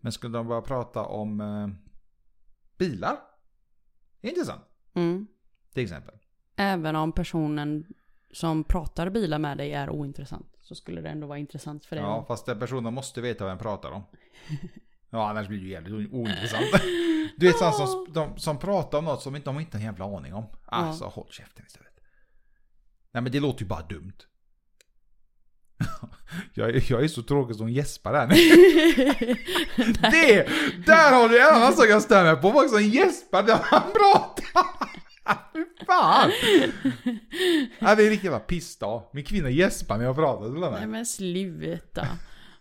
Men 0.00 0.12
skulle 0.12 0.38
de 0.38 0.48
bara 0.48 0.62
prata 0.62 1.04
om 1.04 1.40
eh, 1.40 1.68
bilar? 2.78 3.16
Det 4.20 4.28
är 4.28 4.30
intressant. 4.30 4.64
Mm. 4.94 5.26
Till 5.72 5.82
exempel. 5.82 6.14
Även 6.56 6.96
om 6.96 7.12
personen 7.12 7.84
som 8.32 8.64
pratar 8.64 9.10
bilar 9.10 9.38
med 9.38 9.58
dig 9.58 9.72
är 9.72 9.90
ointressant. 9.90 10.46
Så 10.62 10.74
skulle 10.74 11.00
det 11.00 11.08
ändå 11.08 11.26
vara 11.26 11.38
intressant 11.38 11.84
för 11.84 11.96
dig. 11.96 12.04
Ja, 12.04 12.24
fast 12.28 12.46
den 12.46 12.58
personen 12.58 12.94
måste 12.94 13.20
veta 13.20 13.46
den 13.46 13.58
pratar 13.58 13.90
om. 13.90 14.02
Ja, 15.14 15.30
annars 15.30 15.48
blir 15.48 15.58
det 15.58 15.64
ju 15.64 15.70
jävligt 15.70 16.12
ointressant. 16.12 16.66
Du 17.36 17.46
vet 17.46 17.58
sådana 17.58 17.72
som, 17.72 18.06
de, 18.12 18.38
som 18.38 18.58
pratar 18.58 18.98
om 18.98 19.04
något 19.04 19.22
som 19.22 19.32
de 19.32 19.36
inte 19.36 19.76
har 19.76 19.80
en 19.80 19.86
jävla 19.86 20.16
aning 20.16 20.34
om. 20.34 20.44
Alltså, 20.66 21.04
håll 21.04 21.28
käften 21.30 21.66
istället. 21.66 21.92
Nej 23.12 23.22
men 23.22 23.32
det 23.32 23.40
låter 23.40 23.62
ju 23.62 23.66
bara 23.68 23.82
dumt. 23.82 24.12
Jag 26.54 26.76
jag 26.76 27.04
är 27.04 27.08
så 27.08 27.22
tråkig 27.22 27.56
som 27.56 27.68
gäspar 27.70 28.14
här. 28.14 28.26
Det! 30.10 30.48
Där 30.86 31.12
har 31.12 31.28
du 31.28 31.40
en 31.48 31.54
annan 31.54 31.72
sak 31.72 31.86
jag 31.88 32.02
stör 32.02 32.24
mig 32.24 32.36
på. 32.42 32.52
Folk 32.52 32.70
som 32.70 32.82
gäspar 32.82 33.42
när 33.42 33.58
man 33.70 33.92
pratar. 33.92 35.01
Fy 35.52 35.64
fan! 35.86 36.30
Ja, 37.78 37.94
det 37.94 38.06
är 38.06 38.10
riktigt 38.10 38.24
jävla 38.24 38.38
pissdag. 38.38 39.02
Min 39.12 39.24
kvinna 39.24 39.50
gäspar 39.50 39.98
när 39.98 40.04
jag 40.04 40.16
pratar. 40.16 40.52
till 40.52 40.62
henne. 40.62 40.76
Nej 40.78 40.86
men 40.86 41.06
sluta. 41.06 42.06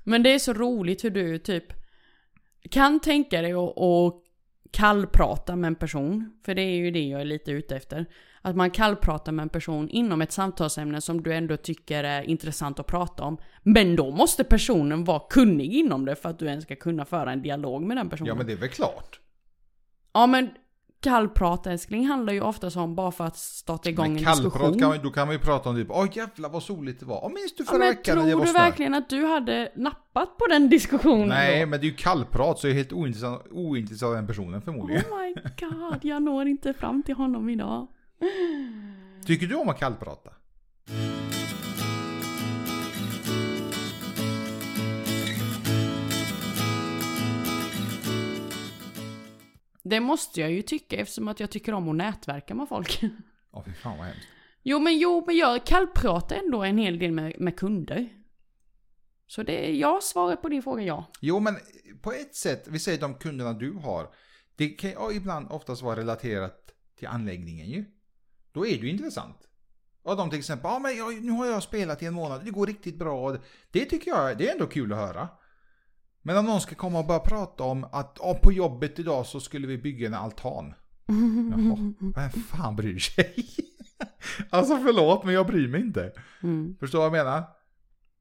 Men 0.04 0.24
det 0.24 0.34
är 0.34 0.40
så 0.40 0.54
roligt 0.54 1.04
hur 1.04 1.10
du 1.10 1.38
typ 1.38 1.74
kan 2.70 3.00
tänka 3.00 3.42
dig 3.42 3.54
att, 3.54 4.24
kallprata 4.72 5.56
med 5.56 5.68
en 5.68 5.76
person. 5.76 6.40
För 6.46 6.56
det 6.56 6.62
är 6.62 6.76
ju 6.76 6.92
det 6.92 7.08
jag 7.08 7.22
är 7.22 7.26
lite 7.26 7.52
ute 7.52 7.76
efter. 7.76 8.06
Att 8.42 8.56
man 8.56 8.72
kallpratar 8.72 9.32
med 9.32 9.44
en 9.44 9.50
person 9.50 9.90
inom 9.90 10.22
ett 10.22 10.32
samtalsämne 10.32 11.02
som 11.02 11.24
du 11.24 11.34
ändå 11.34 11.58
tycker 11.58 12.04
är 12.04 12.22
intressant 12.22 12.80
att 12.80 12.88
prata 12.88 13.24
om. 13.24 13.38
Men 13.64 13.96
då 13.96 14.12
måste 14.12 14.44
personen 14.44 15.04
vara 15.04 15.22
kunnig 15.30 15.74
inom 15.74 16.06
det 16.06 16.16
för 16.16 16.30
att 16.30 16.40
du 16.40 16.46
ens 16.46 16.64
ska 16.64 16.76
kunna 16.76 17.06
föra 17.06 17.32
en 17.32 17.42
dialog 17.42 17.82
med 17.82 17.98
den 17.98 18.10
personen. 18.10 18.28
Ja 18.28 18.36
men 18.36 18.46
det 18.48 18.54
är 18.54 18.58
väl 18.58 18.70
klart. 18.70 19.20
Ja 20.14 20.28
men 20.28 20.50
kallprat 21.02 21.68
älskling 21.68 22.06
handlar 22.08 22.34
ju 22.34 22.42
oftast 22.42 22.78
om 22.78 22.96
bara 22.96 23.12
för 23.12 23.24
att 23.24 23.38
starta 23.38 23.90
igång 23.90 24.14
Men 24.14 24.28
en 24.28 24.36
diskussion. 24.36 24.80
kan 24.80 25.00
då 25.04 25.10
kan 25.12 25.28
man 25.28 25.36
ju 25.36 25.40
prata 25.40 25.70
om 25.70 25.76
typ 25.76 25.88
Åh 25.92 26.08
jävlar 26.14 26.50
vad 26.50 26.64
soligt 26.64 27.00
det 27.00 27.06
var. 27.06 27.20
Åh 27.26 27.32
minns 27.34 27.56
du 27.56 27.64
Ja, 27.64 27.70
förra 27.72 27.80
men 27.80 27.88
veckan 27.88 28.18
när 28.18 28.24
jag 28.24 28.30
tror 28.32 28.40
var 28.40 28.46
du 28.46 28.52
snö? 28.52 28.60
verkligen 28.60 28.94
att 28.94 29.10
du 29.10 29.26
hade 29.26 29.72
nappat 29.76 30.38
på 30.38 30.48
den 30.48 30.70
diskussionen 30.70 31.28
Nej 31.28 31.60
då? 31.62 31.66
men 31.68 31.80
det 31.80 31.86
är 31.86 31.90
ju 31.90 31.96
kallprat 31.96 32.60
så 32.60 32.68
är 32.68 32.72
det 32.72 32.78
helt 32.78 32.94
ointressant, 32.94 33.42
ointressant 33.52 34.10
av 34.10 34.16
den 34.16 34.28
personen 34.28 34.62
förmodligen. 34.62 35.04
Oh 35.12 35.20
my 35.20 35.34
god, 35.60 36.00
jag 36.06 36.24
når 36.24 36.48
inte 36.48 36.74
fram 36.74 37.04
till 37.04 37.16
honom 37.16 37.50
idag. 37.50 37.88
Tycker 39.26 39.48
du 39.48 39.56
om 39.56 39.70
att 39.70 39.80
kallprata? 39.80 40.30
Det 49.92 50.00
måste 50.00 50.42
jag 50.42 50.52
ju 50.52 50.62
tycka 50.62 50.96
eftersom 50.96 51.28
att 51.28 51.40
jag 51.40 51.52
tycker 51.52 51.74
om 51.74 51.90
att 51.90 51.96
nätverka 51.96 52.56
med 52.56 52.70
folk. 52.70 53.04
Ja 53.52 53.64
fy 53.66 53.74
fan 53.74 53.98
vad 53.98 54.08
hemskt. 54.08 54.28
Jo 54.64 54.80
men 54.80 54.98
jo, 55.00 55.24
men 55.28 55.38
jag 55.38 55.66
kallpratar 55.66 56.36
ändå 56.36 56.64
en 56.64 56.78
hel 56.78 57.00
del 57.00 57.12
med, 57.12 57.40
med 57.40 57.58
kunder. 57.58 58.10
Så 59.28 59.44
det 59.44 59.70
är 59.70 59.74
ja, 59.74 60.00
svaret 60.04 60.42
på 60.42 60.50
din 60.50 60.64
fråga 60.64 60.84
ja. 60.84 61.12
Jo 61.22 61.40
men 61.40 61.56
på 62.02 62.12
ett 62.12 62.36
sätt, 62.36 62.68
vi 62.68 62.80
säger 62.80 63.00
de 63.00 63.14
kunderna 63.14 63.54
du 63.54 63.74
har. 63.74 64.14
Det 64.56 64.70
kan 64.70 64.90
ju 64.90 65.18
ibland 65.18 65.48
oftast 65.52 65.82
vara 65.82 65.96
relaterat 65.96 66.72
till 66.98 67.08
anläggningen 67.08 67.70
ju. 67.70 67.86
Då 68.52 68.66
är 68.66 68.78
det 68.78 68.86
ju 68.86 68.90
intressant. 68.90 69.38
Och 70.04 70.18
de 70.18 70.30
till 70.30 70.40
exempel, 70.40 70.72
ja 70.72 70.80
men 70.80 70.98
jag, 70.98 71.24
nu 71.24 71.32
har 71.32 71.46
jag 71.46 71.64
spelat 71.64 72.02
i 72.02 72.06
en 72.06 72.14
månad, 72.14 72.46
det 72.46 72.52
går 72.52 72.68
riktigt 72.68 73.00
bra. 73.00 73.38
Det 73.72 73.86
tycker 73.86 74.12
jag, 74.12 74.38
det 74.38 74.50
är 74.50 74.54
ändå 74.54 74.68
kul 74.68 74.94
att 74.94 75.00
höra. 75.00 75.30
Men 76.22 76.38
om 76.38 76.46
någon 76.46 76.62
ska 76.62 76.76
komma 76.76 77.00
och 77.00 77.06
börja 77.06 77.20
prata 77.20 77.64
om 77.64 77.84
att 77.84 78.18
ja, 78.20 78.40
på 78.42 78.52
jobbet 78.52 79.00
idag 79.00 79.26
så 79.26 79.40
skulle 79.40 79.68
vi 79.68 79.78
bygga 79.78 80.08
en 80.08 80.14
altan. 80.14 80.74
Jaha, 81.52 81.94
vem 82.16 82.30
fan 82.30 82.76
bryr 82.76 83.00
sig? 83.00 83.46
alltså 84.50 84.78
förlåt 84.78 85.24
men 85.24 85.34
jag 85.34 85.48
bryr 85.48 85.68
mig 85.68 85.82
inte. 85.82 86.12
Mm. 86.44 86.76
Förstår 86.80 87.00
vad 87.00 87.06
jag 87.06 87.26
menar? 87.26 87.44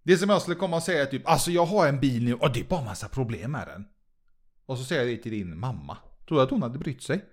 Det 0.03 0.13
är 0.13 0.17
som 0.17 0.31
jag 0.31 0.43
skulle 0.43 0.57
komma 0.57 0.77
och 0.77 0.83
säga 0.83 1.07
typ, 1.07 1.29
alltså 1.29 1.51
jag 1.51 1.67
har 1.67 1.89
en 1.89 2.01
bil 2.01 2.25
nu 2.25 2.35
och 2.35 2.53
det 2.53 2.61
är 2.61 2.65
bara 2.65 2.85
massa 2.85 3.09
problem 3.09 3.53
med 3.53 3.67
den. 3.67 3.85
Och 4.67 4.79
så 4.79 4.85
säger 4.85 5.03
jag 5.03 5.11
det 5.11 5.23
till 5.23 5.33
din 5.33 5.59
mamma. 5.59 5.97
Tror 6.29 6.39
du 6.39 6.45
att 6.45 6.51
hon 6.51 6.63
hade 6.63 6.79
brytt 6.79 7.03
sig? 7.03 7.25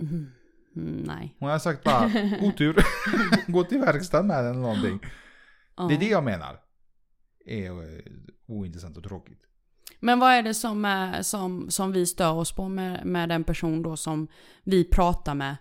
Mm, 0.00 0.30
nej. 1.06 1.36
Hon 1.38 1.48
hade 1.48 1.60
sagt 1.60 1.84
bara, 1.84 2.06
otur. 2.40 2.76
Gå 3.46 3.64
till 3.64 3.78
verkstad 3.78 4.22
med 4.22 4.44
den 4.44 4.50
eller 4.50 4.60
någonting. 4.60 5.00
Ja. 5.76 5.86
Det 5.88 5.94
är 5.94 5.98
det 5.98 6.08
jag 6.08 6.24
menar. 6.24 6.60
Är 7.46 7.70
eh, 7.70 8.02
ointressant 8.46 8.96
och 8.96 9.04
tråkigt. 9.04 9.40
Men 10.00 10.18
vad 10.18 10.32
är 10.32 10.42
det 10.42 10.54
som, 10.54 10.84
är, 10.84 11.22
som, 11.22 11.70
som 11.70 11.92
vi 11.92 12.06
stör 12.06 12.32
oss 12.32 12.52
på 12.52 12.68
med, 12.68 13.06
med 13.06 13.28
den 13.28 13.44
person 13.44 13.82
då 13.82 13.96
som 13.96 14.28
vi 14.62 14.84
pratar 14.84 15.34
med? 15.34 15.56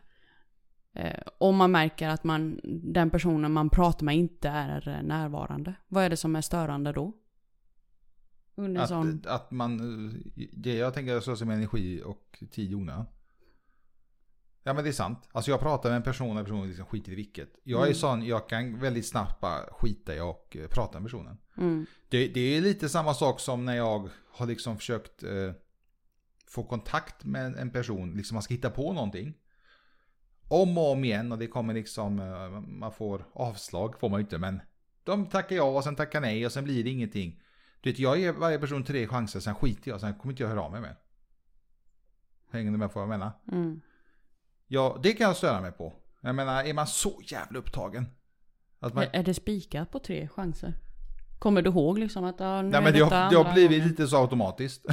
Eh, 0.96 1.20
om 1.38 1.56
man 1.56 1.72
märker 1.72 2.10
att 2.10 2.24
man, 2.24 2.60
den 2.84 3.10
personen 3.10 3.52
man 3.52 3.70
pratar 3.70 4.06
med 4.06 4.16
inte 4.16 4.50
är 4.50 5.02
närvarande. 5.04 5.76
Vad 5.88 6.04
är 6.04 6.10
det 6.10 6.18
som 6.18 6.36
är 6.36 6.42
störande 6.42 6.92
då? 6.92 7.14
Under 8.56 8.82
en 8.82 8.88
sån... 8.88 9.22
Att, 9.26 9.26
att 9.26 9.52
man, 9.52 9.80
eh, 9.80 10.46
det 10.54 10.76
jag 10.76 10.94
tänker 10.94 11.20
så 11.20 11.36
som 11.36 11.50
energi 11.50 12.02
och 12.06 12.44
tid 12.52 12.72
i 12.72 12.76
onödan. 12.76 13.06
Ja 14.64 14.74
men 14.74 14.84
det 14.84 14.90
är 14.90 14.94
sant. 14.94 15.30
Alltså 15.32 15.52
jag 15.52 15.60
pratar 15.60 15.90
med 15.90 15.96
en 15.98 16.04
person 16.04 16.38
och 16.38 16.46
personen 16.46 16.68
liksom 16.68 16.86
skiter 16.86 17.12
i 17.12 17.16
vilket. 17.16 17.50
Jag 17.64 17.82
är 17.82 17.86
Mm. 17.86 17.96
sån, 17.96 18.26
jag 18.26 18.50
kan 18.50 18.80
väldigt 18.80 19.08
snabbt 19.08 19.40
bara 19.42 19.74
skita 19.74 20.16
i 20.16 20.20
och 20.20 20.58
eh, 20.60 20.68
prata 20.68 21.00
med 21.00 21.12
personen. 21.12 21.38
Mm. 21.58 21.86
Det, 22.10 22.28
det 22.28 22.40
är 22.58 22.62
lite 22.62 22.90
samma 22.90 23.14
sak 23.14 23.40
som 23.40 23.66
när 23.66 23.76
jag 23.76 24.10
har 24.32 24.46
liksom 24.46 24.78
försökt 24.78 25.24
eh, 25.24 25.52
få 26.48 26.64
kontakt 26.64 27.26
med 27.26 27.56
en 27.58 27.70
person, 27.72 28.14
liksom 28.18 28.36
man 28.36 28.42
ska 28.44 28.54
hitta 28.54 28.70
på 28.70 28.94
någonting. 28.94 29.34
Om 30.48 30.78
och 30.78 30.92
om 30.92 31.04
igen 31.04 31.32
och 31.32 31.38
det 31.38 31.48
kommer 31.48 31.74
liksom, 31.74 32.20
eh, 32.20 32.50
man 32.62 32.92
får 32.92 33.26
avslag, 33.34 34.00
får 34.00 34.10
man 34.10 34.20
ju 34.20 34.24
inte, 34.24 34.38
men 34.38 34.62
de 35.04 35.26
tackar 35.26 35.56
ja 35.56 35.64
och 35.64 35.84
sen 35.84 35.96
tackar 35.96 36.22
nej 36.22 36.46
och 36.46 36.52
sen 36.52 36.64
blir 36.64 36.84
det 36.84 36.90
ingenting. 36.90 37.42
Du 37.82 37.90
vet, 37.90 38.00
jag 38.00 38.20
ger 38.20 38.34
varje 38.34 38.60
person 38.60 38.84
tre 38.84 39.08
chanser, 39.08 39.40
sen 39.40 39.56
skiter 39.56 39.92
jag, 39.92 40.02
sen 40.02 40.14
kommer 40.14 40.34
inte 40.34 40.44
jag 40.44 40.50
höra 40.50 40.62
av 40.62 40.72
mig 40.72 40.82
mer. 40.82 40.96
Hänger 42.52 42.72
du 42.72 42.78
med 42.78 42.92
på 42.94 43.00
vad 43.00 43.04
jag 43.04 43.20
menar? 43.20 43.32
Mm. 43.52 43.82
Ja, 44.74 45.00
det 45.04 45.14
kan 45.14 45.28
jag 45.28 45.38
störa 45.38 45.62
mig 45.62 45.72
på. 45.72 45.94
Jag 46.22 46.36
menar, 46.36 46.64
är 46.64 46.74
man 46.74 46.88
så 46.88 47.22
jävla 47.24 47.60
upptagen? 47.60 48.06
Att 48.80 48.94
man, 48.94 49.06
Är, 49.14 49.24
det 49.24 49.34
spikat 49.34 49.92
på 49.92 50.00
tre 50.00 50.28
chanser? 50.28 50.74
Kommer 51.40 51.62
du 51.62 51.70
ihåg 51.70 52.00
liksom 52.00 52.24
att 52.24 52.40
ja, 52.40 52.62
nu 52.62 52.70
Nej 52.70 52.78
är 52.78 52.84
men 52.84 52.94
det 52.94 53.00
har, 53.00 53.30
det 53.30 53.38
har 53.38 53.54
blivit 53.54 53.78
gången? 53.78 53.88
lite 53.88 54.08
så 54.08 54.22
automatiskt. 54.22 54.86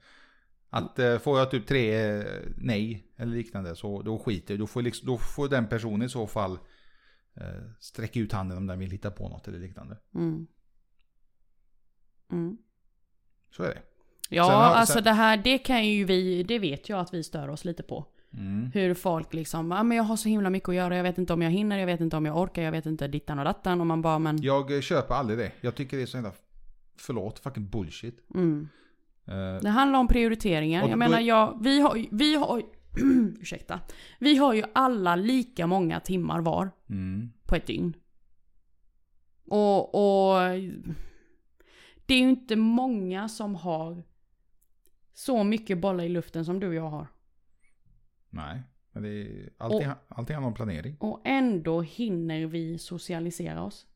att 0.70 0.98
eh, 0.98 1.18
får 1.18 1.38
jag 1.38 1.50
typ 1.50 1.66
tre 1.66 2.16
eh, 2.16 2.24
nej 2.56 3.12
eller 3.16 3.36
liknande 3.36 3.76
så 3.76 4.02
då 4.02 4.18
skiter 4.18 4.54
jag. 4.54 4.58
Då 4.60 4.66
får, 4.66 4.82
liksom, 4.82 5.06
då 5.06 5.18
får 5.18 5.48
den 5.48 5.68
personen 5.68 6.02
i 6.02 6.08
så 6.08 6.26
fall 6.26 6.58
eh, 7.34 7.70
sträcka 7.80 8.20
ut 8.20 8.32
handen 8.32 8.58
om 8.58 8.66
den 8.66 8.78
vill 8.78 8.90
hitta 8.90 9.10
på 9.10 9.28
något 9.28 9.48
eller 9.48 9.58
liknande. 9.58 9.98
Mm. 10.14 10.46
Mm. 12.32 12.58
Så 13.50 13.62
är 13.62 13.68
det. 13.68 13.82
Ja, 14.30 14.44
Sen 14.44 14.54
alltså 14.54 14.92
sen- 14.94 15.04
det 15.04 15.12
här, 15.12 15.36
det 15.36 15.58
kan 15.58 15.88
ju 15.88 16.04
vi, 16.04 16.42
det 16.42 16.58
vet 16.58 16.88
jag 16.88 17.00
att 17.00 17.14
vi 17.14 17.22
stör 17.22 17.48
oss 17.48 17.64
lite 17.64 17.82
på. 17.82 18.13
Mm. 18.36 18.70
Hur 18.74 18.94
folk 18.94 19.34
liksom, 19.34 19.70
ja 19.70 19.82
men 19.82 19.96
jag 19.96 20.04
har 20.04 20.16
så 20.16 20.28
himla 20.28 20.50
mycket 20.50 20.68
att 20.68 20.74
göra, 20.74 20.96
jag 20.96 21.02
vet 21.02 21.18
inte 21.18 21.32
om 21.32 21.42
jag 21.42 21.50
hinner, 21.50 21.78
jag 21.78 21.86
vet 21.86 22.00
inte 22.00 22.16
om 22.16 22.26
jag 22.26 22.36
orkar, 22.38 22.62
jag 22.62 22.72
vet 22.72 22.86
inte 22.86 23.08
dittan 23.08 23.38
och 23.38 23.44
dattan. 23.44 23.80
Och 23.80 23.86
man 23.86 24.02
bara, 24.02 24.18
men... 24.18 24.42
Jag 24.42 24.74
eh, 24.74 24.80
köper 24.80 25.14
aldrig 25.14 25.38
det. 25.38 25.52
Jag 25.60 25.74
tycker 25.74 25.96
det 25.96 26.02
är 26.02 26.06
så 26.06 26.16
jävla, 26.16 26.32
förlåt, 26.96 27.38
fucking 27.38 27.68
bullshit. 27.68 28.20
Mm. 28.34 28.68
Eh, 29.26 29.60
Det 29.62 29.68
handlar 29.68 29.98
om 29.98 30.08
prioriteringar. 30.08 30.80
Jag 30.80 30.90
då- 30.90 30.96
menar, 30.96 31.20
jag, 31.20 31.58
vi 31.62 31.80
har 31.80 32.06
vi 32.10 32.34
har 32.34 32.62
ursäkta. 33.40 33.80
Vi 34.20 34.36
har 34.36 34.54
ju 34.54 34.64
alla 34.72 35.16
lika 35.16 35.66
många 35.66 36.00
timmar 36.00 36.40
var 36.40 36.70
mm. 36.90 37.30
på 37.46 37.54
ett 37.54 37.66
dygn. 37.66 37.94
Och, 39.46 39.94
och 39.94 40.40
det 42.06 42.14
är 42.14 42.18
ju 42.18 42.28
inte 42.28 42.56
många 42.56 43.28
som 43.28 43.54
har 43.54 44.02
så 45.14 45.44
mycket 45.44 45.78
bollar 45.78 46.04
i 46.04 46.08
luften 46.08 46.44
som 46.44 46.60
du 46.60 46.68
och 46.68 46.74
jag 46.74 46.90
har. 46.90 47.06
Nej, 48.34 48.62
men 48.92 49.02
det 49.02 49.08
är 49.08 49.50
allting, 49.58 49.88
allting 50.08 50.34
handlar 50.34 50.48
om 50.48 50.54
planering. 50.54 50.96
Och 51.00 51.20
ändå 51.24 51.80
hinner 51.82 52.46
vi 52.46 52.78
socialisera 52.78 53.62
oss. 53.62 53.86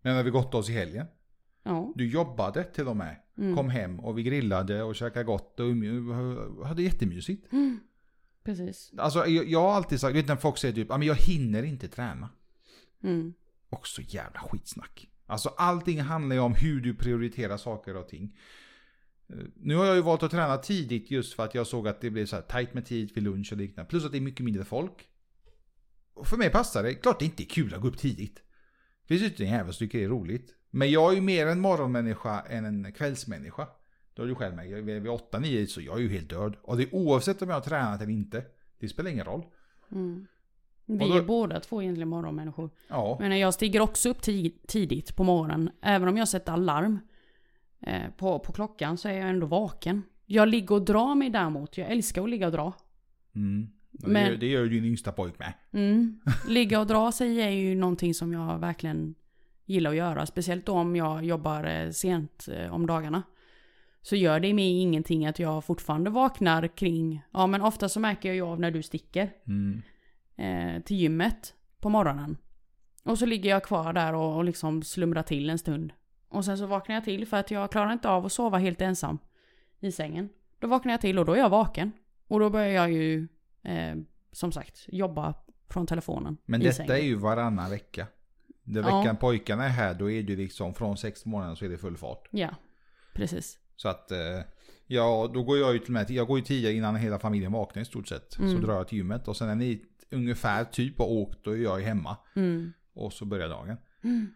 Men 0.00 0.14
när 0.16 0.22
vi 0.22 0.30
gått 0.30 0.54
oss 0.54 0.70
i 0.70 0.72
helgen. 0.72 1.06
Ja. 1.62 1.92
Du 1.96 2.08
jobbade 2.08 2.64
till 2.64 2.88
och 2.88 2.96
med. 2.96 3.16
Mm. 3.38 3.56
Kom 3.56 3.68
hem 3.68 4.00
och 4.00 4.18
vi 4.18 4.22
grillade 4.22 4.82
och 4.82 4.96
käkade 4.96 5.24
gott 5.24 5.60
och 5.60 6.66
hade 6.66 6.82
jättemysigt. 6.82 7.52
Mm. 7.52 7.80
Precis. 8.44 8.92
Alltså 8.98 9.26
jag, 9.26 9.48
jag 9.48 9.60
har 9.60 9.72
alltid 9.72 10.00
sagt, 10.00 10.16
vet 10.16 10.28
när 10.28 10.36
folk 10.36 10.58
säger 10.58 10.74
typ, 10.74 10.86
"Ja, 10.90 10.98
men 10.98 11.08
jag 11.08 11.14
hinner 11.14 11.62
inte 11.62 11.88
träna. 11.88 12.28
Mm. 13.02 13.34
Också 13.70 14.02
jävla 14.02 14.40
skitsnack. 14.40 15.08
Alltså 15.26 15.48
allting 15.48 16.00
handlar 16.00 16.36
ju 16.36 16.42
om 16.42 16.54
hur 16.54 16.80
du 16.80 16.94
prioriterar 16.94 17.56
saker 17.56 17.96
och 17.96 18.08
ting. 18.08 18.36
Nu 19.56 19.74
har 19.76 19.84
jag 19.86 19.96
ju 19.96 20.02
valt 20.02 20.22
att 20.22 20.30
träna 20.30 20.56
tidigt 20.56 21.10
just 21.10 21.34
för 21.34 21.44
att 21.44 21.54
jag 21.54 21.66
såg 21.66 21.88
att 21.88 22.00
det 22.00 22.10
blev 22.10 22.26
så 22.26 22.36
här 22.36 22.42
tajt 22.42 22.74
med 22.74 22.86
tid 22.86 23.10
vid 23.14 23.24
lunch 23.24 23.52
och 23.52 23.58
liknande. 23.58 23.88
Plus 23.90 24.04
att 24.04 24.12
det 24.12 24.18
är 24.18 24.20
mycket 24.20 24.44
mindre 24.44 24.64
folk. 24.64 25.08
Och 26.14 26.26
för 26.26 26.36
mig 26.36 26.50
passar 26.50 26.82
det. 26.82 26.94
Klart 26.94 27.18
det 27.18 27.24
inte 27.24 27.42
är 27.42 27.46
kul 27.46 27.74
att 27.74 27.80
gå 27.80 27.88
upp 27.88 27.98
tidigt. 27.98 28.34
Det 29.02 29.08
finns 29.08 29.22
ju 29.22 29.26
inte 29.26 29.44
en 29.44 29.50
jävel 29.50 29.72
som 29.74 29.86
tycker 29.86 29.98
det 29.98 30.04
är 30.04 30.08
roligt. 30.08 30.54
Men 30.70 30.90
jag 30.90 31.10
är 31.12 31.14
ju 31.14 31.20
mer 31.20 31.46
en 31.46 31.60
morgonmänniska 31.60 32.40
än 32.40 32.64
en 32.64 32.92
kvällsmänniska. 32.92 33.68
Då 34.14 34.22
är 34.22 34.26
du 34.26 34.34
själv 34.34 34.54
med. 34.56 34.70
Jag 34.70 34.78
är 34.78 34.82
Vid 34.82 35.10
8-9 35.12 35.66
så 35.66 35.80
jag 35.80 35.96
är 35.96 36.00
ju 36.02 36.08
helt 36.08 36.30
död. 36.30 36.56
Och 36.62 36.76
det 36.76 36.82
är 36.82 36.94
oavsett 36.94 37.42
om 37.42 37.48
jag 37.48 37.56
har 37.56 37.60
tränat 37.62 38.00
eller 38.02 38.12
inte. 38.12 38.44
Det 38.78 38.88
spelar 38.88 39.10
ingen 39.10 39.24
roll. 39.24 39.42
Mm. 39.92 40.26
Vi 40.86 40.98
då- 40.98 41.14
är 41.16 41.22
båda 41.22 41.60
två 41.60 41.82
egentligen 41.82 42.08
morgonmänniskor. 42.08 42.70
Ja. 42.88 43.16
Men 43.20 43.38
jag 43.38 43.54
stiger 43.54 43.80
också 43.80 44.08
upp 44.08 44.20
ti- 44.20 44.54
tidigt 44.66 45.16
på 45.16 45.24
morgonen. 45.24 45.70
Även 45.82 46.08
om 46.08 46.16
jag 46.16 46.28
sätter 46.28 46.52
alarm 46.52 46.98
eh, 47.86 48.10
på, 48.16 48.38
på 48.38 48.52
klockan 48.52 48.98
så 48.98 49.08
är 49.08 49.12
jag 49.12 49.28
ändå 49.28 49.46
vaken. 49.46 50.02
Jag 50.26 50.48
ligger 50.48 50.74
och 50.74 50.84
drar 50.84 51.14
mig 51.14 51.30
däremot. 51.30 51.78
Jag 51.78 51.90
älskar 51.90 52.22
att 52.24 52.30
ligga 52.30 52.46
och 52.46 52.52
dra. 52.52 52.72
Mm. 53.34 53.68
Och 54.02 54.08
Men- 54.08 54.24
Det, 54.24 54.30
gör, 54.30 54.36
det 54.36 54.46
gör 54.46 54.62
ju 54.62 54.68
din 54.68 54.84
yngsta 54.84 55.12
pojk 55.12 55.38
med. 55.38 55.52
Mm. 55.72 56.20
Ligga 56.48 56.80
och 56.80 56.86
dra 56.86 57.12
sig 57.12 57.40
är 57.42 57.50
ju 57.50 57.74
någonting 57.74 58.14
som 58.14 58.32
jag 58.32 58.58
verkligen 58.58 59.14
gillar 59.64 59.90
att 59.90 59.96
göra. 59.96 60.26
Speciellt 60.26 60.66
då 60.66 60.72
om 60.72 60.96
jag 60.96 61.24
jobbar 61.24 61.64
eh, 61.64 61.90
sent 61.90 62.48
eh, 62.52 62.74
om 62.74 62.86
dagarna. 62.86 63.22
Så 64.02 64.16
gör 64.16 64.40
det 64.40 64.54
mig 64.54 64.80
ingenting 64.80 65.26
att 65.26 65.38
jag 65.38 65.64
fortfarande 65.64 66.10
vaknar 66.10 66.68
kring, 66.76 67.22
ja 67.32 67.46
men 67.46 67.62
ofta 67.62 67.88
så 67.88 68.00
märker 68.00 68.28
jag 68.28 68.36
ju 68.36 68.42
av 68.42 68.60
när 68.60 68.70
du 68.70 68.82
sticker 68.82 69.30
Mm. 69.46 69.82
eh, 70.36 70.82
till 70.82 70.96
gymmet 70.96 71.54
på 71.80 71.88
morgonen. 71.88 72.36
Och 73.02 73.18
så 73.18 73.26
ligger 73.26 73.50
jag 73.50 73.64
kvar 73.64 73.92
där 73.92 74.14
och, 74.14 74.36
och 74.36 74.44
liksom 74.44 74.82
slumrar 74.82 75.22
till 75.22 75.50
en 75.50 75.58
stund. 75.58 75.92
Och 76.34 76.44
sen 76.44 76.58
så 76.58 76.66
vaknar 76.66 76.94
jag 76.94 77.04
till 77.04 77.26
för 77.26 77.36
att 77.36 77.50
jag 77.50 77.70
klarar 77.70 77.92
inte 77.92 78.08
av 78.08 78.26
att 78.26 78.32
sova 78.32 78.58
helt 78.58 78.80
ensam 78.80 79.18
i 79.80 79.92
sängen. 79.92 80.28
Då 80.58 80.66
vaknar 80.68 80.92
jag 80.92 81.00
till 81.00 81.18
och 81.18 81.24
då 81.24 81.32
är 81.32 81.38
jag 81.38 81.48
vaken. 81.50 81.92
Och 82.28 82.40
då 82.40 82.50
börjar 82.50 82.68
jag 82.68 82.92
ju, 82.92 83.28
eh, 83.62 83.94
som 84.32 84.52
sagt, 84.52 84.84
jobba 84.88 85.34
från 85.68 85.86
telefonen 85.86 86.36
Men 86.44 86.62
i 86.62 86.64
detta 86.64 86.76
sängen. 86.76 86.92
är 86.92 86.98
ju 86.98 87.14
varannan 87.14 87.70
vecka. 87.70 88.06
Den 88.62 88.84
Ja. 88.84 88.98
veckan 88.98 89.16
pojkarna 89.16 89.64
är 89.64 89.68
här, 89.68 89.94
då 89.94 90.10
är 90.10 90.22
det 90.22 90.32
ju 90.32 90.36
liksom 90.36 90.74
från 90.74 90.96
sex 90.96 91.24
månader 91.26 91.54
så 91.54 91.64
är 91.64 91.68
det 91.68 91.78
full 91.78 91.96
fart. 91.96 92.28
Ja, 92.30 92.54
precis. 93.14 93.58
Så 93.76 93.88
att, 93.88 94.10
eh, 94.10 94.18
ja, 94.86 95.30
då 95.34 95.42
går 95.42 95.58
jag 95.58 95.72
ju 95.72 95.78
till 95.78 95.92
med, 95.92 96.10
jag 96.10 96.26
går 96.26 96.38
ju 96.38 96.44
tidigare 96.44 96.74
innan 96.74 96.96
hela 96.96 97.18
familjen 97.18 97.52
vaknar 97.52 97.82
i 97.82 97.84
stort 97.84 98.08
sett. 98.08 98.32
Så 98.32 98.42
Mm. 98.42 98.60
drar 98.62 98.74
jag 98.74 98.88
till 98.88 98.98
gymmet 98.98 99.28
och 99.28 99.36
sen 99.36 99.48
när 99.48 99.54
ni 99.54 99.84
ungefär 100.10 100.64
typ 100.64 100.98
har 100.98 101.06
åkt, 101.06 101.44
då 101.44 101.50
är 101.50 101.56
jag 101.56 101.80
ju 101.80 101.86
hemma. 101.86 102.16
Mm. 102.36 102.72
Och 102.94 103.12
så 103.12 103.24
börjar 103.24 103.48
dagen. 103.48 103.76
Mm. 104.04 104.26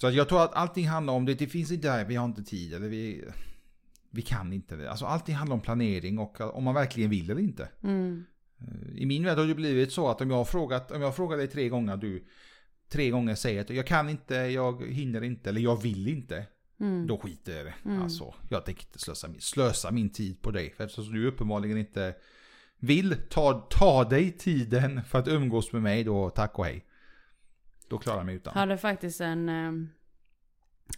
Så 0.00 0.06
att 0.06 0.14
jag 0.14 0.28
tror 0.28 0.42
att 0.42 0.54
allting 0.54 0.88
handlar 0.88 1.12
om 1.14 1.24
det, 1.24 1.34
det 1.34 1.46
finns 1.46 1.72
inte 1.72 1.88
där, 1.88 2.04
vi 2.04 2.14
har 2.14 2.24
inte 2.24 2.42
tid 2.42 2.74
eller 2.74 2.88
vi, 2.88 3.24
vi 4.10 4.22
kan 4.22 4.52
inte. 4.52 4.90
Alltså 4.90 5.04
allting 5.04 5.34
handlar 5.34 5.54
om 5.54 5.60
planering 5.60 6.18
och 6.18 6.40
om 6.40 6.64
man 6.64 6.74
verkligen 6.74 7.10
vill 7.10 7.30
eller 7.30 7.40
inte. 7.40 7.68
Mm. 7.82 8.24
Eh, 8.60 9.02
I 9.02 9.06
min 9.06 9.24
värld 9.24 9.38
har 9.38 9.46
det 9.46 9.54
blivit 9.54 9.92
så 9.92 10.08
att 10.08 10.20
om 10.20 10.30
jag 10.30 10.36
har 10.36 10.44
frågat, 10.44 10.90
om 10.90 11.02
jag 11.02 11.16
frågar 11.16 11.36
dig 11.36 11.48
tre 11.48 11.68
gånger, 11.68 11.96
du 11.96 12.24
tre 12.88 13.10
gånger 13.10 13.34
säger 13.34 13.60
att 13.60 13.70
jag 13.70 13.86
kan 13.86 14.08
inte, 14.08 14.34
jag 14.34 14.86
hinner 14.86 15.24
inte 15.24 15.50
eller 15.50 15.60
jag 15.60 15.82
vill 15.82 16.08
inte. 16.08 16.46
Mm. 16.80 17.06
Då 17.06 17.18
skiter 17.18 17.52
jag 17.52 17.60
i 17.60 17.64
det. 17.64 17.74
Mm. 17.84 18.02
Alltså, 18.02 18.34
jag 18.48 18.64
tänker 18.64 18.86
inte 18.86 18.98
slösa 18.98 19.28
min, 19.28 19.40
slösa 19.40 19.90
min 19.90 20.10
tid 20.10 20.42
på 20.42 20.50
dig. 20.50 20.74
För 20.76 20.84
eftersom 20.84 21.14
du 21.14 21.26
uppenbarligen 21.26 21.78
inte 21.78 22.14
vill 22.78 23.16
ta, 23.30 23.66
ta 23.70 24.04
dig 24.04 24.32
tiden 24.32 25.04
för 25.04 25.18
att 25.18 25.28
umgås 25.28 25.72
med 25.72 25.82
mig, 25.82 26.04
då 26.04 26.30
tack 26.30 26.58
och 26.58 26.64
hej. 26.64 26.84
Då 27.94 27.98
klarar 27.98 28.18
jag 28.18 28.26
mig 28.26 28.34
utan. 28.34 28.54
Hade 28.54 28.78
faktiskt 28.78 29.20
en, 29.20 29.48
eh, 29.48 29.72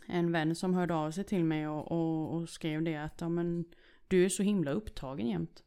en 0.07 0.33
vän 0.33 0.55
som 0.55 0.75
hörde 0.75 0.95
av 0.95 1.11
sig 1.11 1.25
till 1.25 1.45
mig 1.45 1.69
och, 1.69 1.93
och, 1.93 2.35
och 2.35 2.49
skrev 2.49 2.83
det 2.83 2.97
att 2.97 3.21
ja, 3.21 3.29
men, 3.29 3.65
du 4.09 4.25
är 4.25 4.29
så 4.29 4.43
himla 4.43 4.71
upptagen 4.71 5.29
jämt. 5.29 5.63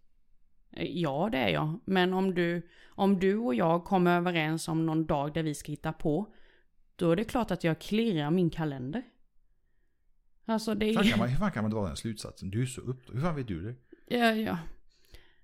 Eh, 0.72 0.86
Ja, 0.86 1.30
det 1.32 1.38
är 1.38 1.50
jag. 1.50 1.80
Men 1.86 2.13
om 2.13 2.36
du, 2.36 2.70
om 2.89 3.20
du 3.20 3.38
och 3.38 3.56
jag 3.56 3.86
kommer 3.86 4.18
överens 4.18 4.68
om 4.68 4.86
någon 4.86 5.06
dag 5.06 5.34
där 5.34 5.44
vi 5.44 5.56
ska 5.56 5.72
hitta 5.72 5.94
på, 5.94 6.34
då 6.96 7.12
är 7.12 7.15
det 7.15 7.24
klart 7.24 7.52
att 7.52 7.63
jag 7.63 7.80
klirrar 7.80 8.32
min 8.32 8.50
kalender. 8.50 9.04
Alltså 10.46 10.76
det 10.76 10.86
Hur 10.86 10.94
fan 10.94 11.06
är... 11.06 11.10
kan 11.10 11.39
man, 11.39 11.52
kan 11.52 11.63
man 11.63 11.72
dra 11.72 11.88
den 11.88 11.98
slutsatsen? 11.98 12.50
Du 12.50 12.62
är 12.62 12.65
så 12.65 12.82
upp... 12.82 13.13
Hur 13.13 13.22
fan 13.22 13.36
vet 13.36 13.48
du 13.48 13.62
det? 13.62 13.76
Ja, 14.18 14.32
ja. 14.32 14.58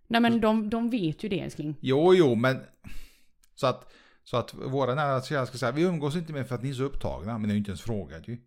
Nej 0.08 0.22
men 0.22 0.42
de, 0.42 0.70
de 0.70 0.90
vet 0.90 1.24
ju 1.24 1.30
det 1.30 1.40
älskling. 1.40 1.78
Jo, 1.82 2.14
jo, 2.14 2.36
men... 2.36 2.62
Så 3.56 3.68
att, 3.68 3.94
så 4.26 4.38
att 4.38 4.54
våra 4.54 4.96
nära 4.96 5.22
kära 5.22 5.46
ska 5.46 5.58
säga, 5.58 5.72
vi 5.72 5.82
umgås 5.84 6.16
inte 6.16 6.34
med 6.34 6.48
för 6.48 6.56
att 6.56 6.64
ni 6.64 6.70
är 6.70 6.74
så 6.74 6.84
upptagna, 6.84 7.38
men 7.38 7.42
ni 7.42 7.50
har 7.54 7.58
inte 7.58 7.72
ens 7.72 7.82
frågat 7.82 8.28
ju. 8.28 8.38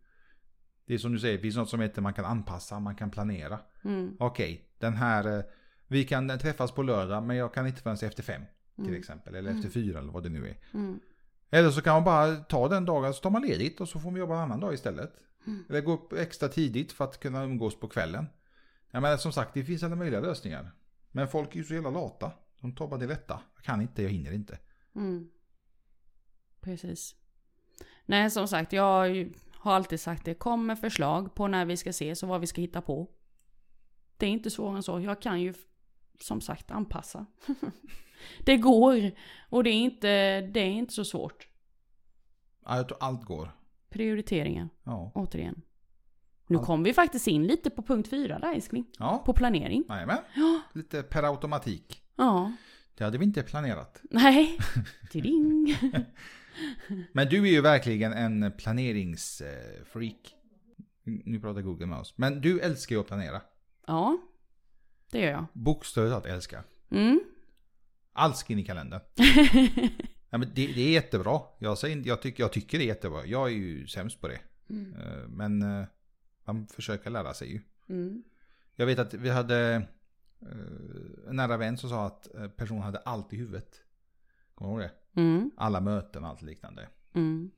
Det 0.86 0.94
är 0.94 0.98
som 0.98 1.12
du 1.12 1.18
säger, 1.18 1.36
det 1.36 1.42
finns 1.42 1.56
något 1.56 1.68
som 1.70 1.80
heter 1.80 2.02
man 2.02 2.14
kan 2.14 2.24
anpassa, 2.24 2.80
man 2.80 2.94
kan 2.94 3.10
planera. 3.10 3.58
Mm, 3.84 4.16
Okej, 4.18 4.68
den 4.78 4.94
här, 4.96 5.38
eh, 5.38 5.44
vi 5.86 6.04
kan 6.04 6.38
träffas 6.38 6.72
på 6.72 6.82
lördag, 6.82 7.22
men 7.22 7.36
jag 7.36 7.54
kan 7.54 7.66
inte 7.66 7.82
förrän 7.82 7.96
efter 8.02 8.22
fem. 8.22 8.42
Till 8.76 8.84
Mm. 8.86 8.98
exempel, 9.00 9.34
eller 9.34 9.50
efter 9.50 9.68
fyra 9.68 9.98
eller 9.98 10.12
vad 10.12 10.22
det 10.22 10.28
nu 10.28 10.48
är. 10.48 10.56
mm, 10.74 11.00
Eller 11.50 11.70
så 11.70 11.80
kan 11.82 11.94
man 11.94 12.04
bara 12.04 12.36
ta 12.36 12.68
den 12.68 12.84
dagen, 12.84 13.14
så 13.14 13.20
tar 13.20 13.30
man 13.30 13.42
ledigt 13.42 13.80
och 13.80 13.88
så 13.88 13.98
får 14.00 14.10
man 14.10 14.20
jobba 14.20 14.34
en 14.34 14.40
annan 14.40 14.60
dag 14.60 14.74
istället. 14.74 15.12
Mm. 15.46 15.64
Eller 15.68 15.80
gå 15.80 15.92
upp 15.92 16.12
extra 16.12 16.48
tidigt 16.48 16.92
för 16.92 17.04
att 17.04 17.20
kunna 17.20 17.44
umgås 17.44 17.80
på 17.80 17.88
kvällen. 17.88 18.26
Jag 18.90 19.02
menar 19.02 19.16
som 19.16 19.32
sagt, 19.32 19.54
det 19.54 19.64
finns 19.64 19.82
alla 19.82 19.96
möjliga 19.96 20.20
lösningar. 20.20 20.70
Men 21.12 21.28
folk 21.28 21.52
är 21.54 21.56
ju 21.58 21.64
så 21.64 21.74
jävla 21.74 21.90
lata. 21.90 22.32
De 22.60 22.74
tar 22.74 22.88
bara 22.88 23.00
det 23.00 23.06
lätta. 23.06 23.40
Jag 23.54 23.64
kan 23.64 23.80
inte, 23.80 24.02
jag 24.02 24.10
hinner 24.10 24.32
inte. 24.32 24.58
mm. 24.96 25.28
Precis. 26.60 27.14
Nej 28.06 28.30
som 28.30 28.48
sagt, 28.48 28.72
jag 28.72 29.28
har 29.54 29.72
alltid 29.72 30.00
sagt 30.00 30.24
det. 30.24 30.34
Kom 30.34 30.66
med 30.66 30.78
förslag 30.78 31.34
på 31.34 31.48
när 31.48 31.64
vi 31.64 31.76
ska 31.76 31.90
ses 31.90 32.22
och 32.22 32.28
vad 32.28 32.40
vi 32.40 32.46
ska 32.46 32.60
hitta 32.60 32.80
på. 32.80 33.08
Det 34.16 34.26
är 34.26 34.30
inte 34.30 34.50
svårare 34.50 34.76
än 34.76 34.82
så. 34.82 35.00
Jag 35.00 35.22
kan 35.22 35.40
ju 35.40 35.54
som 36.20 36.40
sagt 36.40 36.70
anpassa. 36.70 37.26
det 38.44 38.56
går. 38.56 39.10
Och 39.48 39.64
det 39.64 39.70
är 39.70 39.74
inte, 39.74 40.40
det 40.40 40.60
är 40.60 40.70
inte 40.70 40.94
så 40.94 41.04
svårt. 41.04 41.48
Ja, 42.64 42.76
jag 42.76 42.88
tror 42.88 42.98
allt 43.00 43.24
går. 43.24 43.50
Prioriteringar, 43.88 44.68
Ja. 44.84 45.12
återigen. 45.14 45.62
Nu 46.46 46.58
kom 46.58 46.82
vi 46.82 46.92
faktiskt 46.92 47.26
in 47.26 47.46
lite 47.46 47.70
på 47.70 47.82
punkt 47.82 48.08
fyra 48.10 48.38
där 48.38 48.52
älskling. 48.54 48.84
Ja, 48.98 49.22
På 49.26 49.32
planering. 49.32 49.84
Jajamän. 49.88 50.18
Ja. 50.34 50.60
Lite 50.72 51.02
per 51.02 51.22
automatik. 51.22 52.02
Ja. 52.16 52.52
Det 52.94 53.04
hade 53.04 53.18
vi 53.18 53.24
inte 53.24 53.42
planerat. 53.42 54.02
Nej. 54.10 54.58
Tiding. 55.10 55.76
Men 57.12 57.28
du 57.28 57.42
är 57.48 57.50
ju 57.50 57.60
verkligen 57.60 58.12
en 58.12 58.52
planeringsfreak. 58.58 60.34
Nu 61.04 61.40
pratar 61.40 61.60
Google 61.60 61.86
med 61.86 61.98
oss. 61.98 62.14
Men 62.16 62.40
du 62.40 62.60
älskar 62.60 62.96
ju 62.96 63.00
att 63.00 63.06
planera. 63.06 63.40
Ja. 63.86 64.18
Det 65.10 65.20
gör 65.20 65.30
jag. 65.30 65.46
Bokstavligt 65.52 66.12
talat 66.12 66.26
älskar. 66.26 66.62
Mm. 66.90 67.20
Allt 68.12 68.50
in 68.50 68.58
i 68.58 68.64
kalendern. 68.64 69.00
Ja, 70.30 70.38
men 70.38 70.48
det, 70.54 70.66
det 70.66 70.80
är 70.80 70.90
jättebra. 70.90 71.40
Jag, 71.58 71.78
säger, 71.78 72.06
jag, 72.06 72.22
tycker, 72.22 72.42
jag 72.42 72.52
tycker 72.52 72.78
det 72.78 72.84
är 72.84 72.86
jättebra. 72.86 73.26
Jag 73.26 73.48
är 73.48 73.52
ju 73.52 73.86
sämst 73.86 74.20
på 74.20 74.28
det. 74.28 74.40
Mm. 74.70 74.94
Eh, 74.94 75.28
Men 75.28 75.62
eh, 75.62 75.84
man 76.44 76.66
försöker 76.66 77.10
lära 77.10 77.34
sig 77.34 77.52
ju. 77.52 77.60
Mm. 77.88 78.22
Jag 78.76 78.86
vet 78.86 78.98
att 78.98 79.14
vi 79.14 79.30
hade 79.30 79.74
eh, 80.42 81.28
en 81.28 81.36
nära 81.36 81.56
vän 81.56 81.78
som 81.78 81.90
sa 81.90 82.06
att 82.06 82.28
personen 82.56 82.82
hade 82.82 82.98
allt 82.98 83.32
i 83.32 83.36
huvudet. 83.36 83.80
Kommer 84.58 84.76
du 84.76 84.82
ihåg 84.82 84.90
det? 85.14 85.20
Mm. 85.20 85.50
Alla 85.56 85.80
möten 85.80 86.24
och 86.24 86.30
allt 86.30 86.42
liknande. 86.42 86.88
Mm. 87.14 87.50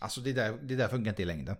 Alltså 0.00 0.20
det 0.20 0.32
där, 0.32 0.58
det 0.62 0.76
där 0.76 0.88
funkar 0.88 1.10
inte 1.10 1.22
i 1.22 1.24
längden. 1.24 1.56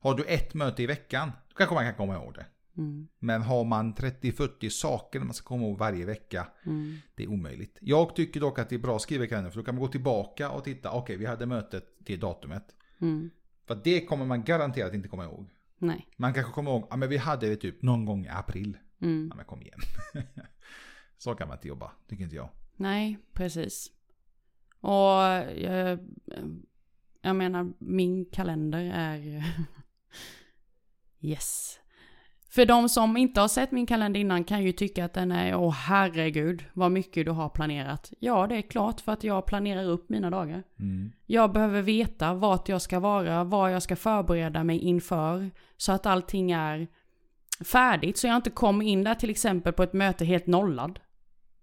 Har 0.00 0.14
du 0.14 0.24
ett 0.24 0.54
möte 0.54 0.82
i 0.82 0.86
veckan, 0.86 1.32
då 1.48 1.54
kanske 1.54 1.74
man 1.74 1.84
kan 1.84 1.94
komma 1.94 2.14
ihåg 2.14 2.34
det. 2.34 2.46
Mm. 2.76 3.08
Men 3.18 3.42
har 3.42 3.64
man 3.64 3.94
30-40 3.94 4.68
saker 4.70 5.20
man 5.20 5.34
ska 5.34 5.46
komma 5.46 5.62
ihåg 5.66 5.78
varje 5.78 6.04
vecka, 6.04 6.46
Mm. 6.66 6.96
det 7.14 7.22
är 7.22 7.28
omöjligt. 7.28 7.78
Jag 7.80 8.16
tycker 8.16 8.40
dock 8.40 8.58
att 8.58 8.68
det 8.68 8.74
är 8.74 8.78
bra 8.78 8.96
att 8.96 9.02
skriva 9.02 9.24
i 9.24 9.28
kalendern, 9.28 9.52
för 9.52 9.60
då 9.60 9.64
kan 9.64 9.74
man 9.74 9.82
gå 9.82 9.88
tillbaka 9.88 10.50
och 10.50 10.64
titta, 10.64 10.90
okej 10.92 11.16
vi 11.16 11.26
hade 11.26 11.46
mötet 11.46 11.84
till 12.04 12.20
datumet. 12.20 12.64
Mm. 13.00 13.30
För 13.66 13.80
det 13.84 14.06
kommer 14.06 14.24
man 14.24 14.44
garanterat 14.44 14.94
inte 14.94 15.08
komma 15.08 15.24
ihåg. 15.24 15.48
Nej. 15.78 16.08
Man 16.16 16.34
kanske 16.34 16.52
kommer 16.52 16.70
ihåg, 16.70 16.86
ja 16.90 16.96
men 16.96 17.08
vi 17.08 17.16
hade 17.16 17.46
det 17.48 17.56
typ 17.56 17.82
någon 17.82 18.04
gång 18.04 18.24
i 18.24 18.28
april. 18.28 18.78
Mm. 19.00 19.26
Ja 19.30 19.36
men 19.36 19.44
kom 19.44 19.62
igen. 19.62 19.80
Så 21.18 21.34
kan 21.34 21.48
man 21.48 21.56
inte 21.56 21.68
jobba, 21.68 21.92
tycker 22.08 22.24
inte 22.24 22.36
jag. 22.36 22.48
Nej, 22.76 23.18
precis. 23.32 23.90
Och 24.80 25.20
jag, 25.56 25.98
jag 27.22 27.36
menar, 27.36 27.72
min 27.78 28.24
kalender 28.24 28.92
är 28.94 29.44
yes. 31.20 31.78
För 32.52 32.66
de 32.66 32.88
som 32.88 33.16
inte 33.16 33.40
har 33.40 33.48
sett 33.48 33.70
min 33.70 33.86
kalender 33.86 34.20
innan 34.20 34.44
kan 34.44 34.62
ju 34.62 34.72
tycka 34.72 35.04
att 35.04 35.12
den 35.12 35.32
är, 35.32 35.54
åh 35.54 35.70
herregud, 35.72 36.64
vad 36.72 36.92
mycket 36.92 37.26
du 37.26 37.30
har 37.30 37.48
planerat. 37.48 38.12
Ja, 38.18 38.46
det 38.46 38.56
är 38.56 38.62
klart 38.62 39.00
för 39.00 39.12
att 39.12 39.24
jag 39.24 39.46
planerar 39.46 39.84
upp 39.84 40.08
mina 40.08 40.30
dagar. 40.30 40.62
Mm. 40.78 41.12
Jag 41.26 41.52
behöver 41.52 41.82
veta 41.82 42.34
vart 42.34 42.68
jag 42.68 42.82
ska 42.82 43.00
vara, 43.00 43.44
vad 43.44 43.72
jag 43.72 43.82
ska 43.82 43.96
förbereda 43.96 44.64
mig 44.64 44.78
inför. 44.78 45.50
Så 45.76 45.92
att 45.92 46.06
allting 46.06 46.52
är 46.52 46.88
färdigt. 47.64 48.16
Så 48.16 48.26
jag 48.26 48.36
inte 48.36 48.50
kommer 48.50 48.84
in 48.84 49.04
där 49.04 49.14
till 49.14 49.30
exempel 49.30 49.72
på 49.72 49.82
ett 49.82 49.92
möte 49.92 50.24
helt 50.24 50.46
nollad. 50.46 51.00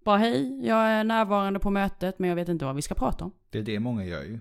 Bara 0.04 0.18
hej, 0.18 0.66
jag 0.66 0.78
är 0.78 1.04
närvarande 1.04 1.60
på 1.60 1.70
mötet 1.70 2.18
men 2.18 2.28
jag 2.28 2.36
vet 2.36 2.48
inte 2.48 2.64
vad 2.64 2.76
vi 2.76 2.82
ska 2.82 2.94
prata 2.94 3.24
om. 3.24 3.32
Det 3.50 3.58
är 3.58 3.62
det 3.62 3.80
många 3.80 4.04
gör 4.04 4.22
ju. 4.22 4.40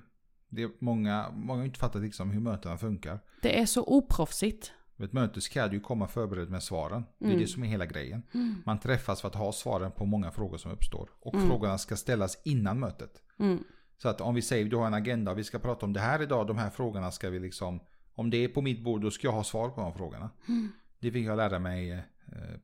Det 0.50 0.63
är 0.63 0.69
många, 0.80 1.30
många 1.34 1.60
har 1.60 1.65
inte 1.65 1.80
fattat 1.80 2.02
liksom 2.02 2.32
hur 2.32 2.39
mötena 2.39 2.78
funkar. 2.78 3.19
Det 3.41 3.60
är 3.60 3.65
så 3.65 3.84
oproffsigt. 3.84 4.72
Ett 5.04 5.13
möte 5.13 5.41
ska 5.41 5.67
du 5.67 5.80
komma 5.80 6.08
förberedd 6.08 6.50
med 6.50 6.63
svaren. 6.63 7.04
Det 7.19 7.26
är 7.26 7.30
Mm. 7.30 7.41
det 7.41 7.48
som 7.48 7.63
är 7.63 7.67
hela 7.67 7.86
grejen. 7.86 8.24
Man 8.65 8.80
träffas 8.80 9.22
för 9.22 9.28
att 9.28 9.36
ha 9.36 9.52
svaren 9.52 9.91
på 9.91 10.06
många 10.06 10.32
frågor 10.32 10.58
som 10.58 10.72
uppstår. 10.72 11.10
Och 11.19 11.34
Mm. 11.36 11.48
frågorna 11.48 11.78
ska 11.78 11.95
ställas 11.95 12.41
innan 12.45 12.80
mötet. 12.80 13.12
Mm. 13.39 13.63
Så 13.98 14.10
att 14.10 14.22
om 14.22 14.36
vi 14.36 14.41
säger 14.41 14.65
du 14.65 14.76
har 14.76 14.88
en 14.88 14.93
agenda 14.93 15.32
och 15.32 15.38
vi 15.38 15.43
ska 15.43 15.60
prata 15.60 15.86
om 15.86 15.93
det 15.93 16.00
här 16.00 16.22
idag, 16.22 16.48
de 16.48 16.58
här 16.58 16.69
frågorna 16.69 17.12
ska 17.12 17.30
vi 17.30 17.39
liksom, 17.39 17.80
om 18.15 18.30
det 18.30 18.38
är 18.38 18.48
på 18.48 18.62
mitt 18.62 18.84
bord 18.84 19.02
då 19.02 19.12
ska 19.12 19.28
jag 19.28 19.32
ha 19.34 19.43
svar 19.43 19.69
på 19.69 19.82
de 19.82 19.93
frågorna. 19.93 20.30
Mm. 20.48 20.72
Det 21.00 21.12
fick 21.12 21.26
jag 21.28 21.38
lära 21.38 21.60
mig 21.60 21.91
eh, 21.91 22.04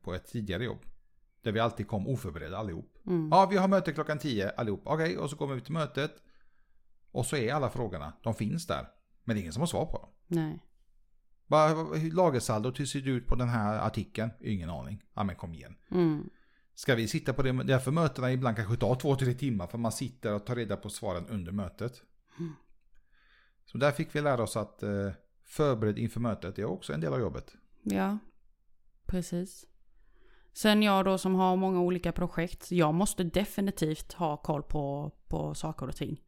på 0.02 0.14
ett 0.14 0.26
tidigare 0.26 0.64
jobb. 0.64 0.78
Där 1.46 1.52
vi 1.52 1.60
alltid 1.60 1.88
kom 1.88 2.08
oförberedda 2.08 2.56
allihop. 2.56 2.98
Mm. 3.06 3.28
Ja, 3.32 3.46
vi 3.46 3.56
har 3.56 3.68
möte 3.68 3.92
klockan 3.92 4.18
10 4.18 4.50
allihop. 4.50 4.80
Okej, 4.84 5.18
och 5.18 5.30
så 5.30 5.36
kommer 5.36 5.54
vi 5.54 5.60
till 5.60 5.72
mötet. 5.72 6.12
Och 7.10 7.26
så 7.26 7.36
är 7.36 7.54
alla 7.54 7.70
frågorna, 7.70 8.12
de 8.22 8.34
finns 8.34 8.66
där. 8.66 8.88
Men 9.24 9.36
det 9.36 9.40
är 9.40 9.42
ingen 9.42 9.52
som 9.52 9.60
har 9.60 9.66
svar 9.66 9.86
på 9.86 9.98
dem. 9.98 10.10
Nej. 10.26 10.62
Bara, 11.46 11.74
lagersaldot, 12.12 12.80
hur 12.80 12.86
ser 12.86 13.00
det 13.00 13.10
ut 13.10 13.26
på 13.26 13.34
den 13.34 13.48
här 13.48 13.78
artikeln? 13.78 14.30
Ingen 14.40 14.70
aning. 14.70 15.02
Ja 15.14 15.24
men 15.24 15.36
kom 15.36 15.54
igen. 15.54 15.74
Mm. 15.90 16.30
Ska 16.74 16.94
vi 16.94 17.08
sitta 17.08 17.32
på 17.32 17.42
det? 17.42 17.52
Därför 17.52 17.90
mötena 17.90 18.32
ibland 18.32 18.56
kanske 18.56 18.76
tar 18.76 18.94
två, 18.94 19.16
tre 19.16 19.34
timmar. 19.34 19.66
För 19.66 19.78
man 19.78 19.92
sitter 19.92 20.34
och 20.34 20.46
tar 20.46 20.56
reda 20.56 20.76
på 20.76 20.88
svaren 20.88 21.26
under 21.26 21.52
mötet. 21.52 22.02
Mm. 22.38 22.52
Så 23.64 23.78
där 23.78 23.92
fick 23.92 24.14
vi 24.14 24.20
lära 24.20 24.42
oss 24.42 24.56
att 24.56 24.82
eh, 24.82 25.10
förbered 25.44 25.98
inför 25.98 26.20
mötet 26.20 26.58
är 26.58 26.64
också 26.64 26.92
en 26.92 27.00
del 27.00 27.12
av 27.12 27.20
jobbet. 27.20 27.56
Ja, 27.82 28.18
precis. 29.06 29.66
Sen 30.56 30.82
jag 30.82 31.04
då 31.04 31.18
som 31.18 31.34
har 31.34 31.56
många 31.56 31.80
olika 31.80 32.12
projekt, 32.12 32.70
jag 32.72 32.94
måste 32.94 33.24
definitivt 33.24 34.12
ha 34.12 34.36
koll 34.36 34.62
på, 34.62 35.12
på 35.28 35.54
saker 35.54 35.88
och 35.88 35.96
ting. 35.96 36.22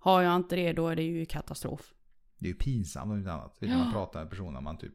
Har 0.00 0.22
jag 0.22 0.36
inte 0.36 0.56
det 0.56 0.72
då 0.72 0.88
är 0.88 0.96
det 0.96 1.02
ju 1.02 1.26
katastrof. 1.26 1.94
Det 2.38 2.46
är 2.46 2.48
ju 2.48 2.54
pinsamt 2.58 3.10
om 3.12 3.18
inte 3.18 3.32
annat. 3.32 3.60
När 3.60 3.76
man 3.78 3.92
pratar 3.92 4.20
med 4.20 4.30
personer 4.30 4.60
man 4.60 4.78
typ, 4.78 4.92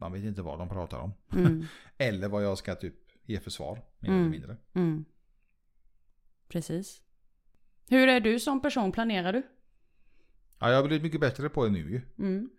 man 0.00 0.12
vet 0.12 0.24
inte 0.24 0.42
vad 0.42 0.58
de 0.58 0.68
pratar 0.68 0.98
om. 0.98 1.12
Mm, 1.32 1.64
Eller 1.98 2.28
vad 2.28 2.44
jag 2.44 2.58
ska 2.58 2.74
typ 2.74 2.94
ge 3.24 3.40
för 3.40 3.50
svar, 3.50 3.82
mer 3.98 4.08
Mm. 4.10 4.20
eller 4.20 4.30
mindre. 4.30 4.56
mm. 4.74 5.04
Precis. 6.48 7.02
Hur 7.88 8.08
är 8.08 8.20
du 8.20 8.40
som 8.40 8.62
person? 8.62 8.92
Planerar 8.92 9.32
du? 9.32 9.42
Ja, 10.58 10.70
jag 10.70 10.76
har 10.76 10.86
blivit 10.86 11.02
mycket 11.02 11.20
bättre 11.20 11.48
på 11.48 11.64
det 11.64 11.70
nu 11.70 11.90
ju. 11.90 12.00
Mm. 12.18 12.50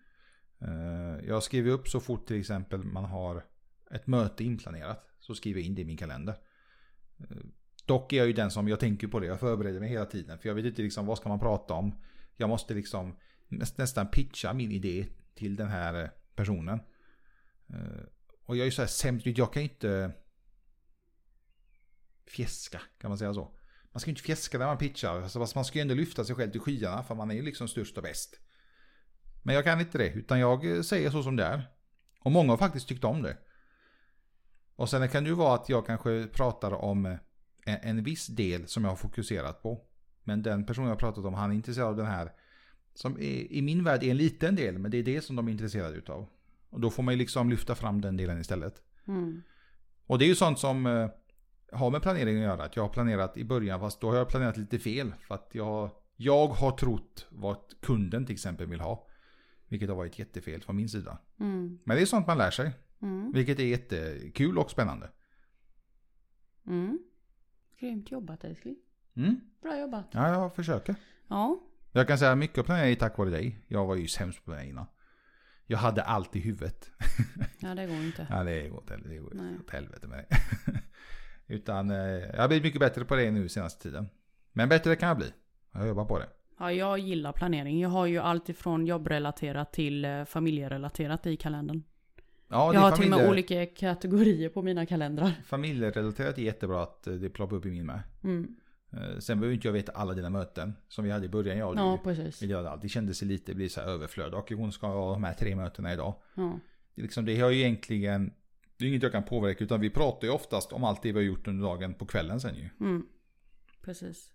Eh, 0.61 1.27
Jag 1.27 1.43
skriver 1.43 1.71
upp 1.71 1.87
så 1.87 1.99
fort 1.99 2.27
till 2.27 2.39
exempel 2.39 2.83
man 2.83 3.05
har 3.05 3.45
ett 3.91 4.07
möte 4.07 4.43
inplanerat. 4.43 5.05
Så 5.19 5.35
skriver 5.35 5.59
jag 5.59 5.67
in 5.67 5.75
det 5.75 5.81
i 5.81 5.85
min 5.85 5.97
kalender. 5.97 6.35
Eh, 7.19 7.37
dock 7.85 8.13
är 8.13 8.17
jag 8.17 8.27
ju 8.27 8.33
den 8.33 8.51
som, 8.51 8.67
jag 8.67 8.79
tänker 8.79 9.07
på 9.07 9.19
det, 9.19 9.27
jag 9.27 9.39
förbereder 9.39 9.79
mig 9.79 9.89
hela 9.89 10.05
tiden. 10.05 10.39
För 10.39 10.49
jag 10.49 10.55
vet 10.55 10.65
inte 10.65 10.81
liksom 10.81 11.05
vad 11.05 11.17
ska 11.17 11.29
man 11.29 11.39
prata 11.39 11.73
om. 11.73 11.95
Jag 12.37 12.49
måste 12.49 12.73
liksom 12.73 13.15
nästan 13.47 14.07
pitcha 14.07 14.53
min 14.53 14.71
idé 14.71 15.07
till 15.35 15.55
den 15.55 15.67
här 15.67 16.03
eh, 16.03 16.09
personen. 16.35 16.79
Eh, 17.69 18.03
och 18.45 18.57
jag 18.57 18.61
är 18.61 18.65
ju 18.65 18.71
så 18.71 18.81
här 18.81 18.89
sämst, 18.89 19.25
jag 19.25 19.53
kan 19.53 19.63
ju 19.63 19.69
inte 19.69 20.11
fjäska, 22.27 22.81
kan 23.01 23.09
man 23.09 23.17
säga 23.17 23.33
så. 23.33 23.55
Man 23.91 23.99
ska 23.99 24.09
ju 24.09 24.11
inte 24.11 24.21
fjäska 24.21 24.57
när 24.57 24.65
man 24.65 24.77
pitchar, 24.77 25.21
alltså, 25.21 25.47
man 25.55 25.65
ska 25.65 25.77
ju 25.77 25.81
ändå 25.81 25.93
lyfta 25.93 26.25
sig 26.25 26.35
själv 26.35 26.51
till 26.51 26.61
skyarna 26.61 27.03
för 27.03 27.15
man 27.15 27.31
är 27.31 27.35
ju 27.35 27.41
liksom 27.41 27.67
störst 27.67 27.97
och 27.97 28.03
bäst. 28.03 28.39
Men 29.43 29.55
jag 29.55 29.63
kan 29.63 29.79
inte 29.79 29.97
det, 29.97 30.09
utan 30.09 30.39
jag 30.39 30.85
säger 30.85 31.11
så 31.11 31.23
som 31.23 31.35
det 31.35 31.43
är. 31.43 31.71
Och 32.19 32.31
många 32.31 32.51
har 32.51 32.57
faktiskt 32.57 32.87
tyckt 32.87 33.03
om 33.03 33.21
det. 33.21 33.37
Och 34.79 34.89
sen 34.89 35.09
kan 35.09 35.23
det 35.23 35.29
ju 35.29 35.35
vara 35.35 35.55
att 35.55 35.69
jag 35.69 35.85
kanske 35.85 36.27
pratar 36.27 36.71
om 36.71 37.05
eh, 37.05 37.17
en, 37.65 37.77
en 37.81 38.03
viss 38.03 38.27
del 38.27 38.67
som 38.67 38.83
jag 38.83 38.91
har 38.91 38.95
fokuserat 38.97 39.61
på. 39.61 39.81
Men 40.23 40.41
den 40.41 40.65
personen 40.65 40.87
jag 40.87 40.95
har 40.95 40.99
pratat 40.99 41.25
om, 41.25 41.33
han 41.33 41.51
är 41.51 41.55
intresserad 41.55 41.87
av 41.87 41.95
den 41.95 42.05
här. 42.05 42.31
Som 42.93 43.17
är, 43.17 43.51
i 43.51 43.61
min 43.61 43.83
värld 43.83 44.03
är 44.03 44.11
en 44.11 44.17
liten 44.17 44.55
del, 44.55 44.77
men 44.77 44.91
det 44.91 44.97
är 44.97 45.03
det 45.03 45.21
som 45.21 45.35
de 45.35 45.47
är 45.47 45.51
intresserade 45.51 45.97
utav. 45.97 46.27
Och 46.69 46.79
då 46.79 46.89
får 46.89 47.03
man 47.03 47.13
ju 47.13 47.17
liksom 47.17 47.49
lyfta 47.49 47.75
fram 47.75 48.01
den 48.01 48.17
delen 48.17 48.41
istället. 48.41 48.81
Mm. 49.07 49.41
Och 50.05 50.19
det 50.19 50.25
är 50.25 50.27
ju 50.27 50.35
sånt 50.35 50.59
som 50.59 50.85
eh, 50.85 51.09
har 51.71 51.91
med 51.91 52.01
planering 52.01 52.37
att 52.37 52.43
göra. 52.43 52.63
Att 52.63 52.75
jag 52.75 52.83
har 52.83 52.89
planerat 52.89 53.37
i 53.37 53.43
början, 53.43 53.79
fast 53.79 54.01
då 54.01 54.09
har 54.09 54.17
jag 54.17 54.29
planerat 54.29 54.57
lite 54.57 54.79
fel. 54.79 55.13
För 55.27 55.35
att 55.35 55.49
jag, 55.51 55.89
jag 56.15 56.47
har 56.47 56.71
trott 56.71 57.27
vad 57.29 57.57
kunden 57.81 58.25
till 58.25 58.33
exempel 58.33 58.67
vill 58.67 58.81
ha. 58.81 59.07
Vilket 59.67 59.89
har 59.89 59.95
varit 59.95 60.19
jättefel 60.19 60.61
från 60.61 60.75
min 60.75 60.89
sida. 60.89 61.17
Mm. 61.39 61.79
Men 61.83 61.97
det 61.97 62.01
är 62.01 62.05
sånt 62.05 62.27
man 62.27 62.37
lär 62.37 62.51
sig. 62.51 62.71
Mm. 63.01 63.31
Vilket 63.31 63.59
är 63.59 63.63
jättekul 63.63 64.57
och 64.57 64.71
spännande. 64.71 65.09
Mm. 66.67 66.99
Grymt 67.79 68.11
jobbat 68.11 68.43
älskling. 68.43 68.75
Mm. 69.15 69.39
Bra 69.61 69.79
jobbat. 69.79 70.07
Ja, 70.11 70.29
jag 70.29 70.55
försöker. 70.55 70.95
Ja. 71.27 71.59
Jag 71.91 72.07
kan 72.07 72.17
säga 72.17 72.35
mycket 72.35 72.57
av 72.57 72.63
planering 72.63 72.91
är 72.91 72.95
tack 72.95 73.17
vare 73.17 73.29
dig. 73.29 73.65
Jag 73.67 73.85
var 73.85 73.95
ju 73.95 74.07
sämst 74.07 74.45
på 74.45 74.51
det 74.51 74.65
innan. 74.65 74.85
Jag 75.65 75.77
hade 75.77 76.03
allt 76.03 76.35
i 76.35 76.39
huvudet. 76.39 76.91
Ja 77.61 77.75
det 77.75 77.85
går 77.87 77.95
inte. 77.95 78.27
Ja, 78.29 78.43
det 78.43 78.69
går 78.69 78.77
åt 78.77 78.89
helvete, 78.89 79.09
det 79.09 79.17
går 79.19 79.31
Nej. 79.33 79.55
åt 79.59 79.69
helvete 79.69 80.07
med 80.07 80.25
det. 80.29 80.37
Utan 81.53 81.91
eh, 81.91 81.97
jag 81.97 82.41
har 82.41 82.47
blivit 82.47 82.63
mycket 82.63 82.79
bättre 82.79 83.05
på 83.05 83.15
det 83.15 83.31
nu 83.31 83.49
senaste 83.49 83.83
tiden. 83.83 84.09
Men 84.51 84.69
bättre 84.69 84.95
kan 84.95 85.07
jag 85.07 85.17
bli. 85.17 85.33
Jag 85.71 85.87
jobbar 85.87 86.05
på 86.05 86.19
det. 86.19 86.29
Ja, 86.59 86.71
jag 86.71 86.99
gillar 86.99 87.31
planering. 87.31 87.79
Jag 87.79 87.89
har 87.89 88.05
ju 88.05 88.17
allt 88.17 88.49
ifrån 88.49 88.85
jobbrelaterat 88.85 89.73
till 89.73 90.05
eh, 90.05 90.25
familjerelaterat 90.25 91.25
i 91.25 91.37
kalendern. 91.37 91.83
Ja, 92.51 92.73
jag 92.73 92.81
har 92.81 92.91
till 92.91 93.13
och 93.13 93.19
med 93.19 93.29
olika 93.29 93.65
kategorier 93.65 94.49
på 94.49 94.61
mina 94.61 94.85
kalendrar. 94.85 95.31
Familjerelaterat 95.45 96.37
är 96.37 96.41
jättebra 96.41 96.83
att 96.83 97.07
eh, 97.07 97.13
det 97.13 97.29
ploppar 97.29 97.55
upp 97.55 97.65
i 97.65 97.71
min 97.71 97.85
med. 97.85 98.01
Mm. 98.23 98.55
Eh, 98.91 99.19
Sen 99.19 99.39
behöver 99.39 99.55
inte 99.55 99.67
jag 99.67 99.73
veta 99.73 99.91
alla 99.91 100.13
dina 100.13 100.29
möten. 100.29 100.73
Som 100.87 101.05
vi 101.05 101.11
hade 101.11 101.25
i 101.25 101.29
början, 101.29 101.57
jag 101.57 101.69
och 101.69 101.75
Ja, 101.75 101.99
precis. 102.03 102.51
Allt. 102.53 102.81
Det 102.81 102.89
kändes 102.89 103.21
lite, 103.21 103.51
det 103.51 103.55
blir 103.55 103.69
så 103.69 103.81
här 103.81 103.87
överflöd. 103.87 104.33
Och 104.33 104.51
hon 104.51 104.71
ska 104.71 104.87
ha 104.87 105.13
de 105.13 105.23
här 105.23 105.33
tre 105.33 105.55
mötena 105.55 105.93
idag. 105.93 106.13
Ja. 106.35 106.59
Det, 106.95 107.01
är 107.01 107.03
liksom, 107.03 107.25
det 107.25 107.39
har 107.39 107.49
ju 107.49 107.59
egentligen, 107.59 108.33
det 108.77 108.85
är 108.85 108.89
inget 108.89 109.03
jag 109.03 109.11
kan 109.11 109.23
påverka. 109.23 109.63
Utan 109.63 109.81
vi 109.81 109.89
pratar 109.89 110.27
ju 110.27 110.33
oftast 110.33 110.73
om 110.73 110.83
allt 110.83 111.01
det 111.01 111.11
vi 111.11 111.19
har 111.19 111.25
gjort 111.25 111.47
under 111.47 111.63
dagen 111.63 111.93
på 111.93 112.05
kvällen 112.05 112.39
sen 112.41 112.55
ju. 112.55 112.69
Mm. 112.79 113.05
Precis. 113.81 114.31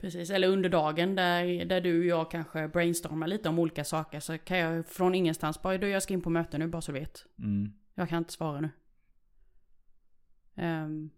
Precis, 0.00 0.30
eller 0.30 0.48
under 0.48 0.68
dagen 0.68 1.14
där, 1.14 1.64
där 1.64 1.80
du 1.80 1.98
och 1.98 2.06
jag 2.06 2.30
kanske 2.30 2.68
brainstormar 2.68 3.26
lite 3.26 3.48
om 3.48 3.58
olika 3.58 3.84
saker 3.84 4.20
så 4.20 4.38
kan 4.38 4.58
jag 4.58 4.86
från 4.86 5.14
ingenstans 5.14 5.62
bara, 5.62 5.78
du 5.78 5.88
jag 5.88 6.02
ska 6.02 6.14
in 6.14 6.22
på 6.22 6.30
möte 6.30 6.58
nu 6.58 6.66
bara 6.66 6.82
så 6.82 6.92
du 6.92 6.98
vet. 6.98 7.24
Mm. 7.38 7.72
Jag 7.94 8.08
kan 8.08 8.18
inte 8.18 8.32
svara 8.32 8.60
nu. 8.60 8.70
Ehm, 10.56 11.10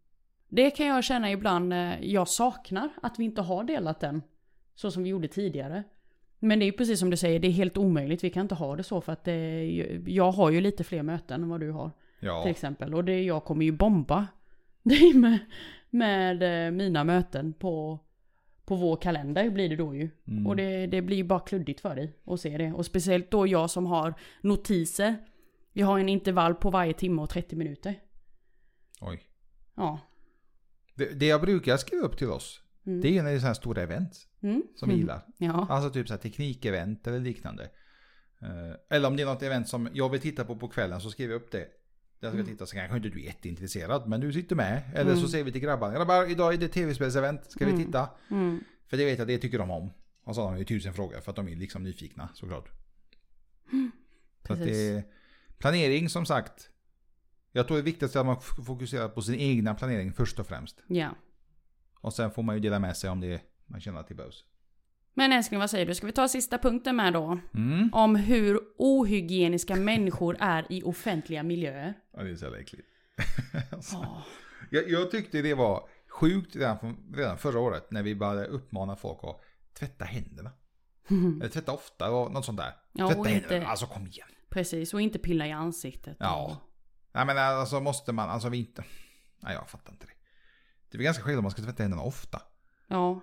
det 0.48 0.70
kan 0.70 0.86
jag 0.86 1.04
känna 1.04 1.30
ibland, 1.30 1.72
eh, 1.72 2.04
jag 2.04 2.28
saknar 2.28 2.90
att 3.02 3.18
vi 3.18 3.24
inte 3.24 3.42
har 3.42 3.64
delat 3.64 4.00
den. 4.00 4.22
Så 4.74 4.90
som 4.90 5.02
vi 5.02 5.08
gjorde 5.08 5.28
tidigare. 5.28 5.84
Men 6.38 6.58
det 6.58 6.64
är 6.64 6.66
ju 6.66 6.72
precis 6.72 7.00
som 7.00 7.10
du 7.10 7.16
säger, 7.16 7.40
det 7.40 7.48
är 7.48 7.52
helt 7.52 7.76
omöjligt. 7.76 8.24
Vi 8.24 8.30
kan 8.30 8.42
inte 8.42 8.54
ha 8.54 8.76
det 8.76 8.82
så 8.82 9.00
för 9.00 9.12
att 9.12 9.24
det, 9.24 9.64
jag 10.06 10.32
har 10.32 10.50
ju 10.50 10.60
lite 10.60 10.84
fler 10.84 11.02
möten 11.02 11.42
än 11.42 11.48
vad 11.48 11.60
du 11.60 11.70
har. 11.70 11.90
Ja, 12.20 12.42
Till 12.42 12.50
exempel. 12.50 12.94
Och 12.94 13.04
det, 13.04 13.22
jag 13.22 13.44
kommer 13.44 13.64
ju 13.64 13.72
bomba 13.72 14.26
dig 14.82 15.14
med, 15.14 15.38
med 15.90 16.66
eh, 16.66 16.70
mina 16.70 17.04
möten 17.04 17.52
på, 17.52 17.98
på 18.70 18.76
vår 18.76 18.96
kalender 18.96 19.50
blir 19.50 19.68
det 19.68 19.76
då 19.76 19.94
ju. 19.94 20.11
Mm. 20.28 20.46
Och 20.46 20.56
det, 20.56 20.87
det 20.87 21.02
blir 21.02 21.16
ju 21.16 21.24
bara 21.24 21.40
kluddigt 21.40 21.80
för 21.80 21.94
dig 21.96 22.16
att 22.26 22.40
se 22.40 22.59
det. 22.59 22.72
Och 22.72 22.87
speciellt 22.87 23.30
då 23.30 23.46
jag 23.46 23.70
som 23.70 23.87
har 23.87 24.14
notiser. 24.42 25.16
Jag 25.72 25.87
har 25.87 25.98
en 25.98 26.09
intervall 26.09 26.54
på 26.54 26.70
varje 26.70 26.92
timme 26.92 27.22
och 27.22 27.30
30 27.30 27.56
minuter. 27.56 27.94
oj. 29.00 29.22
Ja. 29.76 29.98
Det, 30.94 31.20
det 31.20 31.26
jag 31.26 31.40
brukar 31.40 31.77
skriva 31.77 32.02
upp 32.06 32.18
till 32.18 32.31
oss. 32.31 32.60
Mm. 32.87 33.00
Det 33.00 33.18
är 33.18 33.23
när 33.23 33.31
det 33.31 33.37
är 33.37 33.40
så 33.40 33.46
här 33.46 33.54
stora 33.54 33.83
event. 33.83 34.27
Mm. 34.42 34.62
Som 34.77 34.88
vi 34.88 34.94
Mm. 34.94 35.00
gillar. 35.00 35.23
Ja. 35.38 35.66
Alltså 35.71 35.90
typ 35.90 36.08
så 36.08 36.14
här 36.14 36.21
teknikevent 36.21 37.06
eller 37.06 37.18
liknande. 37.21 37.62
Eh, 38.42 38.96
Eller 38.96 39.08
om 39.08 39.16
det 39.16 39.23
är 39.23 39.27
något 39.27 39.42
event 39.42 39.68
som 39.68 39.88
jag 39.92 40.08
vill 40.08 40.21
titta 40.21 40.44
på 40.44 40.56
på 40.56 40.68
kvällen 40.68 41.00
så 41.00 41.10
skriver 41.10 41.33
jag 41.35 41.42
upp 41.42 41.50
det. 41.52 41.66
Jag 42.21 42.31
ska 42.33 42.40
Mm. 42.40 42.46
titta 42.52 42.66
så 42.66 42.77
kanske 42.77 42.96
inte 42.96 43.08
du 43.08 43.21
är 43.21 43.25
jätteintresserad 43.25 44.08
men 44.08 44.21
du 44.21 44.33
sitter 44.33 44.56
med. 44.56 44.83
Eller 44.94 45.12
så 45.12 45.18
Mm. 45.18 45.29
säger 45.31 45.44
vi 45.44 45.52
till 45.52 45.60
grabbarna. 45.60 45.94
Grabbar 45.94 46.31
idag 46.31 46.54
är 46.54 46.58
det 46.58 46.68
tv-spelsevent. 46.68 47.50
Ska 47.50 47.64
vi 47.64 47.73
Mm. 47.73 47.85
titta? 47.85 48.08
För 48.87 48.96
det 48.96 49.04
vet 49.04 49.18
jag 49.18 49.29
det 49.29 49.38
tycker 49.38 49.58
de 49.58 49.71
om. 49.71 49.90
Och 50.25 50.35
så 50.35 50.42
har 50.42 50.52
de 50.52 50.58
ju 50.58 50.64
tusen 50.64 50.94
frågor 50.94 51.21
för 51.21 51.31
att 51.31 51.37
de 51.37 51.48
är 51.48 51.56
liksom 51.56 51.83
nyfikna 51.83 52.29
såklart. 52.35 52.68
Så 54.46 54.54
det 54.54 55.04
planering 55.58 56.08
som 56.08 56.27
sagt. 56.27 56.71
Jag 57.52 57.66
tror 57.66 57.77
det 57.77 57.83
viktigaste 57.83 58.18
är 58.18 58.21
att 58.21 58.27
man 58.27 58.40
fokuserar 58.66 59.08
på 59.08 59.23
sin 59.23 59.35
egna 59.35 59.75
planering 59.75 60.12
först 60.12 60.38
och 60.38 60.46
främst. 60.46 60.83
Ja. 60.87 61.08
Och 61.94 62.12
sen 62.14 62.31
får 62.31 62.42
man 62.42 62.54
ju 62.56 62.60
dela 62.60 62.79
med 62.79 62.96
sig 62.96 63.10
om 63.10 63.21
det 63.21 63.40
man 63.66 63.81
känner 63.81 64.00
att 64.00 64.08
det 64.08 64.14
behövs. 64.14 64.44
Men 65.15 65.33
älskling, 65.33 65.61
vad 65.61 65.71
säger 65.71 65.87
du? 65.87 65.94
Ska 65.94 66.06
vi 66.06 66.13
ta 66.13 66.29
sista 66.29 66.58
punkten 66.58 66.96
med 66.96 67.13
då? 67.13 67.38
Mm. 67.54 67.90
Om 67.92 68.17
hur 68.17 68.61
ohygieniska 68.79 69.77
människor 69.77 70.37
är 70.40 70.67
i 70.73 70.83
offentliga 70.83 71.42
miljöer. 71.42 71.94
Ja, 72.13 72.23
det 72.23 72.31
är 72.31 72.37
så 72.37 72.44
jävla 72.44 72.58
äckligt. 72.58 72.88
Alltså, 73.73 73.96
Åh. 73.96 74.23
jag, 74.71 74.90
jag 74.90 75.11
tyckte 75.11 75.42
det 75.42 75.54
var 75.54 75.88
sjukt 76.08 76.56
redan, 76.56 76.79
från, 76.79 77.13
redan 77.15 77.38
förra 77.38 77.58
året 77.61 77.90
när 77.90 78.02
vi 78.02 78.15
började 78.15 78.46
uppmana 78.46 78.96
folk 78.96 79.19
att 79.23 79.40
tvätta 79.79 80.04
händerna. 80.04 80.50
Eller 81.40 81.48
tvätta 81.48 81.73
ofta 81.73 82.11
och 82.11 82.33
något 82.33 82.44
sånt 82.44 82.58
där. 82.58 82.73
Ja, 82.92 83.08
tvätta 83.08 83.29
händerna, 83.29 83.56
inte- 83.56 83.67
alltså 83.67 83.87
kom 83.87 84.06
igen. 84.06 84.29
Precis, 84.48 84.94
och 84.94 85.00
inte 85.00 85.19
pilla 85.19 85.46
i 85.46 85.52
ansiktet. 85.52 86.17
Ja. 86.21 86.56
Nej 87.13 87.27
men 87.27 87.38
alltså 87.38 87.81
måste 87.81 88.13
man, 88.13 88.31
alltså 88.31 88.48
vi 88.48 88.58
inte. 88.58 88.85
Nej 89.40 89.54
jag 89.54 89.69
fattar 89.71 89.92
inte 89.92 90.06
det. 90.06 90.13
Det 90.90 90.96
är 90.96 90.98
väl 90.98 91.04
ganska 91.04 91.23
självklart 91.23 91.38
att 91.38 91.42
man 91.44 91.50
ska 91.50 91.63
tvätta 91.63 91.83
händerna 91.83 92.02
ofta. 92.02 92.42
Ja. 92.87 93.21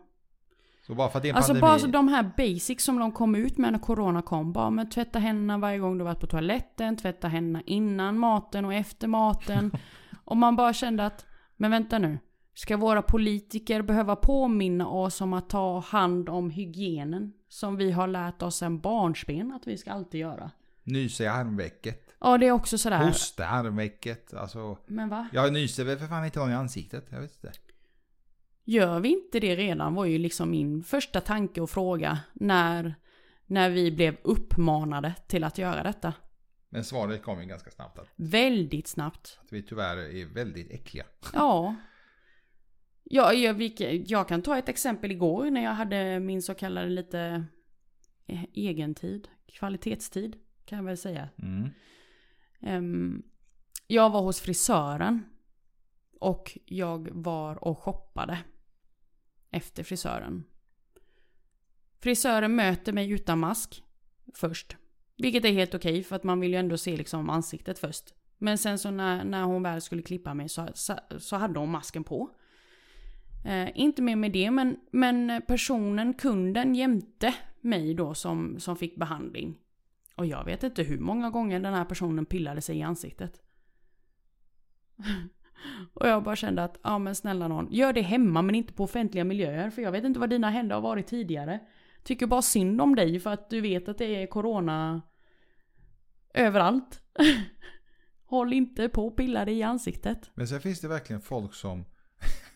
Så 0.88 0.96
bara 0.96 1.10
för 1.10 1.18
att 1.20 1.24
det 1.24 1.30
är 1.30 1.32
en 1.32 1.36
Alltså 1.36 1.52
pandemi. 1.54 1.62
bara 1.62 1.80
så 1.80 1.88
de 1.88 2.08
här 2.08 2.32
basics 2.38 2.84
som 2.84 3.00
de 3.00 3.12
kom 3.12 3.36
ut 3.36 3.58
med 3.58 3.72
när 3.72 3.80
corona 3.80 4.22
kom. 4.22 4.54
Bara 4.54 4.70
med 4.70 4.92
tvätta 4.92 5.20
händerna 5.20 5.58
varje 5.58 5.78
gång 5.80 5.98
du 5.98 6.04
varit 6.04 6.20
på 6.20 6.28
toaletten, 6.28 6.98
tvätta 6.98 7.28
händerna 7.28 7.64
innan 7.66 8.18
maten 8.20 8.66
och 8.66 8.74
efter 8.74 9.08
maten. 9.08 9.72
och 10.26 10.38
man 10.38 10.56
bara 10.56 10.74
kände 10.74 11.06
att, 11.06 11.26
men 11.56 11.72
vänta 11.72 12.00
nu. 12.00 12.20
Ska 12.54 12.78
våra 12.78 13.02
politiker 13.02 13.82
behöva 13.82 14.16
påminna 14.16 14.88
oss 14.88 15.22
om 15.22 15.34
att 15.34 15.50
ta 15.50 15.80
hand 15.80 16.30
om 16.30 16.50
hygienen? 16.50 17.34
Som 17.50 17.76
vi 17.76 17.92
har 17.92 18.08
lärt 18.08 18.42
oss 18.42 18.62
en 18.62 18.80
barnsben 18.80 19.52
att 19.52 19.68
vi 19.68 19.78
ska 19.78 19.92
alltid 19.92 20.22
göra. 20.22 20.52
Nysa 20.84 21.24
i 21.24 21.28
armvecket. 21.28 22.04
Ja, 22.20 22.38
det 22.38 22.48
är 22.48 22.52
också 22.52 22.78
sådär. 22.78 23.06
Hosta 23.06 23.44
i 23.44 23.46
armvecket. 23.46 24.34
Alltså. 24.34 24.78
Men 24.86 25.10
va? 25.10 25.28
Jag 25.34 25.54
nyser 25.54 25.84
väl 25.84 25.98
för 25.98 26.08
fan 26.08 26.26
inte 26.26 26.40
någon 26.40 26.52
i 26.52 26.54
ansiktet. 26.54 27.06
Jag 27.10 27.22
vet 27.22 27.32
inte. 27.44 27.52
Gör 28.70 29.00
vi 29.00 29.10
inte 29.10 29.40
det 29.40 29.56
redan 29.56 29.94
var 29.96 30.06
ju 30.06 30.18
liksom 30.18 30.50
min 30.52 30.84
första 30.84 31.22
tanke 31.22 31.62
och 31.62 31.70
fråga 31.70 32.20
när, 32.34 32.96
när 33.46 33.70
vi 33.70 33.92
blev 33.92 34.18
uppmanade 34.24 35.14
till 35.28 35.44
att 35.44 35.58
göra 35.58 35.84
detta. 35.84 36.14
Men 36.70 36.84
svaret 36.84 37.24
kom 37.24 37.42
ju 37.42 37.48
ganska 37.48 37.72
snabbt. 37.72 38.00
Att, 38.00 38.08
Väldigt 38.16 38.88
snabbt. 38.88 39.40
att 39.44 39.54
vi 39.54 39.64
tyvärr 39.64 39.98
är 39.98 40.26
väldigt 40.26 40.72
äckliga. 40.72 41.06
Ja. 41.34 41.76
Ja, 43.04 43.34
jag, 43.34 43.54
vilka- 43.54 43.92
jag 43.92 44.28
kan 44.28 44.42
ta 44.42 44.58
ett 44.58 44.70
exempel 44.70 45.12
igår 45.12 45.52
när 45.52 45.64
jag 45.64 45.72
hade 45.74 46.20
min 46.20 46.42
så 46.42 46.54
kallade 46.54 46.90
lite 46.90 47.46
eh, 48.28 48.44
egentid, 48.54 49.28
kvalitetstid 49.46 50.36
kan 50.66 50.78
jag 50.78 50.86
väl 50.86 50.98
säga. 50.98 51.30
Mm. 51.38 51.70
Ehm, 52.62 53.24
jag 53.88 54.10
var 54.10 54.22
hos 54.22 54.40
frisören 54.42 55.24
och 56.20 56.58
jag 56.66 57.10
var 57.12 57.64
och 57.64 57.80
shoppade 57.80 58.38
efter 59.58 59.84
frisören. 59.84 60.44
Frisören 62.00 62.56
möter 62.56 62.94
mig 62.94 63.12
utan 63.12 63.40
mask 63.40 63.84
först. 64.34 64.78
Vilket 65.18 65.46
är 65.46 65.52
helt 65.52 65.76
okej 65.76 66.04
för 66.04 66.16
att 66.16 66.24
man 66.24 66.40
vill 66.40 66.52
ju 66.52 66.58
ändå 66.58 66.78
se 66.78 66.98
liksom 66.98 67.30
ansiktet 67.30 67.80
först. 67.80 68.14
Men 68.38 68.58
sen 68.58 68.80
så 68.80 68.92
när, 68.92 69.24
när 69.24 69.44
hon 69.44 69.64
väl 69.64 69.82
skulle 69.82 70.02
klippa 70.02 70.34
mig 70.34 70.50
så, 70.50 70.70
så, 70.74 71.00
så 71.20 71.36
hade 71.36 71.60
hon 71.60 71.72
masken 71.72 72.04
på. 72.04 72.30
Eh, 73.46 73.70
inte 73.76 74.02
mer 74.02 74.16
med 74.16 74.32
det 74.32 74.52
men, 74.52 74.78
men 74.92 75.42
personen, 75.48 76.14
kunden 76.14 76.76
jämte 76.76 77.36
mig 77.62 77.94
då 77.94 78.14
som, 78.14 78.60
som 78.60 78.78
fick 78.78 78.96
behandling. 78.96 79.58
Och 80.16 80.26
jag 80.26 80.46
vet 80.46 80.64
inte 80.64 80.84
hur 80.84 81.00
många 81.00 81.30
gånger 81.30 81.60
den 81.60 81.74
här 81.74 81.86
personen 81.86 82.26
pillade 82.26 82.62
sig 82.62 82.78
i 82.78 82.82
ansiktet. 82.82 83.42
Och 85.94 86.08
jag 86.08 86.24
bara 86.24 86.36
kände 86.36 86.64
att, 86.64 86.80
ja 86.84 87.00
men 87.00 87.16
snälla 87.16 87.48
någon, 87.48 87.68
gör 87.72 87.94
det 87.94 88.02
hemma 88.02 88.42
men 88.42 88.56
inte 88.56 88.74
på 88.74 88.84
offentliga 88.84 89.24
miljöer. 89.24 89.70
För 89.70 89.82
jag 89.82 89.92
vet 89.92 90.04
inte 90.04 90.20
vad 90.20 90.30
dina 90.30 90.50
händer 90.50 90.76
har 90.76 90.82
varit 90.82 91.08
tidigare. 91.08 91.60
Tycker 92.04 92.28
bara 92.28 92.42
synd 92.42 92.82
om 92.82 92.96
dig 92.96 93.20
för 93.20 93.30
att 93.30 93.50
du 93.50 93.62
vet 93.62 93.90
att 93.90 93.98
det 93.98 94.24
är 94.24 94.28
corona 94.28 95.02
överallt. 96.34 97.02
Håll 98.26 98.54
inte 98.54 98.90
på 98.90 99.08
och 99.08 99.18
pilla 99.18 99.46
dig 99.46 99.58
i 99.58 99.64
ansiktet. 99.64 100.32
Men 100.36 100.48
sen 100.48 100.62
finns 100.62 100.82
det 100.82 100.88
verkligen 100.88 101.22
folk 101.22 101.54
som 101.54 101.86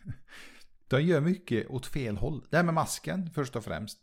de 0.87 1.01
gör 1.01 1.21
mycket 1.21 1.69
åt 1.69 1.85
fel 1.85 2.17
håll. 2.17 2.45
Det 2.49 2.57
här 2.57 2.63
med 2.63 2.73
masken 2.73 3.29
först 3.29 3.55
och 3.55 3.63
främst. 3.63 3.99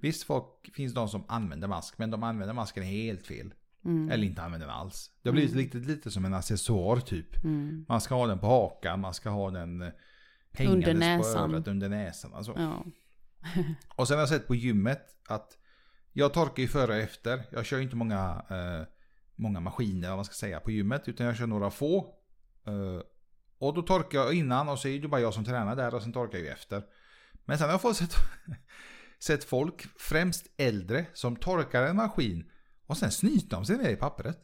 Visst 0.00 0.22
folk, 0.22 0.74
finns 0.74 0.94
de 0.94 1.08
som 1.08 1.24
använder 1.28 1.68
mask 1.68 1.98
men 1.98 2.10
de 2.10 2.22
använder 2.22 2.54
masken 2.54 2.82
helt 2.82 3.26
fel. 3.26 3.54
Mm. 3.84 4.10
Eller 4.10 4.26
inte 4.26 4.42
använder 4.42 4.66
den 4.66 4.76
alls. 4.76 5.10
Det 5.22 5.28
har 5.28 5.34
blivit 5.34 5.54
lite, 5.54 5.78
lite 5.78 6.10
som 6.10 6.24
en 6.24 6.34
accessoar 6.34 7.00
typ. 7.00 7.44
Mm. 7.44 7.84
Man 7.88 8.00
ska 8.00 8.14
ha 8.14 8.26
den 8.26 8.38
på 8.38 8.46
hakan, 8.46 9.00
man 9.00 9.14
ska 9.14 9.30
ha 9.30 9.50
den 9.50 9.82
eh, 9.82 9.88
hängandes 10.52 10.88
Under 10.88 10.94
näsan. 10.94 11.50
på 11.50 11.56
örat, 11.56 11.68
under 11.68 11.88
näsan. 11.88 12.34
Alltså. 12.34 12.54
Ja. 12.56 12.84
Och 13.96 14.08
sen 14.08 14.16
har 14.16 14.22
jag 14.22 14.28
sett 14.28 14.46
på 14.46 14.54
gymmet 14.54 15.16
att 15.28 15.58
jag 16.12 16.34
torkar 16.34 16.62
ju 16.62 16.68
före 16.68 16.92
och 16.92 16.98
efter. 16.98 17.42
Jag 17.50 17.66
kör 17.66 17.76
ju 17.76 17.82
inte 17.82 17.96
många, 17.96 18.44
eh, 18.50 18.86
många 19.36 19.60
maskiner 19.60 20.08
vad 20.08 20.18
man 20.18 20.24
ska 20.24 20.34
säga 20.34 20.60
på 20.60 20.70
gymmet. 20.70 21.08
Utan 21.08 21.26
jag 21.26 21.36
kör 21.36 21.46
några 21.46 21.70
få. 21.70 22.14
Eh, 22.66 23.00
och 23.58 23.74
då 23.74 23.82
torkar 23.82 24.18
jag 24.18 24.34
innan 24.34 24.68
och 24.68 24.78
så 24.78 24.88
är 24.88 25.00
det 25.00 25.08
bara 25.08 25.20
jag 25.20 25.34
som 25.34 25.44
tränar 25.44 25.76
där 25.76 25.94
och 25.94 26.02
sen 26.02 26.12
torkar 26.12 26.38
jag 26.38 26.44
ju 26.44 26.52
efter. 26.52 26.82
Men 27.44 27.58
sen 27.58 27.64
har 27.64 27.72
jag 27.72 27.80
fått 27.80 27.96
sett, 27.96 28.14
sett 29.18 29.44
folk, 29.44 29.86
främst 29.98 30.46
äldre, 30.56 31.06
som 31.12 31.36
torkar 31.36 31.82
en 31.82 31.96
maskin 31.96 32.44
och 32.86 32.96
sen 32.96 33.10
snyter 33.12 33.56
de 33.56 33.64
sig 33.66 33.76
ner 33.78 33.90
i 33.90 33.96
pappret. 33.96 34.38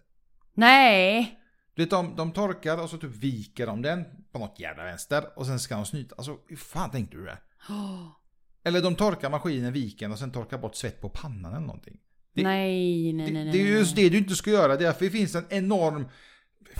Nej! 0.54 1.38
Du 1.74 1.82
vet, 1.82 1.90
de, 1.90 2.16
de 2.16 2.32
torkar 2.32 2.82
och 2.82 2.90
så 2.90 2.98
typ 2.98 3.10
viker 3.14 3.66
de 3.66 3.82
den 3.82 4.04
på 4.32 4.38
något 4.38 4.60
jävla 4.60 4.84
vänster 4.84 5.24
och 5.38 5.46
sen 5.46 5.58
ska 5.60 5.74
de 5.76 5.86
snyta. 5.86 6.14
Alltså 6.18 6.36
hur 6.48 6.56
fan 6.56 6.90
tänkte 6.90 7.16
du 7.16 7.24
det? 7.24 7.38
Åh, 7.68 8.06
Eller 8.64 8.82
de 8.82 8.94
torkar 8.94 9.30
maskinen, 9.30 9.72
viken 9.72 10.12
och 10.12 10.18
sen 10.18 10.30
torkar 10.32 10.58
bort 10.58 10.74
svett 10.74 11.00
på 11.00 11.08
pannan 11.08 11.52
eller 11.52 11.66
någonting. 11.66 11.98
Det- 12.34 12.42
nej, 12.42 13.12
nej, 13.12 13.26
Det, 13.26 13.32
nej, 13.32 13.44
nej. 13.44 13.52
det 13.52 13.58
är 13.62 13.78
just 13.78 13.96
det 13.96 14.08
du 14.08 14.18
inte 14.18 14.34
ska 14.34 14.50
göra. 14.50 14.76
Därför 14.76 15.08
finns 15.08 15.34
en 15.34 15.46
enorm, 15.50 16.08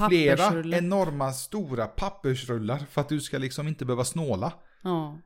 flera 0.08 0.76
enorma 0.78 1.32
stora 1.32 1.86
pappersrullar. 1.86 2.78
För 2.90 3.00
att 3.00 3.08
du 3.08 3.20
ska 3.20 3.38
liksom 3.38 3.68
inte 3.68 3.84
behöva 3.84 4.04
snåla. 4.04 4.52
Ja. 4.82 5.18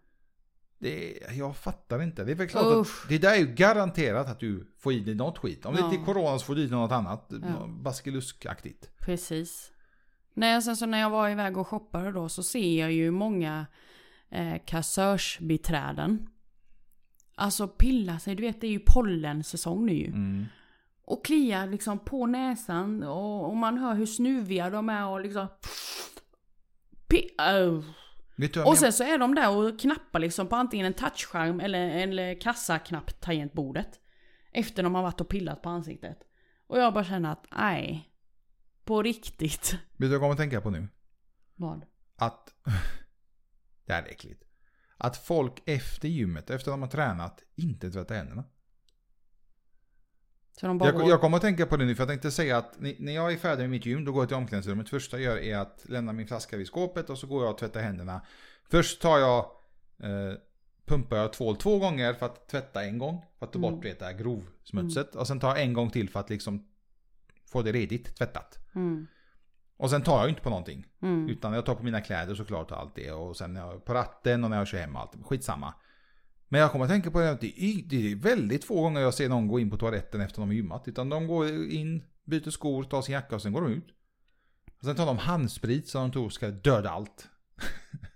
Det, 0.83 1.19
jag 1.33 1.57
fattar 1.57 2.03
inte. 2.03 2.25
Det 2.25 2.31
är 2.33 2.37
väl 2.37 2.49
klart 2.49 2.75
Uff. 2.77 3.01
att 3.03 3.09
det 3.09 3.19
där 3.19 3.33
är 3.33 3.37
ju 3.39 3.47
garanterat 3.47 4.29
att 4.29 4.41
du 4.41 4.67
får 4.79 4.93
i 4.93 5.01
dig 5.01 5.15
något 5.15 5.39
skit. 5.39 5.67
Om 5.67 5.75
det 5.75 5.81
Ja. 5.81 5.87
inte 5.95 6.03
är 6.03 6.05
corona 6.05 6.39
så 6.39 6.45
får 6.45 6.55
du 6.55 6.61
i 6.63 6.67
dig 6.67 6.77
något 6.79 6.93
annat. 6.93 7.33
Ja. 7.43 7.67
Baskeluskaktigt. 7.69 8.91
Precis. 8.99 9.71
Nej, 10.35 10.63
sen 10.63 10.77
så 10.77 10.87
när 10.87 11.01
jag 11.01 11.11
var 11.11 11.29
iväg 11.29 11.57
och 11.59 11.69
shoppade 11.69 12.13
då 12.13 12.29
så 12.29 12.43
ser 12.43 12.81
jag 12.81 12.93
ju 12.93 13.11
många 13.11 13.67
eh, 14.31 14.55
kassörsbiträden. 14.67 16.29
Alltså 17.35 17.69
pilla 17.69 18.19
sig, 18.19 18.35
du 18.35 18.43
vet 18.43 18.61
det 18.61 18.67
är 18.67 18.71
ju 18.71 18.81
pollensäsong 18.87 19.87
nu 19.87 19.93
ju. 19.95 20.07
Mm. 20.07 20.45
Och 21.05 21.25
kliar 21.25 21.67
liksom 21.67 21.99
på 21.99 22.27
näsan 22.27 23.03
och, 23.03 23.49
och 23.51 23.57
man 23.57 23.79
hör 23.79 23.95
hur 23.95 24.07
snuviga 24.07 24.71
de 24.71 24.89
är 24.89 25.07
och 25.07 25.21
liksom... 25.21 25.47
Pi- 27.09 27.29
Au. 27.39 27.83
Och 28.65 28.79
sen 28.79 28.93
så 28.93 29.05
är 29.05 29.19
de 29.19 29.35
där 29.35 29.51
och 29.51 29.81
knappar 29.81 30.19
liksom 30.19 30.47
på 30.47 30.57
antingen 30.57 30.87
en 30.87 30.95
touchskärm 30.95 31.61
eller, 31.61 31.89
eller 31.89 32.41
kassaknapp 32.41 33.21
tangentbordet. 33.21 34.01
Efter 34.53 34.83
de 34.83 34.95
har 34.95 35.03
varit 35.03 35.21
och 35.21 35.29
pillat 35.29 35.63
på 35.63 35.69
ansiktet. 35.69 36.19
Och 36.67 36.79
jag 36.79 36.95
bara 36.95 37.05
känner 37.05 37.33
att 37.33 37.47
nej. 37.51 38.09
På 38.85 39.03
riktigt. 39.03 39.73
Vet 39.73 39.81
du 39.97 40.07
vad 40.07 40.15
jag 40.15 40.21
kommer 40.21 40.33
att 40.33 40.39
tänka 40.39 40.61
på 40.61 40.71
nu? 40.71 40.89
Vad? 41.55 41.85
Att... 42.17 42.55
det 43.87 43.93
här 43.93 44.03
är 44.03 44.09
äckligt. 44.09 44.45
Att 44.97 45.17
folk 45.17 45.63
efter 45.67 46.09
gymmet, 46.09 46.51
efter 46.51 46.71
de 46.71 46.83
har 46.83 46.89
tränat, 46.89 47.43
inte 47.55 47.91
tvättar 47.91 48.15
händerna. 48.15 48.45
Så 50.63 50.69
de 50.69 50.79
bara 50.79 50.89
Jag, 50.89 50.95
går... 51.01 51.09
jag 51.11 51.21
kommer 51.21 51.37
att 51.37 51.43
tänka 51.43 51.67
på 51.67 51.77
det 51.77 51.85
nu 51.85 51.95
för 51.95 52.03
jag 52.03 52.09
tänkte 52.09 52.31
säga 52.31 52.57
att 52.59 52.81
ni- 52.81 52.97
när 52.99 53.13
jag 53.13 53.33
är 53.33 53.37
färdig 53.37 53.63
med 53.63 53.71
mitt 53.71 53.87
gym 53.87 54.05
då 54.05 54.13
går 54.13 54.23
jag 54.23 54.29
till 54.29 54.37
omklädningsrummet. 54.37 54.89
Första 54.89 55.19
jag 55.19 55.25
gör 55.25 55.43
är 55.43 55.59
att 55.59 55.85
lämna 55.89 56.13
min 56.13 56.27
flaska 56.27 56.57
vid 56.57 56.67
skåpet 56.67 57.11
och 57.11 57.19
så 57.19 57.27
går 57.27 57.43
jag 57.45 57.53
och 57.53 57.59
tvättar 57.59 57.81
händerna. 57.81 58.21
Först 58.71 59.03
tar 59.03 59.19
jag, 59.19 59.39
eh, 60.03 60.35
pumpar 60.87 61.17
jag 61.17 61.33
tvål 61.33 61.57
två 61.57 61.79
gånger 61.79 62.15
för 62.15 62.27
att 62.27 62.49
tvätta 62.49 62.85
en 62.85 62.99
gång. 62.99 63.25
För 63.39 63.47
att 63.47 63.53
ta 63.53 63.59
bort 63.59 63.85
Mm. 63.85 63.97
det 63.99 64.05
här 64.05 64.13
grovsmutset. 64.13 65.15
Och 65.15 65.27
sen 65.27 65.41
tar 65.41 65.49
jag 65.49 65.63
en 65.63 65.73
gång 65.73 65.91
till 65.91 66.09
för 66.11 66.21
att 66.21 66.31
liksom 66.31 66.67
få 67.47 67.63
det 67.63 67.73
redigt 67.73 68.17
tvättat. 68.17 68.59
Mm. 68.75 69.07
Och 69.77 69.91
sen 69.91 70.03
tar 70.03 70.21
jag 70.21 70.29
inte 70.29 70.41
på 70.43 70.51
någonting. 70.51 70.87
Mm. 71.03 71.29
Utan 71.29 71.53
jag 71.53 71.67
tar 71.67 71.75
på 71.75 71.83
mina 71.83 72.01
kläder 72.01 72.35
såklart 72.35 72.71
och 72.71 72.79
allt 72.79 72.95
det. 72.95 73.13
Och 73.13 73.37
sen 73.37 73.59
på 73.87 73.95
ratten 73.95 74.45
och 74.45 74.51
när 74.51 74.59
jag 74.59 74.67
kör 74.69 74.79
hem 74.79 74.97
och 74.97 75.03
allt. 75.03 75.13
Skitsamma. 75.27 75.75
Men 76.53 76.61
jag 76.61 76.73
kommer 76.73 76.85
att 76.85 76.91
tänka 76.91 77.11
på 77.11 77.21
det 77.21 77.31
att 77.31 77.41
det 77.41 77.63
är, 77.65 78.17
väldigt 78.17 78.65
få 78.65 78.83
gånger 78.83 79.01
jag 79.01 79.15
ser 79.15 79.29
någon 79.29 79.49
gå 79.49 79.61
in 79.61 79.71
på 79.71 79.77
toaletten 79.77 80.21
efter 80.21 80.41
de 80.41 80.49
har 80.49 80.55
gymmat. 80.55 80.89
Utan 80.89 81.09
de 81.09 81.27
går 81.27 81.49
in, 81.67 82.05
byter 82.25 82.51
skor, 82.51 82.85
tar 82.85 83.03
sin 83.03 83.13
jacka 83.13 83.35
och 83.35 83.43
sen 83.43 83.53
går 83.53 83.63
de 83.63 83.73
ut. 83.73 83.87
Och 84.79 84.85
sen 84.85 84.97
tar 84.97 85.07
de 85.07 85.19
handsprit 85.19 85.89
som 85.89 86.03
de 86.03 86.13
tror 86.13 86.29
ska 86.29 86.51
döda 86.51 86.91
allt. 86.91 87.29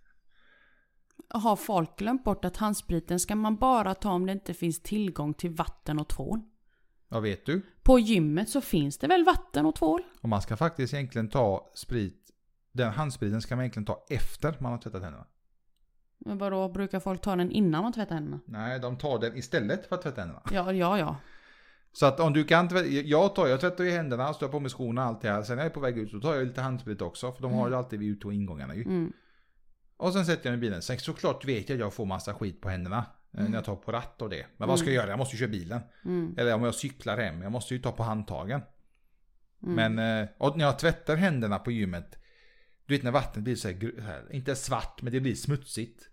Har 1.28 1.57
folk 1.57 1.99
glömt 1.99 2.24
bort 2.24 2.45
att 2.45 2.57
handspriten 2.57 3.20
ska 3.20 3.34
man 3.34 3.57
bara 3.57 3.95
ta 3.95 4.12
om 4.12 4.26
det 4.26 4.32
inte 4.32 4.55
finns 4.55 4.82
tillgång 4.82 5.34
till 5.34 5.51
vatten 5.51 5.99
och 5.99 6.09
tvål? 6.09 6.41
Vad 7.09 7.22
vet 7.22 7.47
du? 7.47 7.62
På 7.82 7.99
gymmet 7.99 8.49
så 8.49 8.61
finns 8.61 8.99
det 8.99 9.07
väl 9.07 9.24
vatten 9.24 9.66
och 9.66 9.74
tvål? 9.74 10.03
Och 10.20 10.28
man 10.28 10.43
ska 10.43 10.57
faktiskt 10.57 10.95
egentligen 10.95 11.28
ta 11.28 11.72
sprit. 11.74 12.30
Den 12.72 12.93
handspriten 12.93 13.43
ska 13.43 13.57
man 13.57 13.62
egentligen 13.62 13.87
ta 13.87 14.07
efter 14.09 14.57
man 14.61 14.72
har 14.72 14.78
tvättat 14.78 15.03
händerna. 15.03 15.26
Men 16.27 16.39
vadå, 16.39 16.68
brukar 16.68 17.01
folk 17.01 17.20
ta 17.20 17.37
den 17.37 17.51
innan 17.51 17.83
man 17.83 17.93
tvättar 17.93 18.14
händerna? 18.14 18.41
Nej, 18.47 18.81
de 18.81 18.97
tar 18.99 19.18
den 19.18 19.37
istället 19.37 19.87
för 19.87 19.97
att 19.97 20.03
tvätta 20.03 20.20
händerna. 20.20 20.43
Ja, 20.53 20.72
ja, 20.72 20.99
ja. 20.99 21.16
Så 21.93 22.07
att 22.07 22.20
om 22.20 22.33
du 22.33 22.45
kan 22.45 22.68
tvätta, 22.68 22.87
jag 22.89 23.35
tar, 23.35 23.47
jag 23.47 23.61
tvättar 23.61 23.85
ju 23.85 23.91
händerna, 23.91 24.35
står 24.35 24.49
på 24.49 24.61
mig 24.61 24.70
skorna 24.70 25.03
och 25.03 25.09
allt 25.09 25.20
det 25.20 25.31
här. 25.31 25.43
Sen 25.43 25.57
när 25.57 25.62
jag 25.64 25.70
är 25.70 25.74
på 25.74 25.81
väg 25.81 25.99
ut 25.99 26.11
så 26.11 26.20
tar 26.20 26.35
jag 26.35 26.47
lite 26.47 26.61
handsprit 26.61 27.03
också, 27.03 27.33
för 27.33 27.43
de 27.43 27.53
har 27.53 27.68
ju 27.68 27.74
alltid 27.74 27.99
vid 27.99 28.09
ut 28.11 28.24
och 28.24 28.35
ingångarna 28.35 28.74
ju. 28.74 28.83
Mm. 28.83 29.12
Och 29.97 30.12
sen 30.12 30.27
sätter 30.27 30.47
jag 30.51 30.53
mig 30.53 30.59
i 30.59 30.61
bilen. 30.70 30.83
Sen 30.83 30.99
såklart 30.99 31.45
vet 31.45 31.68
jag 31.68 31.77
att 31.77 31.81
jag 31.81 31.95
får 31.95 32.05
massa 32.07 32.35
skit 32.35 32.61
på 32.61 32.68
händerna. 32.68 33.07
eh, 33.39 33.45
När 33.45 33.55
jag 33.55 33.64
tar 33.64 33.77
på 33.77 33.93
ratt 33.93 34.22
och 34.22 34.31
det. 34.31 34.47
Men 34.57 34.68
vad 34.68 34.79
ska 34.79 34.89
jag 34.89 34.95
göra? 34.95 35.11
Jag 35.11 35.18
måste 35.18 35.37
ju 35.37 35.41
köra 35.41 35.49
bilen. 35.51 35.81
Mm. 36.05 36.35
Eller 36.39 36.55
om 36.55 36.62
jag 36.62 36.74
cyklar 36.74 37.18
hem. 37.18 37.43
Jag 37.43 37.53
måste 37.53 37.74
ju 37.74 37.81
ta 37.81 37.93
på 37.93 38.03
handtagen. 38.03 38.61
Mm. 39.62 39.95
Men 39.95 40.22
eh, 40.22 40.53
när 40.57 40.64
jag 40.64 40.79
tvättar 40.79 41.16
händerna 41.16 41.59
på 41.59 41.70
gymmet. 41.70 42.18
Du 42.87 42.95
vet 42.95 43.03
när 43.03 43.11
vattnet 43.11 43.45
blir 43.45 43.57
så 43.57 43.68
här, 43.68 44.33
inte 44.35 44.57
svart 44.57 45.03
men 45.03 45.12
det 45.12 45.20
blir 45.20 45.35
smutsigt. 45.35 46.09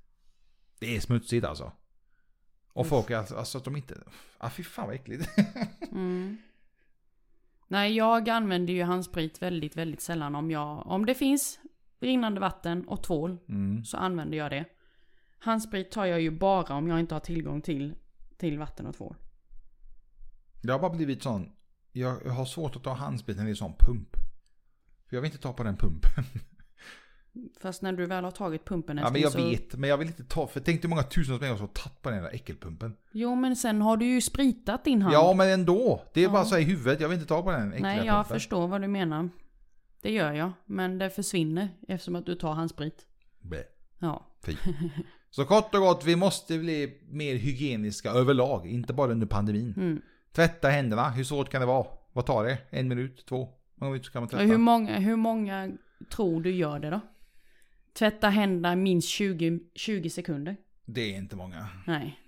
Det 0.83 0.95
är 0.95 0.99
smutsigt 0.99 1.45
alltså. 1.45 1.71
Och 2.73 2.87
folk 2.87 3.09
är 3.09 3.17
alltså, 3.17 3.35
alltså 3.35 3.57
att 3.57 3.63
de 3.63 3.75
inte, 3.75 4.03
ah 4.37 4.49
fy 4.49 4.63
fan 4.63 4.85
vad 4.85 4.95
äckligt. 4.95 5.29
Mm. 5.91 6.37
Nej, 7.67 7.95
jag 7.95 8.29
använder 8.29 8.73
ju 8.73 8.83
handsprit 8.83 9.41
väldigt, 9.41 9.75
väldigt 9.77 10.01
sällan 10.01 10.35
om 10.35 10.51
jag... 10.51 10.87
Om 10.87 11.05
det 11.05 11.15
finns 11.15 11.59
rinnande 11.99 12.39
vatten 12.41 12.87
och 12.87 13.03
tvål 13.03 13.37
Mm. 13.49 13.85
så 13.85 13.97
använder 13.97 14.37
jag 14.37 14.51
det. 14.51 14.65
Handsprit 15.39 15.91
tar 15.91 16.05
jag 16.05 16.21
ju 16.21 16.31
bara 16.31 16.73
om 16.75 16.87
jag 16.87 16.99
inte 16.99 17.15
har 17.15 17.19
tillgång 17.19 17.61
till, 17.61 17.95
till 18.37 18.57
vatten 18.59 18.85
och 18.85 18.95
tvål. 18.95 19.15
Det 20.61 20.71
har 20.71 20.79
bara 20.79 20.95
blivit 20.95 21.23
sån, 21.23 21.51
jag, 21.91 22.25
jag 22.25 22.31
har 22.31 22.45
svårt 22.45 22.75
att 22.75 22.83
ta 22.83 22.93
handsprit 22.93 23.37
när 23.37 23.45
det 23.45 23.51
är 23.51 23.55
sån 23.55 23.73
pump. 23.79 24.09
För 25.05 25.15
jag 25.15 25.21
vill 25.21 25.31
inte 25.31 25.41
ta 25.43 25.53
på 25.53 25.63
den 25.63 25.77
pumpen. 25.77 26.23
Fast 27.59 27.81
när 27.81 27.93
du 27.93 28.05
väl 28.05 28.23
har 28.23 28.31
tagit 28.31 28.65
pumpen 28.65 28.97
Ja 28.97 29.09
men 29.09 29.21
jag 29.21 29.31
så... 29.31 29.49
vet, 29.49 29.75
men 29.75 29.89
jag 29.89 29.97
vill 29.97 30.07
inte 30.07 30.23
ta, 30.23 30.47
för 30.47 30.59
tänk 30.59 30.83
hur 30.83 30.89
många 30.89 31.03
tusentals 31.03 31.41
människor 31.41 31.57
som 31.57 31.67
har 31.67 31.73
tagit 31.73 32.01
på 32.01 32.09
den 32.09 32.23
där 32.23 32.29
äckelpumpen. 32.29 32.95
Jo 33.11 33.35
men 33.35 33.55
sen 33.55 33.81
har 33.81 33.97
du 33.97 34.05
ju 34.05 34.21
spritat 34.21 34.83
din 34.83 35.01
hand. 35.01 35.13
Ja 35.15 35.33
men 35.33 35.49
ändå, 35.49 36.03
det 36.13 36.19
är 36.19 36.23
Ja. 36.23 36.31
bara 36.31 36.45
så 36.45 36.57
i 36.57 36.63
huvudet, 36.63 36.99
jag 37.01 37.09
vill 37.09 37.15
inte 37.15 37.27
ta 37.27 37.41
på 37.43 37.51
den 37.51 37.73
äckliga 37.73 37.87
Nej, 37.87 38.05
jag 38.05 38.15
pumpen. 38.15 38.35
förstår 38.39 38.67
vad 38.67 38.81
du 38.81 38.87
menar. 38.87 39.29
Det 40.01 40.11
gör 40.11 40.31
jag. 40.31 40.51
Men 40.65 40.97
det 40.97 41.09
försvinner 41.09 41.69
eftersom 41.87 42.15
att 42.15 42.25
du 42.25 42.35
tar 42.35 42.53
handsprit. 42.53 43.05
Blä. 43.41 43.63
Ja. 43.99 44.25
Fy. 44.45 44.55
Så 45.29 45.45
kort 45.45 45.75
och 45.75 45.81
gott, 45.81 46.05
vi 46.05 46.15
måste 46.15 46.57
bli 46.59 47.01
mer 47.09 47.35
hygieniska 47.35 48.11
överlag, 48.11 48.67
inte 48.67 48.93
bara 48.93 49.11
under 49.11 49.27
pandemin. 49.27 49.73
Mm. 49.77 50.01
Tvätta 50.35 50.69
händerna, 50.69 51.09
hur 51.09 51.23
svårt 51.23 51.49
kan 51.49 51.61
det 51.61 51.67
vara? 51.67 51.87
Vad 52.13 52.25
tar 52.25 52.43
det? 52.45 52.57
En 52.69 52.87
minut? 52.87 53.25
Två? 53.25 53.49
Hur, 54.31 54.57
många, 54.57 54.99
hur 54.99 55.15
många 55.15 55.71
tror 56.11 56.41
du 56.41 56.51
gör 56.51 56.79
det 56.79 56.89
då? 56.89 56.99
Tvätta 57.93 58.29
händerna 58.29 58.75
minst 58.75 59.07
20, 59.07 59.59
20 59.75 60.09
sekunder? 60.09 60.57
Det 60.85 61.13
är 61.13 61.17
inte 61.17 61.35
många. 61.35 61.67
Nej. 61.87 62.19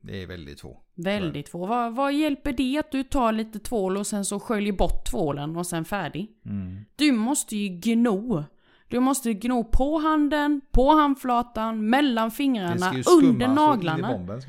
Det 0.00 0.22
är 0.22 0.26
väldigt 0.26 0.60
få. 0.60 0.82
Väldigt 0.94 1.48
få. 1.48 1.66
Vad, 1.66 1.94
vad 1.94 2.14
hjälper 2.14 2.52
det 2.52 2.78
att 2.78 2.90
du 2.90 3.04
tar 3.04 3.32
lite 3.32 3.58
tvål 3.58 3.96
och 3.96 4.06
sen 4.06 4.24
så 4.24 4.40
sköljer 4.40 4.72
bort 4.72 5.10
tvålen 5.10 5.56
och 5.56 5.66
sen 5.66 5.84
färdig? 5.84 6.30
Mm. 6.44 6.84
Du 6.96 7.12
måste 7.12 7.56
ju 7.56 7.68
gno. 7.68 8.44
Du 8.88 9.00
måste 9.00 9.34
gno 9.34 9.64
på 9.64 9.98
handen, 9.98 10.60
på 10.70 10.90
handflatan, 10.90 11.90
mellan 11.90 12.30
fingrarna, 12.30 12.92
under 13.20 13.48
naglarna. 13.48 14.08
bomben. 14.08 14.42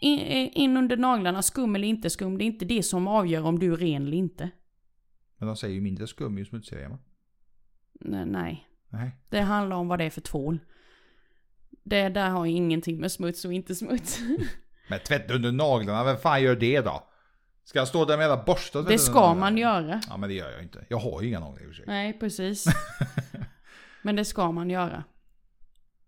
In, 0.00 0.18
in 0.52 0.76
under 0.76 0.96
naglarna, 0.96 1.42
skum 1.42 1.74
eller 1.74 1.88
inte 1.88 2.10
skum. 2.10 2.38
Det 2.38 2.44
är 2.44 2.46
inte 2.46 2.64
det 2.64 2.82
som 2.82 3.08
avgör 3.08 3.42
om 3.42 3.58
du 3.58 3.72
är 3.72 3.76
ren 3.76 4.02
eller 4.02 4.16
inte. 4.16 4.50
Men 5.38 5.46
de 5.46 5.56
säger 5.56 5.74
ju 5.74 5.80
mindre 5.80 6.06
skum 6.06 6.38
ju 6.38 6.44
smutsigare 6.44 6.88
man. 6.88 6.98
Nej, 8.00 8.26
nej. 8.26 8.67
Nej. 8.88 9.10
Det 9.28 9.40
handlar 9.40 9.76
om 9.76 9.88
vad 9.88 9.98
det 9.98 10.04
är 10.04 10.10
för 10.10 10.20
tvål. 10.20 10.58
Det 11.84 12.08
där 12.08 12.30
har 12.30 12.44
ju 12.46 12.52
ingenting 12.52 13.00
med 13.00 13.12
smuts 13.12 13.44
och 13.44 13.52
inte 13.52 13.74
smuts. 13.74 14.18
Men 14.88 15.00
tvätta 15.00 15.34
under 15.34 15.52
naglarna, 15.52 16.04
vem 16.04 16.16
fan 16.16 16.42
gör 16.42 16.56
det 16.56 16.80
då? 16.80 17.04
Ska 17.64 17.78
jag 17.78 17.88
stå 17.88 18.04
där 18.04 18.16
med 18.16 18.24
hela 18.26 18.44
borsten 18.44 18.80
och 18.80 18.88
Det 18.88 18.98
ska 18.98 19.34
man 19.34 19.58
göra. 19.58 20.00
Ja 20.08 20.16
men 20.16 20.28
det 20.28 20.34
gör 20.34 20.50
jag 20.50 20.62
inte. 20.62 20.84
Jag 20.88 20.98
har 20.98 21.22
ju 21.22 21.28
inga 21.28 21.40
naglar 21.40 21.62
i 21.62 21.64
och 21.64 21.68
för 21.68 21.74
sig. 21.74 21.84
Nej, 21.86 22.18
precis. 22.18 22.64
Men 24.02 24.16
det 24.16 24.24
ska 24.24 24.52
man 24.52 24.70
göra. 24.70 25.04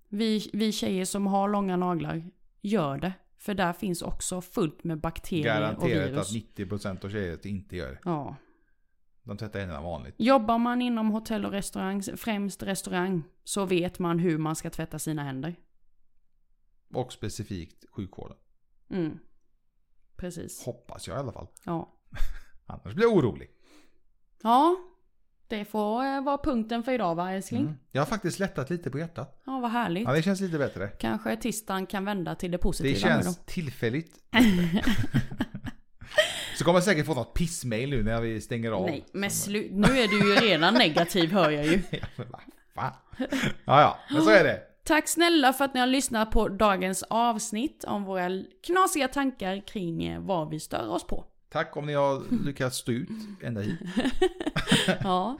Vi, 0.09 0.51
vi 0.53 0.72
tjejer 0.72 1.05
som 1.05 1.26
har 1.26 1.49
långa 1.49 1.76
naglar 1.76 2.31
gör 2.61 2.99
det. 2.99 3.12
För 3.39 3.55
där 3.55 3.72
finns 3.72 4.03
också 4.03 4.41
fullt 4.41 4.85
med 4.85 5.01
bakterier 5.01 5.55
och 5.55 5.61
Garanterat 5.61 6.09
virus. 6.09 6.18
att 6.18 6.59
90% 6.59 7.05
av 7.05 7.11
tjejer 7.11 7.47
inte 7.47 7.76
gör 7.76 7.91
det. 7.91 7.99
Ja. 8.05 8.37
De 9.23 9.37
tvättar 9.37 9.61
händerna 9.61 9.81
vanligt. 9.83 10.14
Jobbar 10.18 10.59
man 10.59 10.83
inom 10.83 11.11
hotell 11.11 11.45
och 11.45 11.53
restaurang, 11.53 12.03
främst 12.03 12.62
restaurang, 12.62 13.23
så 13.45 13.64
vet 13.64 13.99
man 13.99 14.18
hur 14.18 14.39
man 14.39 14.57
ska 14.57 14.71
tvätta 14.71 14.99
sina 14.99 15.23
händer. 15.23 15.55
Och 16.95 17.12
specifikt 17.12 17.85
sjukvården. 17.93 18.37
Mm. 18.91 19.18
Precis. 20.16 20.64
Hoppas 20.64 21.09
jag 21.09 21.16
i 21.16 21.21
alla 21.21 21.33
fall. 21.33 21.47
Ja. 21.64 21.93
Annars 22.66 22.95
blir 22.95 23.05
jag 23.07 23.16
orolig. 23.16 23.51
Ja. 24.43 24.77
Det 25.49 25.64
får 25.64 26.05
eh, 26.05 26.23
vara 26.25 26.39
punkten 26.39 26.83
för 26.83 26.93
idag 26.93 27.14
va 27.14 27.33
älskling? 27.33 27.61
Mm. 27.62 27.75
Jag 27.91 28.01
har 28.01 28.07
faktiskt 28.07 28.39
lättat 28.39 28.71
lite 28.71 28.91
på 28.91 28.99
hjärtat. 28.99 29.43
Ja, 29.47 29.59
vad 29.61 29.71
härligt. 29.71 30.05
Ja, 30.05 30.12
det 30.12 30.23
känns 30.23 30.41
lite 30.41 30.59
bättre. 30.59 30.89
Kanske 30.89 31.37
tisdagen 31.37 31.87
kan 31.87 32.05
vända 32.05 32.35
till 32.35 32.51
det 32.51 32.57
Det 32.57 32.62
positiva 32.62 33.16
då. 33.16 33.23
känns 33.23 33.41
tillfälligt. 33.47 34.18
Så 36.61 36.65
kommer 36.65 36.77
jag 36.77 36.85
säkert 36.85 37.07
få 37.07 37.15
något 37.15 37.35
pissmail 37.35 37.91
nu 37.91 38.03
när 38.03 38.21
vi 38.21 38.41
stänger 38.41 38.73
av. 38.73 38.87
Nej, 38.87 39.05
men 39.13 39.31
Som- 39.31 39.53
slu- 39.55 39.69
nu 39.73 39.99
är 39.99 40.09
du 40.09 40.19
ju 40.31 40.35
redan 40.35 40.75
negativ 40.85 41.33
hör 41.33 41.51
jag 41.51 41.67
ju. 41.67 41.83
Ja, 41.91 41.99
men 42.17 42.27
vad 42.31 42.41
fan. 42.75 42.93
Ja, 43.65 43.81
ja, 43.81 43.99
men 44.11 44.23
så 44.23 44.31
är 44.31 44.45
det. 44.45 44.61
Tack 44.85 45.09
snälla 45.09 45.53
för 45.53 45.65
att 45.65 45.75
ni 45.75 45.81
har 45.81 45.87
lyssnat 45.87 46.31
på 46.31 46.49
dagens 46.49 47.03
avsnitt 47.03 47.85
om 47.85 48.05
våra 48.05 48.29
knasiga 48.67 49.09
tankar 49.09 49.67
kring 49.67 50.05
eh, 50.05 50.21
vad 50.21 50.51
vi 50.51 50.61
stör 50.61 50.89
oss 50.89 51.07
på. 51.07 51.25
Tack 51.53 51.77
om 51.77 51.87
ni 51.87 51.93
har 51.95 52.23
lyckats 52.45 52.77
stå 52.77 52.93
ut 52.93 53.09
ända 53.43 53.61
hit. 53.61 53.79
Ja. 55.05 55.39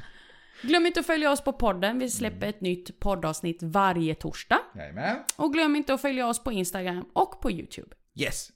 Glöm 0.63 0.87
inte 0.87 1.01
att 1.01 1.07
följa 1.07 1.31
oss 1.33 1.41
på 1.45 1.53
podden. 1.53 1.99
Vi 1.99 2.11
släpper 2.11 2.47
ett 2.47 2.61
nytt 2.61 3.01
poddavsnitt 3.01 3.59
varje 3.63 4.15
torsdag. 4.15 4.59
Jajamän. 4.77 5.17
Och 5.37 5.53
glöm 5.53 5.77
inte 5.77 5.95
att 5.95 6.01
följa 6.01 6.27
oss 6.29 6.45
på 6.45 6.53
Instagram 6.53 7.05
och 7.13 7.41
på 7.41 7.51
YouTube. 7.51 7.89
Yes. 8.15 8.49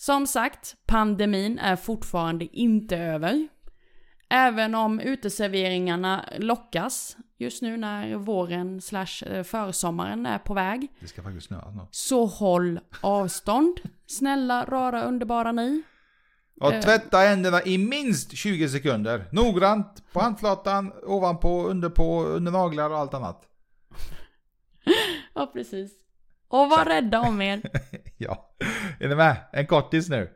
Som 0.00 0.26
sagt, 0.26 0.76
pandemin 0.86 1.58
är 1.58 1.76
fortfarande 1.76 2.44
inte 2.56 2.96
över. 2.96 3.48
Även 4.30 4.74
om 4.74 5.00
uteserveringarna 5.00 6.24
lockas 6.38 7.16
just 7.38 7.62
nu 7.62 7.76
när 7.76 8.16
våren 8.16 8.80
slash 8.80 9.24
eh, 9.26 9.42
försommaren 9.42 10.26
är 10.26 10.38
på 10.38 10.54
väg. 10.54 10.88
Det 11.00 11.06
ska 11.06 11.22
faktiskt 11.22 11.46
snöa 11.46 11.72
snart. 11.72 11.88
Så 11.90 12.26
håll 12.26 12.80
avstånd. 13.00 13.80
Snälla, 14.06 14.64
rara, 14.64 15.02
underbara 15.04 15.52
ni. 15.52 15.82
Och 16.60 16.72
Eh. 16.72 16.80
tvätta 16.82 17.18
händerna 17.18 17.62
i 17.62 17.78
minst 17.78 18.36
20 18.36 18.68
sekunder. 18.68 19.24
Noggrant 19.32 20.12
på 20.12 20.20
handflatan, 20.20 20.92
ovanpå, 21.06 21.62
underpå, 21.66 22.22
under 22.24 22.52
naglar 22.52 22.90
och 22.90 22.98
allt 22.98 23.14
annat. 23.14 23.46
Ja, 25.34 25.50
precis. 25.52 25.92
Och 26.50 26.70
var 26.70 26.84
rädda 26.84 27.20
om 27.20 27.42
er. 27.42 27.62
Ja. 28.16 28.54
Är 29.00 29.08
ni 29.08 29.14
med? 29.14 29.36
En 29.52 29.66
kortis 29.66 30.08
nu. 30.08 30.30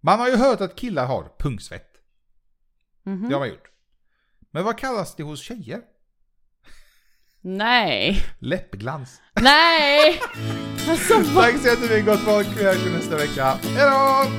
Man 0.00 0.18
har 0.18 0.28
ju 0.28 0.36
hört 0.36 0.60
att 0.60 0.76
killar 0.76 1.06
har 1.06 1.32
pungsvett. 1.38 1.92
Mhm. 3.02 3.28
Det 3.28 3.34
har 3.34 3.40
man 3.40 3.48
gjort. 3.48 3.70
Men 4.50 4.64
vad 4.64 4.78
kallas 4.78 5.16
det 5.16 5.22
hos 5.22 5.40
tjejer? 5.42 5.80
Nej. 7.40 8.22
Läppglans. 8.38 9.20
Nej! 9.40 10.20
Alltså. 10.88 11.14
Tack 11.34 11.56
så 11.56 11.68
jättemycket 11.68 12.06
gott 12.06 12.20
folk. 12.20 12.48
Vi 12.56 12.64
hörs 12.64 12.84
nästa 12.84 13.16
vecka. 13.16 13.44
Hejdå! 13.44 14.30